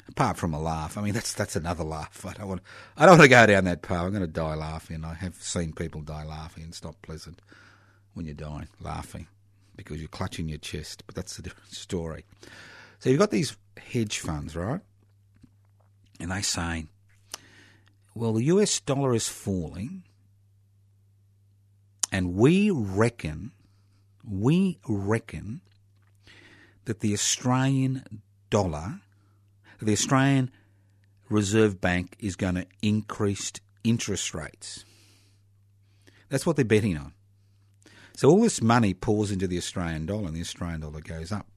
apart 0.08 0.38
from 0.38 0.54
a 0.54 0.62
laugh. 0.62 0.98
I 0.98 1.02
mean, 1.02 1.14
that's 1.14 1.34
that's 1.34 1.56
another 1.56 1.84
laugh. 1.84 2.26
I 2.26 2.34
don't 2.34 2.48
want 2.48 2.62
I 2.96 3.06
don't 3.06 3.18
want 3.18 3.24
to 3.24 3.28
go 3.28 3.46
down 3.48 3.66
that 3.66 3.82
path. 3.82 4.06
I'm 4.06 4.12
going 4.12 4.22
to 4.22 4.28
die 4.28 4.54
laughing. 4.54 5.04
I 5.04 5.16
have 5.16 5.36
seen 5.36 5.74
people 5.74 6.02
die 6.02 6.24
laughing. 6.24 6.66
It's 6.68 6.84
not 6.84 7.02
pleasant 7.02 7.42
when 8.14 8.28
you're 8.28 8.36
dying 8.36 8.68
laughing 8.80 9.28
because 9.76 10.00
you're 10.00 10.08
clutching 10.10 10.48
your 10.48 10.60
chest. 10.60 11.04
But 11.08 11.16
that's 11.16 11.40
a 11.40 11.42
different 11.42 11.72
story. 11.72 12.24
So 13.00 13.10
you've 13.10 13.20
got 13.20 13.32
these 13.32 13.58
hedge 13.78 14.20
funds, 14.20 14.56
right? 14.56 14.82
And 16.20 16.30
they're 16.30 16.44
saying, 16.44 16.90
well, 18.14 18.34
the 18.34 18.46
US 18.46 18.80
dollar 18.80 19.14
is 19.14 19.28
falling, 19.28 20.04
and 22.12 22.34
we 22.36 22.70
reckon, 22.70 23.52
we 24.28 24.80
reckon 24.88 25.62
that 26.86 27.00
the 27.00 27.14
Australian 27.14 28.22
dollar, 28.50 29.00
the 29.82 29.94
Australian 29.94 30.52
Reserve 31.30 31.80
Bank 31.80 32.16
is 32.20 32.36
going 32.36 32.56
to 32.56 32.68
increase 32.82 33.54
interest 33.84 34.34
rates. 34.34 34.86
That's 36.30 36.46
what 36.46 36.56
they're 36.56 36.66
betting 36.66 36.98
on. 36.98 37.14
So 38.16 38.30
all 38.30 38.42
this 38.42 38.62
money 38.62 38.94
pours 38.94 39.32
into 39.32 39.48
the 39.48 39.58
Australian 39.58 40.06
dollar, 40.06 40.28
and 40.28 40.36
the 40.36 40.42
Australian 40.42 40.82
dollar 40.82 41.02
goes 41.02 41.32
up. 41.32 41.48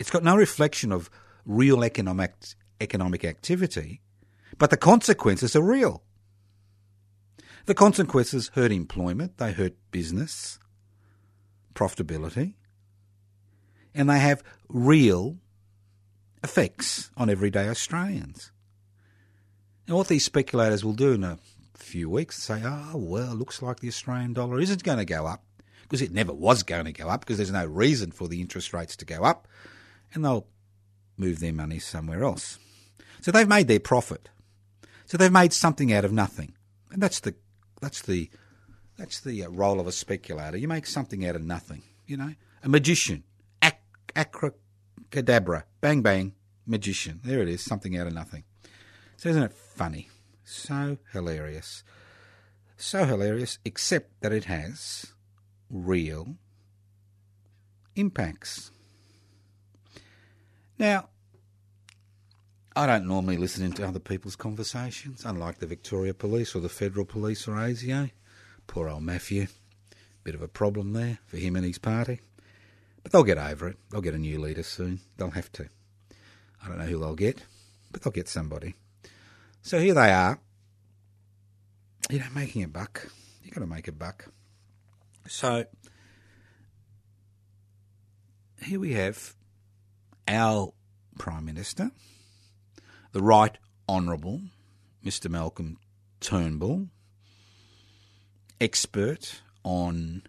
It's 0.00 0.10
got 0.10 0.24
no 0.24 0.36
reflection 0.36 0.90
of 0.90 1.10
real 1.44 1.84
economic 1.84 2.32
economic 2.80 3.24
activity. 3.24 4.00
But 4.58 4.70
the 4.70 4.76
consequences 4.76 5.56
are 5.56 5.62
real. 5.62 6.02
The 7.66 7.74
consequences 7.74 8.50
hurt 8.54 8.72
employment, 8.72 9.38
they 9.38 9.52
hurt 9.52 9.74
business, 9.90 10.58
profitability, 11.74 12.54
and 13.94 14.10
they 14.10 14.18
have 14.18 14.42
real 14.68 15.38
effects 16.42 17.10
on 17.16 17.30
everyday 17.30 17.68
Australians. 17.68 18.52
And 19.86 19.96
what 19.96 20.08
these 20.08 20.24
speculators 20.24 20.84
will 20.84 20.92
do 20.92 21.12
in 21.12 21.24
a 21.24 21.38
few 21.74 22.10
weeks 22.10 22.42
say, 22.42 22.62
oh, 22.64 22.92
well, 22.94 23.34
looks 23.34 23.62
like 23.62 23.80
the 23.80 23.88
Australian 23.88 24.34
dollar 24.34 24.60
isn't 24.60 24.82
going 24.82 24.98
to 24.98 25.04
go 25.04 25.26
up 25.26 25.42
because 25.82 26.02
it 26.02 26.12
never 26.12 26.32
was 26.32 26.62
going 26.62 26.84
to 26.84 26.92
go 26.92 27.08
up 27.08 27.20
because 27.20 27.38
there's 27.38 27.50
no 27.50 27.66
reason 27.66 28.10
for 28.10 28.28
the 28.28 28.40
interest 28.40 28.72
rates 28.72 28.96
to 28.96 29.04
go 29.04 29.22
up, 29.24 29.48
and 30.12 30.24
they'll 30.24 30.46
move 31.16 31.40
their 31.40 31.52
money 31.52 31.78
somewhere 31.78 32.24
else. 32.24 32.58
So 33.20 33.30
they've 33.30 33.48
made 33.48 33.68
their 33.68 33.80
profit. 33.80 34.28
So 35.14 35.18
they've 35.18 35.30
made 35.30 35.52
something 35.52 35.92
out 35.92 36.04
of 36.04 36.12
nothing, 36.12 36.54
and 36.90 37.00
that's 37.00 37.20
the 37.20 37.36
that's 37.80 38.02
the 38.02 38.28
that's 38.96 39.20
the 39.20 39.44
uh, 39.44 39.48
role 39.48 39.78
of 39.78 39.86
a 39.86 39.92
speculator. 39.92 40.56
You 40.56 40.66
make 40.66 40.88
something 40.88 41.24
out 41.24 41.36
of 41.36 41.42
nothing. 41.44 41.84
You 42.04 42.16
know, 42.16 42.34
a 42.64 42.68
magician, 42.68 43.22
ac- 43.62 43.76
acrocadabra, 44.16 45.66
bang 45.80 46.02
bang, 46.02 46.34
magician. 46.66 47.20
There 47.22 47.40
it 47.40 47.48
is, 47.48 47.62
something 47.62 47.96
out 47.96 48.08
of 48.08 48.12
nothing. 48.12 48.42
So 49.16 49.28
isn't 49.28 49.44
it 49.44 49.52
funny? 49.52 50.10
So 50.42 50.98
hilarious, 51.12 51.84
so 52.76 53.04
hilarious. 53.04 53.60
Except 53.64 54.20
that 54.20 54.32
it 54.32 54.46
has 54.46 55.12
real 55.70 56.38
impacts. 57.94 58.72
Now, 60.76 61.10
I 62.76 62.86
don't 62.86 63.06
normally 63.06 63.36
listen 63.36 63.64
into 63.64 63.86
other 63.86 64.00
people's 64.00 64.34
conversations, 64.34 65.24
unlike 65.24 65.58
the 65.58 65.66
Victoria 65.66 66.12
Police 66.12 66.56
or 66.56 66.60
the 66.60 66.68
Federal 66.68 67.04
Police 67.06 67.46
or 67.46 67.52
ASIO. 67.52 68.10
Poor 68.66 68.88
old 68.88 69.04
Matthew. 69.04 69.46
Bit 70.24 70.34
of 70.34 70.42
a 70.42 70.48
problem 70.48 70.92
there 70.92 71.18
for 71.26 71.36
him 71.36 71.54
and 71.54 71.64
his 71.64 71.78
party. 71.78 72.20
But 73.02 73.12
they'll 73.12 73.22
get 73.22 73.38
over 73.38 73.68
it. 73.68 73.76
They'll 73.90 74.00
get 74.00 74.14
a 74.14 74.18
new 74.18 74.40
leader 74.40 74.62
soon. 74.62 75.00
They'll 75.16 75.30
have 75.30 75.52
to. 75.52 75.68
I 76.64 76.68
don't 76.68 76.78
know 76.78 76.86
who 76.86 76.98
they'll 76.98 77.14
get, 77.14 77.44
but 77.92 78.02
they'll 78.02 78.12
get 78.12 78.28
somebody. 78.28 78.74
So 79.62 79.78
here 79.78 79.94
they 79.94 80.10
are. 80.10 80.40
You 82.10 82.18
know, 82.18 82.26
making 82.34 82.64
a 82.64 82.68
buck. 82.68 83.08
You've 83.42 83.54
got 83.54 83.60
to 83.60 83.66
make 83.66 83.86
a 83.86 83.92
buck. 83.92 84.26
So 85.28 85.64
here 88.62 88.80
we 88.80 88.94
have 88.94 89.34
our 90.26 90.72
Prime 91.18 91.44
Minister, 91.44 91.90
the 93.14 93.22
Right 93.22 93.56
Honourable 93.88 94.40
Mr. 95.04 95.30
Malcolm 95.30 95.78
Turnbull, 96.18 96.88
expert 98.60 99.40
on 99.62 100.24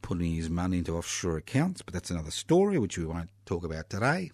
putting 0.00 0.32
his 0.32 0.48
money 0.48 0.78
into 0.78 0.96
offshore 0.96 1.36
accounts, 1.36 1.82
but 1.82 1.92
that's 1.92 2.10
another 2.10 2.30
story 2.30 2.78
which 2.78 2.96
we 2.96 3.04
won't 3.04 3.28
talk 3.44 3.62
about 3.62 3.90
today. 3.90 4.30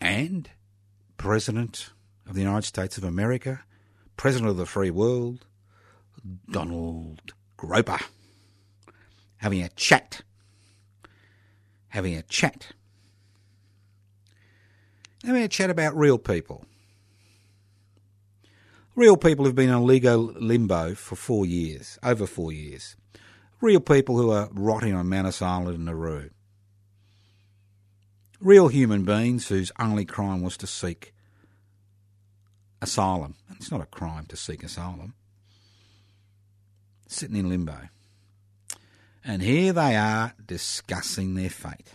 And 0.00 0.50
President 1.16 1.90
of 2.26 2.34
the 2.34 2.40
United 2.40 2.66
States 2.66 2.98
of 2.98 3.04
America, 3.04 3.60
President 4.16 4.50
of 4.50 4.56
the 4.56 4.66
free 4.66 4.90
world, 4.90 5.46
Donald 6.50 7.32
Groper, 7.56 8.00
having 9.36 9.62
a 9.62 9.68
chat. 9.68 10.22
Having 11.90 12.16
a 12.16 12.22
chat. 12.22 12.72
Having 15.24 15.42
a 15.42 15.48
chat 15.48 15.70
about 15.70 15.96
real 15.96 16.18
people. 16.18 16.64
Real 18.94 19.16
people 19.16 19.44
have 19.44 19.54
been 19.54 19.70
in 19.70 19.86
legal 19.86 20.18
limbo 20.18 20.94
for 20.94 21.16
four 21.16 21.46
years, 21.46 21.98
over 22.02 22.26
four 22.26 22.52
years. 22.52 22.96
Real 23.60 23.80
people 23.80 24.16
who 24.16 24.30
are 24.30 24.48
rotting 24.52 24.94
on 24.94 25.08
Manus 25.08 25.42
Island 25.42 25.76
in 25.76 25.84
Nauru. 25.84 26.30
Real 28.40 28.68
human 28.68 29.04
beings 29.04 29.48
whose 29.48 29.70
only 29.78 30.06
crime 30.06 30.40
was 30.40 30.56
to 30.58 30.66
seek 30.66 31.12
asylum. 32.80 33.34
It's 33.56 33.70
not 33.70 33.82
a 33.82 33.86
crime 33.86 34.24
to 34.26 34.36
seek 34.36 34.62
asylum. 34.62 35.14
Sitting 37.06 37.36
in 37.36 37.48
limbo. 37.48 37.88
And 39.22 39.42
here 39.42 39.74
they 39.74 39.96
are 39.96 40.34
discussing 40.44 41.34
their 41.34 41.50
fate. 41.50 41.92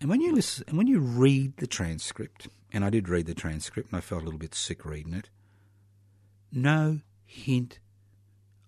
And 0.00 0.08
when 0.08 0.22
you 0.22 0.32
listen, 0.32 0.64
and 0.66 0.78
when 0.78 0.86
you 0.86 0.98
read 0.98 1.58
the 1.58 1.66
transcript, 1.66 2.48
and 2.72 2.84
I 2.84 2.90
did 2.90 3.08
read 3.08 3.26
the 3.26 3.34
transcript, 3.34 3.90
and 3.90 3.98
I 3.98 4.00
felt 4.00 4.22
a 4.22 4.24
little 4.24 4.40
bit 4.40 4.54
sick 4.54 4.84
reading 4.84 5.12
it, 5.12 5.28
no 6.50 7.00
hint 7.26 7.78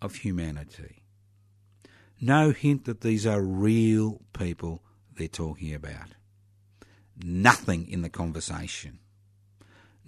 of 0.02 0.16
humanity, 0.16 1.02
no 2.20 2.50
hint 2.50 2.84
that 2.84 3.00
these 3.00 3.26
are 3.26 3.40
real 3.42 4.20
people 4.32 4.82
they're 5.16 5.26
talking 5.26 5.74
about. 5.74 6.14
Nothing 7.22 7.88
in 7.88 8.02
the 8.02 8.08
conversation. 8.08 8.98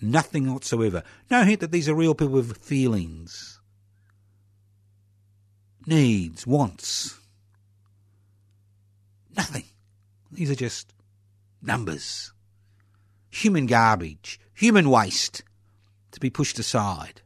Nothing 0.00 0.52
whatsoever. 0.52 1.02
No 1.30 1.44
hint 1.44 1.60
that 1.60 1.72
these 1.72 1.88
are 1.88 1.94
real 1.94 2.14
people 2.14 2.34
with 2.34 2.58
feelings, 2.58 3.60
needs, 5.86 6.46
wants. 6.46 7.18
Nothing. 9.36 9.64
These 10.30 10.50
are 10.50 10.56
just 10.56 10.93
numbers. 11.64 12.32
Human 13.30 13.66
garbage, 13.66 14.38
human 14.54 14.90
waste 14.90 15.42
to 16.12 16.20
be 16.20 16.30
pushed 16.30 16.58
aside. 16.58 17.22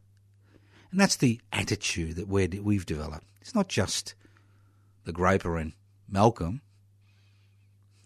And 0.91 0.99
that's 0.99 1.17
the 1.17 1.41
attitude 1.53 2.17
that 2.17 2.29
we 2.29 2.47
we've 2.47 2.87
developed. 2.87 3.27
It's 3.41 3.55
not 3.55 3.69
just 3.69 4.15
the 5.05 5.13
Groper 5.13 5.57
and 5.57 5.73
Malcolm, 6.09 6.63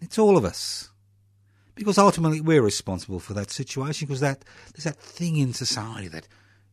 it's 0.00 0.18
all 0.18 0.36
of 0.36 0.44
us. 0.44 0.90
Because 1.74 1.96
ultimately 1.96 2.40
we're 2.40 2.62
responsible 2.62 3.18
for 3.18 3.34
that 3.34 3.50
situation 3.50 4.06
because 4.06 4.20
that 4.20 4.44
there's 4.74 4.84
that 4.84 4.98
thing 4.98 5.36
in 5.36 5.54
society 5.54 6.08
that 6.08 6.28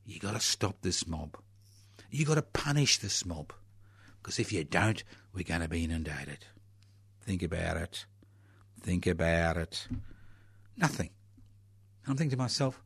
you 0.05 0.19
got 0.19 0.33
to 0.33 0.39
stop 0.39 0.77
this 0.81 1.07
mob. 1.07 1.37
You 2.09 2.25
got 2.25 2.35
to 2.35 2.41
punish 2.41 2.97
this 2.97 3.25
mob. 3.25 3.53
Because 4.21 4.39
if 4.39 4.51
you 4.51 4.63
don't, 4.63 5.03
we're 5.33 5.43
going 5.43 5.61
to 5.61 5.69
be 5.69 5.83
inundated. 5.83 6.45
Think 7.21 7.43
about 7.43 7.77
it. 7.77 8.05
Think 8.81 9.07
about 9.07 9.57
it. 9.57 9.87
Nothing. 10.77 11.09
I'm 12.07 12.15
thinking 12.15 12.37
to 12.37 12.37
myself, 12.37 12.81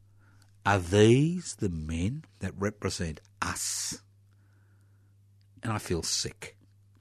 are 0.66 0.80
these 0.80 1.56
the 1.56 1.70
men 1.70 2.24
that 2.40 2.54
represent 2.58 3.22
us? 3.42 4.02
And 5.62 5.72
I 5.72 5.78
feel 5.78 6.04
sick. 6.04 6.56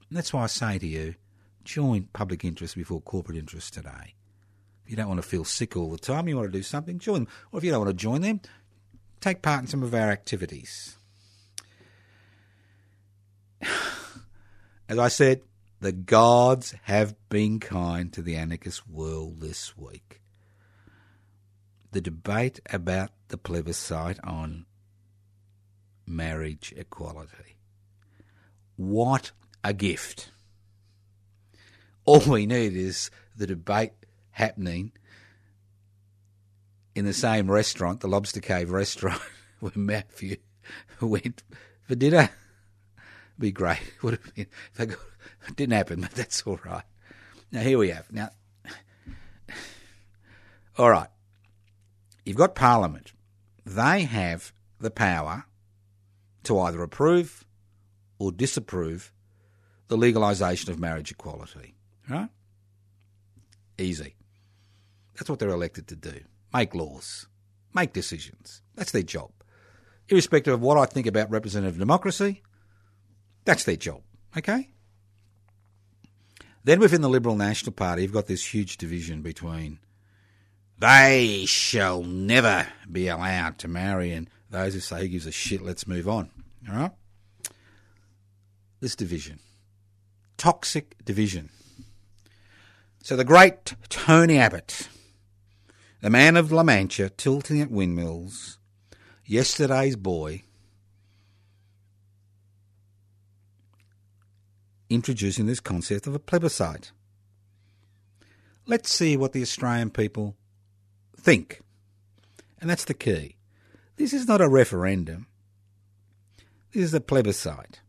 And 0.09 0.17
that's 0.17 0.33
why 0.33 0.43
I 0.43 0.47
say 0.47 0.79
to 0.79 0.87
you, 0.87 1.15
join 1.65 2.09
public 2.13 2.45
interest 2.45 2.77
before 2.77 3.01
corporate 3.01 3.39
interest 3.39 3.75
today. 3.75 4.15
If 4.85 4.91
you 4.91 4.97
don't 4.97 5.09
want 5.09 5.23
to 5.23 5.29
feel 5.29 5.45
sick 5.45 5.77
all 5.77 5.91
the 5.91 5.99
time, 5.99 6.29
you 6.29 6.37
want 6.37 6.53
to 6.53 6.59
do 6.59 6.63
something, 6.63 6.99
join 6.99 7.25
them. 7.25 7.29
Or 7.51 7.59
if 7.59 7.65
you 7.65 7.71
don't 7.71 7.85
want 7.85 7.97
to 7.97 8.03
join 8.03 8.21
them, 8.21 8.41
take 9.21 9.43
part 9.43 9.61
in 9.61 9.67
some 9.69 9.83
of 9.83 9.95
our 9.95 10.11
activities. 10.11 10.97
As 14.89 14.99
I 14.99 15.09
said, 15.09 15.43
the 15.83 15.91
gods 15.91 16.77
have 16.85 17.17
been 17.29 17.59
kind 17.59 18.13
to 18.13 18.23
the 18.23 18.37
anarchist 18.37 18.89
world 18.89 19.41
this 19.41 19.77
week. 19.77 20.21
The 21.91 22.01
debate 22.01 22.61
about 22.73 23.11
the 23.29 23.37
plebiscite 23.37 24.21
on 24.23 24.67
marriage 26.07 26.73
equality. 26.77 27.57
What 28.77 29.33
a 29.65 29.73
gift. 29.73 30.31
All 32.05 32.21
we 32.21 32.47
need 32.47 32.77
is 32.77 33.11
the 33.37 33.49
debate 33.49 33.93
happening 34.31 34.93
in 36.95 37.07
the 37.07 37.13
same 37.13 37.51
restaurant, 37.51 37.99
the 37.99 38.07
Lobster 38.07 38.41
Cave 38.41 38.71
restaurant, 38.71 39.21
where 39.59 39.73
Matthew 39.75 40.37
went 41.01 41.43
for 41.83 41.97
dinner. 41.97 42.31
Be 43.37 43.51
great. 43.51 43.81
Would 44.03 44.21
have 44.21 44.35
been. 44.37 44.95
Didn't 45.57 45.73
happen, 45.73 46.01
but 46.03 46.13
that's 46.13 46.43
all 46.43 46.61
right. 46.65 46.85
Now 47.51 47.61
here 47.61 47.79
we 47.79 47.91
have. 47.91 48.11
Now, 48.13 48.31
all 50.79 50.91
right. 50.91 51.09
You've 52.25 52.37
got 52.37 52.55
Parliament. 52.55 53.13
They 53.65 54.03
have 54.03 54.53
the 54.81 54.91
power 54.91 55.45
to 56.45 56.59
either 56.61 56.83
approve 56.83 57.45
or 58.19 58.33
disapprove 58.33 59.13
the 59.89 59.97
legalisation 59.97 60.69
of 60.69 60.79
marriage 60.79 61.11
equality. 61.11 61.75
Right? 62.09 62.29
Easy. 63.79 64.17
That's 65.15 65.29
what 65.29 65.39
they're 65.39 65.51
elected 65.51 65.89
to 65.89 65.97
do 65.97 66.21
make 66.55 66.75
laws, 66.75 67.27
make 67.75 67.93
decisions. 67.93 68.63
That's 68.75 68.93
their 68.93 69.03
job. 69.03 69.31
Irrespective 70.09 70.55
of 70.55 70.61
what 70.61 70.77
I 70.77 70.85
think 70.85 71.07
about 71.07 71.31
representative 71.31 71.79
democracy, 71.79 72.43
that's 73.45 73.65
their 73.65 73.77
job. 73.77 74.03
Okay? 74.37 74.69
Then 76.65 76.81
within 76.81 77.01
the 77.01 77.09
Liberal 77.09 77.37
National 77.37 77.73
Party, 77.73 78.03
you've 78.03 78.13
got 78.13 78.27
this 78.27 78.55
huge 78.55 78.77
division 78.77 79.23
between 79.23 79.79
they 80.79 81.45
shall 81.47 82.03
never 82.03 82.67
be 82.91 83.07
allowed 83.07 83.59
to 83.59 83.69
marry 83.69 84.13
and 84.13 84.29
those 84.51 84.75
who 84.75 84.81
say 84.81 85.03
who 85.03 85.09
gives 85.09 85.27
a 85.27 85.33
shit, 85.33 85.63
let's 85.63 85.87
move 85.87 86.09
on. 86.09 86.31
All 86.69 86.77
right? 86.77 86.91
This 88.81 88.97
division. 88.97 89.39
Toxic 90.37 90.97
division. 91.05 91.51
So 93.03 93.17
the 93.17 93.25
great 93.25 93.75
Tony 93.89 94.39
Abbott, 94.39 94.89
the 96.01 96.11
man 96.11 96.37
of 96.37 96.53
La 96.53 96.63
Mancha, 96.63 97.11
tilting 97.11 97.61
at 97.61 97.71
windmills, 97.71 98.59
yesterday's 99.25 99.97
boy, 99.97 100.43
introducing 104.95 105.47
this 105.47 105.61
concept 105.61 106.07
of 106.07 106.15
a 106.15 106.19
plebiscite. 106.19 106.93
Let's 108.67 108.91
see 108.91 109.17
what 109.17 109.33
the 109.33 109.43
Australian 109.43 109.91
people 109.91 110.37
think. 111.17 111.63
And 112.61 112.71
that's 112.71 112.85
the 112.85 112.95
key. 112.95 113.37
This 113.97 114.13
is 114.13 114.29
not 114.29 114.41
a 114.41 114.49
referendum. 114.49 115.27
This 116.73 116.85
is 116.85 116.95
a 116.95 117.01
plebiscite. 117.01 117.81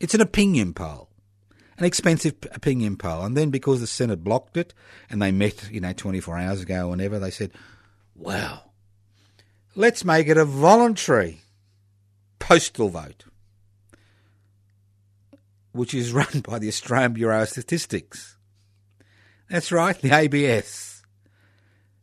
It's 0.00 0.14
an 0.14 0.20
opinion 0.20 0.74
poll 0.74 1.10
an 1.78 1.84
expensive 1.84 2.34
opinion 2.52 2.96
poll. 2.96 3.22
And 3.22 3.36
then 3.36 3.50
because 3.50 3.80
the 3.80 3.86
Senate 3.86 4.22
blocked 4.22 4.56
it 4.56 4.74
and 5.10 5.20
they 5.20 5.32
met, 5.32 5.70
you 5.70 5.80
know, 5.80 5.92
24 5.92 6.38
hours 6.38 6.62
ago 6.62 6.86
or 6.86 6.90
whenever, 6.90 7.18
they 7.18 7.30
said, 7.30 7.52
wow, 8.14 8.70
let's 9.74 10.04
make 10.04 10.28
it 10.28 10.36
a 10.36 10.44
voluntary 10.44 11.42
postal 12.38 12.88
vote, 12.88 13.24
which 15.74 15.92
is 15.92 16.12
run 16.14 16.40
by 16.40 16.58
the 16.58 16.68
Australian 16.68 17.12
Bureau 17.12 17.42
of 17.42 17.48
Statistics. 17.48 18.36
That's 19.50 19.72
right, 19.72 19.98
the 20.00 20.12
ABS. 20.12 21.02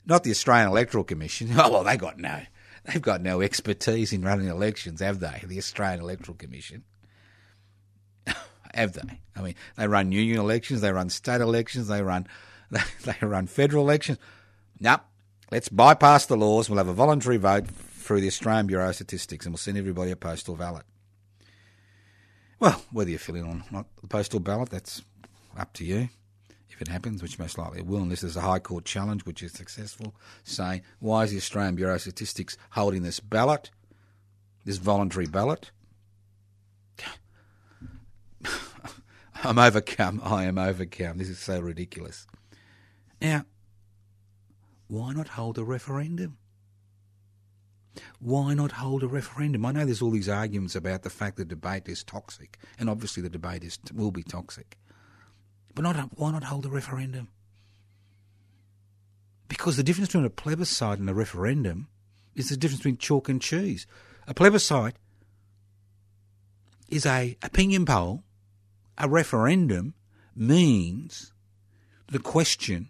Not 0.06 0.24
the 0.24 0.32
Australian 0.32 0.70
Electoral 0.70 1.04
Commission. 1.04 1.50
Oh, 1.58 1.72
well, 1.72 1.84
they 1.84 1.98
got 1.98 2.20
no. 2.20 2.42
They've 2.86 3.02
got 3.02 3.22
no 3.22 3.42
expertise 3.42 4.12
in 4.12 4.24
running 4.24 4.48
elections, 4.48 5.02
have 5.02 5.20
they? 5.20 5.42
The 5.46 5.58
Australian 5.58 6.02
Electoral 6.02 6.36
Commission. 6.36 6.84
have 8.74 8.94
they? 8.94 9.20
I 9.36 9.42
mean, 9.42 9.56
they 9.78 9.88
run 9.88 10.12
union 10.12 10.40
elections, 10.40 10.82
they 10.82 10.92
run 10.92 11.10
state 11.10 11.42
elections, 11.42 11.88
they 11.88 12.02
run 12.02 12.28
they, 12.70 13.16
run 13.22 13.48
federal 13.48 13.84
elections. 13.84 14.18
Nope. 14.80 15.02
Let's 15.52 15.70
bypass 15.70 16.26
the 16.28 16.38
laws. 16.38 16.70
We'll 16.70 16.78
have 16.78 16.88
a 16.88 16.94
voluntary 16.94 17.38
vote 17.38 17.68
through 17.68 18.22
the 18.22 18.28
Australian 18.28 18.68
Bureau 18.68 18.90
of 18.90 18.96
Statistics 18.96 19.46
and 19.46 19.54
we'll 19.54 19.58
send 19.58 19.78
everybody 19.78 20.12
a 20.12 20.16
postal 20.16 20.56
ballot. 20.56 20.86
Well, 22.62 22.82
whether 22.92 23.10
you 23.10 23.18
fill 23.18 23.36
in 23.38 23.44
or 23.44 23.64
not 23.72 23.88
the 24.02 24.08
postal 24.08 24.40
ballot, 24.40 24.70
that's 24.70 25.02
up 25.58 25.74
to 25.74 25.84
you. 25.84 26.10
If 26.70 26.80
it 26.80 26.90
happens, 26.90 27.24
which 27.24 27.40
most 27.40 27.58
likely 27.58 27.80
it 27.80 27.88
will, 27.88 28.04
unless 28.04 28.22
there's 28.22 28.38
a 28.38 28.42
High 28.42 28.60
Court 28.60 28.86
challenge 28.86 29.26
which 29.26 29.42
is 29.42 29.52
successful, 29.52 30.14
saying, 30.44 30.84
why 31.00 31.24
is 31.24 31.32
the 31.32 31.38
Australian 31.38 31.76
Bureau 31.76 31.96
of 31.96 32.02
Statistics 32.02 32.58
holding 32.70 33.02
this 33.02 33.20
ballot, 33.20 33.72
this 34.64 34.78
voluntary 34.78 35.26
ballot? 35.26 35.72
I'm 39.44 39.58
overcome. 39.58 40.22
I 40.24 40.44
am 40.44 40.60
overcome. 40.60 41.18
This 41.18 41.30
is 41.30 41.40
so 41.40 41.60
ridiculous. 41.60 42.28
Now, 43.20 43.46
why 44.88 45.14
not 45.14 45.30
hold 45.30 45.58
a 45.58 45.64
referendum? 45.64 46.38
Why 48.24 48.54
not 48.54 48.74
hold 48.74 49.02
a 49.02 49.08
referendum? 49.08 49.66
I 49.66 49.72
know 49.72 49.84
there's 49.84 50.02
all 50.02 50.12
these 50.12 50.30
arguments 50.30 50.76
about 50.76 51.02
the 51.02 51.10
fact 51.10 51.38
that 51.38 51.48
debate 51.48 51.90
is 51.90 52.04
toxic, 52.04 52.60
and 52.78 52.88
obviously 52.88 53.24
the 53.24 53.30
debate 53.30 53.64
is 53.64 53.80
will 53.92 54.12
be 54.12 54.22
toxic. 54.22 54.78
But 55.74 55.82
not, 55.82 55.98
why 56.16 56.32
not 56.32 56.44
hold 56.44 56.68
a 56.68 56.70
referendum? 56.70 57.30
Because 59.48 59.76
the 59.76 59.84
difference 59.84 60.10
between 60.10 60.26
a 60.26 60.30
plebiscite 60.30 61.00
and 61.00 61.10
a 61.10 61.16
referendum 61.16 61.88
is 62.36 62.50
the 62.50 62.58
difference 62.58 62.82
between 62.82 62.98
chalk 62.98 63.28
and 63.28 63.42
cheese. 63.42 63.88
A 64.28 64.36
plebiscite 64.36 64.98
is 66.90 67.08
a 67.08 67.36
opinion 67.42 67.88
poll. 67.88 68.24
A 69.00 69.10
referendum 69.10 69.96
means 70.36 71.34
the 72.08 72.20
question 72.20 72.90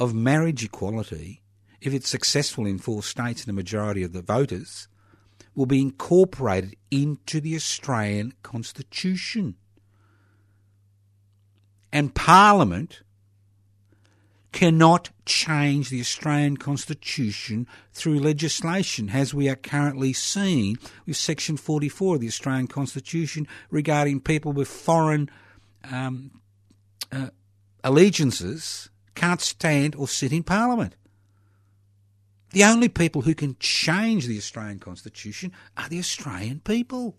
of 0.00 0.14
marriage 0.14 0.64
equality, 0.64 1.42
if 1.84 1.92
it's 1.92 2.08
successful 2.08 2.64
in 2.64 2.78
four 2.78 3.02
states 3.02 3.42
and 3.42 3.50
a 3.50 3.52
majority 3.52 4.02
of 4.02 4.14
the 4.14 4.22
voters, 4.22 4.88
will 5.54 5.66
be 5.66 5.82
incorporated 5.82 6.74
into 6.90 7.40
the 7.40 7.54
Australian 7.54 8.32
Constitution. 8.42 9.54
And 11.92 12.14
Parliament 12.14 13.02
cannot 14.50 15.10
change 15.26 15.90
the 15.90 16.00
Australian 16.00 16.56
Constitution 16.56 17.66
through 17.92 18.18
legislation, 18.18 19.10
as 19.10 19.34
we 19.34 19.48
are 19.48 19.56
currently 19.56 20.14
seeing 20.14 20.78
with 21.06 21.18
Section 21.18 21.58
44 21.58 22.14
of 22.14 22.20
the 22.22 22.28
Australian 22.28 22.66
Constitution 22.66 23.46
regarding 23.70 24.20
people 24.20 24.52
with 24.52 24.68
foreign 24.68 25.28
um, 25.92 26.40
uh, 27.12 27.28
allegiances 27.82 28.88
can't 29.14 29.42
stand 29.42 29.94
or 29.96 30.08
sit 30.08 30.32
in 30.32 30.42
Parliament. 30.42 30.96
The 32.54 32.62
only 32.62 32.88
people 32.88 33.22
who 33.22 33.34
can 33.34 33.56
change 33.58 34.28
the 34.28 34.38
Australian 34.38 34.78
Constitution 34.78 35.50
are 35.76 35.88
the 35.88 35.98
Australian 35.98 36.60
people. 36.60 37.16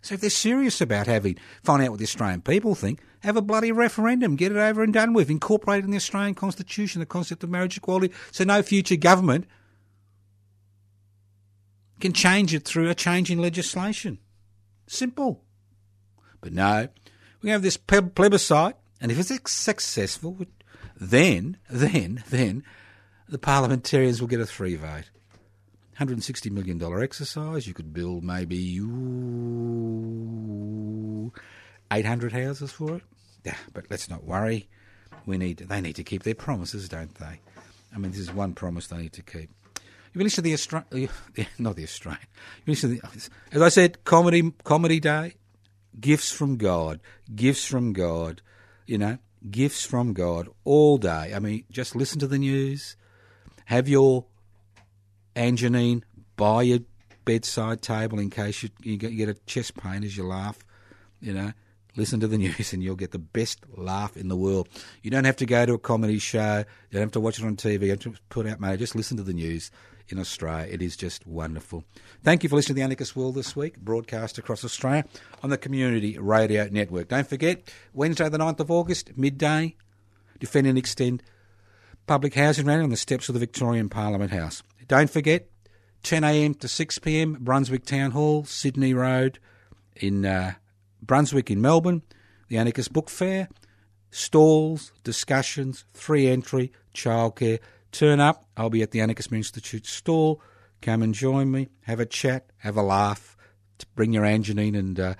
So 0.00 0.14
if 0.14 0.20
they're 0.20 0.30
serious 0.30 0.80
about 0.80 1.06
having 1.06 1.38
find 1.62 1.80
out 1.80 1.90
what 1.90 2.00
the 2.00 2.04
Australian 2.04 2.42
people 2.42 2.74
think, 2.74 3.00
have 3.20 3.36
a 3.36 3.40
bloody 3.40 3.70
referendum, 3.70 4.34
get 4.34 4.50
it 4.50 4.58
over 4.58 4.82
and 4.82 4.92
done 4.92 5.12
with, 5.12 5.30
incorporate 5.30 5.84
in 5.84 5.92
the 5.92 5.96
Australian 5.96 6.34
Constitution 6.34 6.98
the 6.98 7.06
concept 7.06 7.44
of 7.44 7.50
marriage 7.50 7.76
equality, 7.76 8.12
so 8.32 8.42
no 8.42 8.62
future 8.62 8.96
government 8.96 9.46
can 12.00 12.12
change 12.12 12.52
it 12.52 12.64
through 12.64 12.90
a 12.90 12.96
change 12.96 13.30
in 13.30 13.38
legislation. 13.38 14.18
Simple. 14.88 15.44
But 16.40 16.52
no, 16.52 16.88
we 17.42 17.50
have 17.50 17.62
this 17.62 17.76
plebiscite, 17.76 18.74
and 19.00 19.12
if 19.12 19.20
it's 19.20 19.52
successful, 19.52 20.40
then, 20.96 21.58
then, 21.70 22.24
then 22.28 22.64
the 23.32 23.38
parliamentarians 23.38 24.20
will 24.20 24.28
get 24.28 24.40
a 24.40 24.46
free 24.46 24.76
vote. 24.76 25.10
$160 25.98 26.50
million 26.50 26.80
exercise. 27.02 27.66
You 27.66 27.72
could 27.74 27.94
build 27.94 28.22
maybe 28.22 28.78
ooh, 28.78 28.92
800 31.90 32.32
houses 32.32 32.70
for 32.72 32.96
it. 32.96 33.02
Yeah, 33.44 33.56
but 33.72 33.86
let's 33.90 34.10
not 34.10 34.24
worry. 34.24 34.68
We 35.24 35.38
need 35.38 35.58
they 35.58 35.80
need 35.80 35.96
to 35.96 36.04
keep 36.04 36.24
their 36.24 36.34
promises, 36.34 36.88
don't 36.88 37.14
they? 37.14 37.40
I 37.94 37.98
mean, 37.98 38.10
this 38.10 38.20
is 38.20 38.32
one 38.32 38.54
promise 38.54 38.86
they 38.88 38.98
need 38.98 39.12
to 39.14 39.22
keep. 39.22 39.50
You 40.12 40.22
listen 40.22 40.36
to 40.36 40.42
the 40.42 40.52
Australian, 40.52 41.10
not 41.58 41.76
the 41.76 41.84
Australian. 41.84 42.26
You 42.66 42.72
listen 42.72 42.96
to 42.96 43.00
the, 43.00 43.08
as 43.52 43.62
I 43.62 43.70
said, 43.70 44.04
comedy, 44.04 44.52
comedy 44.64 45.00
day, 45.00 45.36
gifts 45.98 46.30
from 46.30 46.56
God, 46.58 47.00
gifts 47.34 47.64
from 47.64 47.94
God. 47.94 48.42
You 48.86 48.98
know, 48.98 49.16
gifts 49.50 49.86
from 49.86 50.12
God 50.12 50.48
all 50.64 50.98
day. 50.98 51.32
I 51.34 51.38
mean, 51.38 51.64
just 51.70 51.96
listen 51.96 52.18
to 52.20 52.26
the 52.26 52.38
news, 52.38 52.96
have 53.66 53.88
your 53.88 54.26
Anginine 55.34 56.02
by 56.36 56.62
your 56.62 56.80
bedside 57.24 57.82
table 57.82 58.18
in 58.18 58.30
case 58.30 58.62
you, 58.62 58.68
you 58.82 58.96
get 58.96 59.28
a 59.28 59.34
chest 59.46 59.76
pain 59.76 60.04
as 60.04 60.16
you 60.16 60.24
laugh. 60.24 60.58
You 61.20 61.32
know, 61.32 61.52
listen 61.96 62.20
to 62.20 62.28
the 62.28 62.38
news 62.38 62.72
and 62.72 62.82
you'll 62.82 62.96
get 62.96 63.12
the 63.12 63.18
best 63.18 63.60
laugh 63.76 64.16
in 64.16 64.28
the 64.28 64.36
world. 64.36 64.68
You 65.02 65.10
don't 65.10 65.24
have 65.24 65.36
to 65.36 65.46
go 65.46 65.64
to 65.64 65.74
a 65.74 65.78
comedy 65.78 66.18
show. 66.18 66.58
You 66.58 66.92
don't 66.92 67.02
have 67.02 67.12
to 67.12 67.20
watch 67.20 67.38
it 67.38 67.44
on 67.44 67.56
TV. 67.56 67.82
You 67.82 67.90
have 67.90 68.00
to 68.00 68.14
put 68.28 68.46
out 68.46 68.60
money. 68.60 68.76
Just 68.76 68.94
listen 68.94 69.16
to 69.16 69.22
the 69.22 69.32
news 69.32 69.70
in 70.08 70.18
Australia. 70.18 70.68
It 70.70 70.82
is 70.82 70.96
just 70.96 71.26
wonderful. 71.26 71.84
Thank 72.22 72.42
you 72.42 72.48
for 72.48 72.56
listening 72.56 72.74
to 72.74 72.80
the 72.80 72.84
Anarchist 72.84 73.16
World 73.16 73.34
this 73.34 73.56
week, 73.56 73.78
broadcast 73.78 74.38
across 74.38 74.64
Australia 74.64 75.04
on 75.42 75.50
the 75.50 75.58
Community 75.58 76.18
Radio 76.18 76.68
Network. 76.70 77.08
Don't 77.08 77.26
forget, 77.26 77.72
Wednesday 77.94 78.28
the 78.28 78.38
9th 78.38 78.60
of 78.60 78.70
August, 78.70 79.16
midday, 79.16 79.76
Defend 80.40 80.66
and 80.66 80.76
Extend 80.76 81.22
Public 82.06 82.34
Housing 82.34 82.66
Rally 82.66 82.82
on 82.82 82.90
the 82.90 82.96
steps 82.96 83.28
of 83.28 83.34
the 83.34 83.38
Victorian 83.38 83.88
Parliament 83.88 84.32
House. 84.32 84.62
Don't 84.88 85.10
forget, 85.10 85.48
10am 86.02 86.58
to 86.60 86.66
6pm, 86.66 87.38
Brunswick 87.38 87.84
Town 87.84 88.10
Hall, 88.10 88.44
Sydney 88.44 88.92
Road 88.92 89.38
in 89.96 90.26
uh, 90.26 90.54
Brunswick 91.00 91.50
in 91.50 91.60
Melbourne, 91.60 92.02
the 92.48 92.58
Anarchist 92.58 92.92
Book 92.92 93.08
Fair, 93.08 93.48
stalls, 94.10 94.92
discussions, 95.04 95.84
free 95.92 96.28
entry, 96.28 96.72
childcare. 96.94 97.60
Turn 97.92 98.20
up. 98.20 98.46
I'll 98.56 98.70
be 98.70 98.82
at 98.82 98.90
the 98.90 99.00
Anarchist 99.00 99.32
Institute 99.32 99.86
stall. 99.86 100.40
Come 100.80 101.02
and 101.02 101.14
join 101.14 101.50
me. 101.50 101.68
Have 101.82 102.00
a 102.00 102.06
chat. 102.06 102.46
Have 102.58 102.76
a 102.76 102.82
laugh. 102.82 103.36
Bring 103.94 104.12
your 104.12 104.24
anginine 104.24 104.78
and 104.78 104.98
uh, 104.98 105.14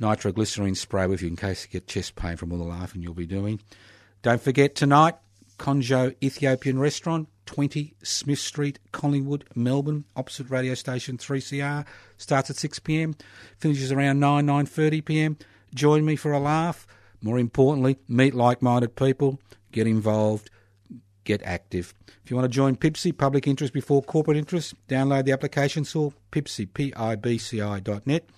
nitroglycerine 0.00 0.76
spray 0.76 1.06
with 1.06 1.22
you 1.22 1.28
in 1.28 1.36
case 1.36 1.64
you 1.64 1.70
get 1.70 1.86
chest 1.86 2.16
pain 2.16 2.36
from 2.36 2.52
all 2.52 2.58
the 2.58 2.64
laughing 2.64 3.02
you'll 3.02 3.14
be 3.14 3.26
doing. 3.26 3.60
Don't 4.22 4.40
forget 4.40 4.74
tonight, 4.74 5.14
Konjo 5.58 6.14
Ethiopian 6.22 6.78
Restaurant, 6.78 7.28
20 7.46 7.94
Smith 8.02 8.38
Street, 8.38 8.78
Collingwood, 8.92 9.44
Melbourne, 9.54 10.04
opposite 10.16 10.50
radio 10.50 10.74
station 10.74 11.18
3CR. 11.18 11.86
Starts 12.16 12.50
at 12.50 12.56
6pm, 12.56 13.18
finishes 13.58 13.92
around 13.92 14.20
9, 14.20 14.46
9.30pm. 14.46 15.40
Join 15.74 16.04
me 16.04 16.16
for 16.16 16.32
a 16.32 16.38
laugh. 16.38 16.86
More 17.20 17.38
importantly, 17.38 17.98
meet 18.06 18.34
like-minded 18.34 18.96
people, 18.96 19.40
get 19.72 19.86
involved, 19.86 20.50
get 21.24 21.42
active. 21.42 21.94
If 22.22 22.30
you 22.30 22.36
want 22.36 22.44
to 22.44 22.54
join 22.54 22.76
PIBCI, 22.76 23.16
Public 23.16 23.46
Interest 23.46 23.72
Before 23.72 24.02
Corporate 24.02 24.36
Interest, 24.36 24.74
download 24.88 25.24
the 25.24 25.32
application 25.32 25.84
tool, 25.84 26.14
PIBCI, 26.32 26.72
P-I-B-C-I 26.74 27.80
dot 27.80 28.06
net. 28.06 28.28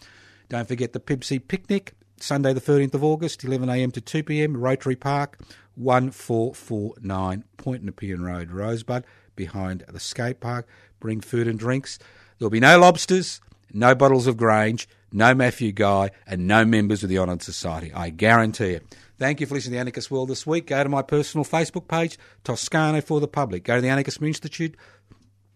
Don't 0.49 0.69
forget 0.69 0.93
the 0.93 1.01
PIBCI 1.01 1.49
Picnic, 1.49 1.93
Sunday 2.19 2.53
the 2.53 2.61
13th 2.61 2.95
of 2.95 3.05
August, 3.05 3.43
11am 3.43 3.93
to 3.93 4.01
2pm, 4.01 4.55
Rotary 4.57 4.97
Park, 4.97 5.39
1449 5.75 7.45
Point 7.57 7.85
Nepean 7.85 8.23
Road, 8.23 8.51
Rosebud, 8.51 9.05
behind 9.35 9.85
the 9.89 10.01
skate 10.01 10.41
park. 10.41 10.67
Bring 10.99 11.21
food 11.21 11.47
and 11.47 11.59
drinks. 11.59 11.99
There'll 12.39 12.51
be 12.51 12.61
no 12.61 12.79
lobsters, 12.79 13.41
no 13.73 13.95
bottles 13.95 14.27
of 14.27 14.37
Grange, 14.37 14.89
no 15.13 15.35
Matthew 15.35 15.73
Guy, 15.73 16.11
and 16.27 16.47
no 16.47 16.65
members 16.65 17.03
of 17.03 17.11
the 17.11 17.19
Honoured 17.19 17.43
Society. 17.43 17.93
I 17.93 18.11
guarantee 18.11 18.71
it. 18.71 18.97
Thank 19.19 19.41
you 19.41 19.47
for 19.47 19.55
listening 19.55 19.73
to 19.73 19.77
the 19.77 19.81
Anarchist 19.81 20.11
World 20.11 20.29
this 20.29 20.47
week. 20.47 20.67
Go 20.67 20.83
to 20.83 20.89
my 20.89 21.03
personal 21.03 21.45
Facebook 21.45 21.89
page, 21.89 22.19
Toscano 22.45 23.01
for 23.01 23.21
the 23.21 23.29
Public. 23.29 23.65
Go 23.65 23.77
to 23.77 23.81
the 23.81 23.89
Anarchist 23.89 24.21
Institute 24.21 24.77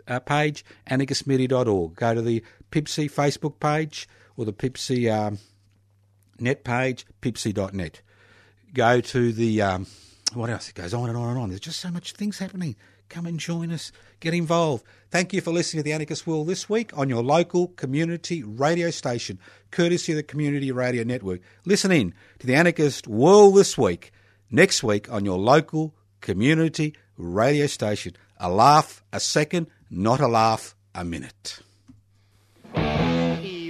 uh, 0.08 0.20
page, 0.20 0.64
anarchistmedia.org. 0.90 1.94
Go 1.94 2.14
to 2.14 2.22
the 2.22 2.42
PIBCI 2.70 3.10
Facebook 3.10 3.60
page 3.60 4.08
or 4.36 4.44
the 4.44 4.52
PIBCI 4.52 5.12
um, 5.12 5.38
net 6.40 6.64
page, 6.64 7.06
pibci.net. 7.22 8.00
Go 8.72 9.00
to 9.00 9.32
the, 9.32 9.62
um, 9.62 9.86
what 10.34 10.50
else? 10.50 10.68
It 10.68 10.74
goes 10.74 10.94
on 10.94 11.08
and 11.08 11.18
on 11.18 11.30
and 11.30 11.38
on. 11.38 11.48
There's 11.48 11.60
just 11.60 11.80
so 11.80 11.90
much 11.90 12.12
things 12.12 12.38
happening. 12.38 12.76
Come 13.08 13.26
and 13.26 13.40
join 13.40 13.72
us. 13.72 13.90
Get 14.20 14.34
involved. 14.34 14.84
Thank 15.10 15.32
you 15.32 15.40
for 15.40 15.50
listening 15.50 15.80
to 15.80 15.84
the 15.84 15.92
Anarchist 15.92 16.26
World 16.26 16.46
this 16.46 16.70
week 16.70 16.96
on 16.96 17.08
your 17.08 17.24
local 17.24 17.68
community 17.68 18.44
radio 18.44 18.90
station, 18.90 19.40
courtesy 19.72 20.12
of 20.12 20.16
the 20.16 20.22
Community 20.22 20.70
Radio 20.70 21.02
Network. 21.02 21.40
Listen 21.64 21.90
in 21.90 22.14
to 22.38 22.46
the 22.46 22.54
Anarchist 22.54 23.08
World 23.08 23.56
this 23.56 23.76
week, 23.76 24.12
next 24.50 24.84
week 24.84 25.10
on 25.10 25.24
your 25.24 25.38
local 25.38 25.94
community 26.20 26.94
radio 27.16 27.66
station. 27.66 28.16
A 28.38 28.48
laugh 28.48 29.02
a 29.12 29.18
second, 29.18 29.66
not 29.90 30.20
a 30.20 30.28
laugh 30.28 30.76
a 30.94 31.04
minute. 31.04 31.60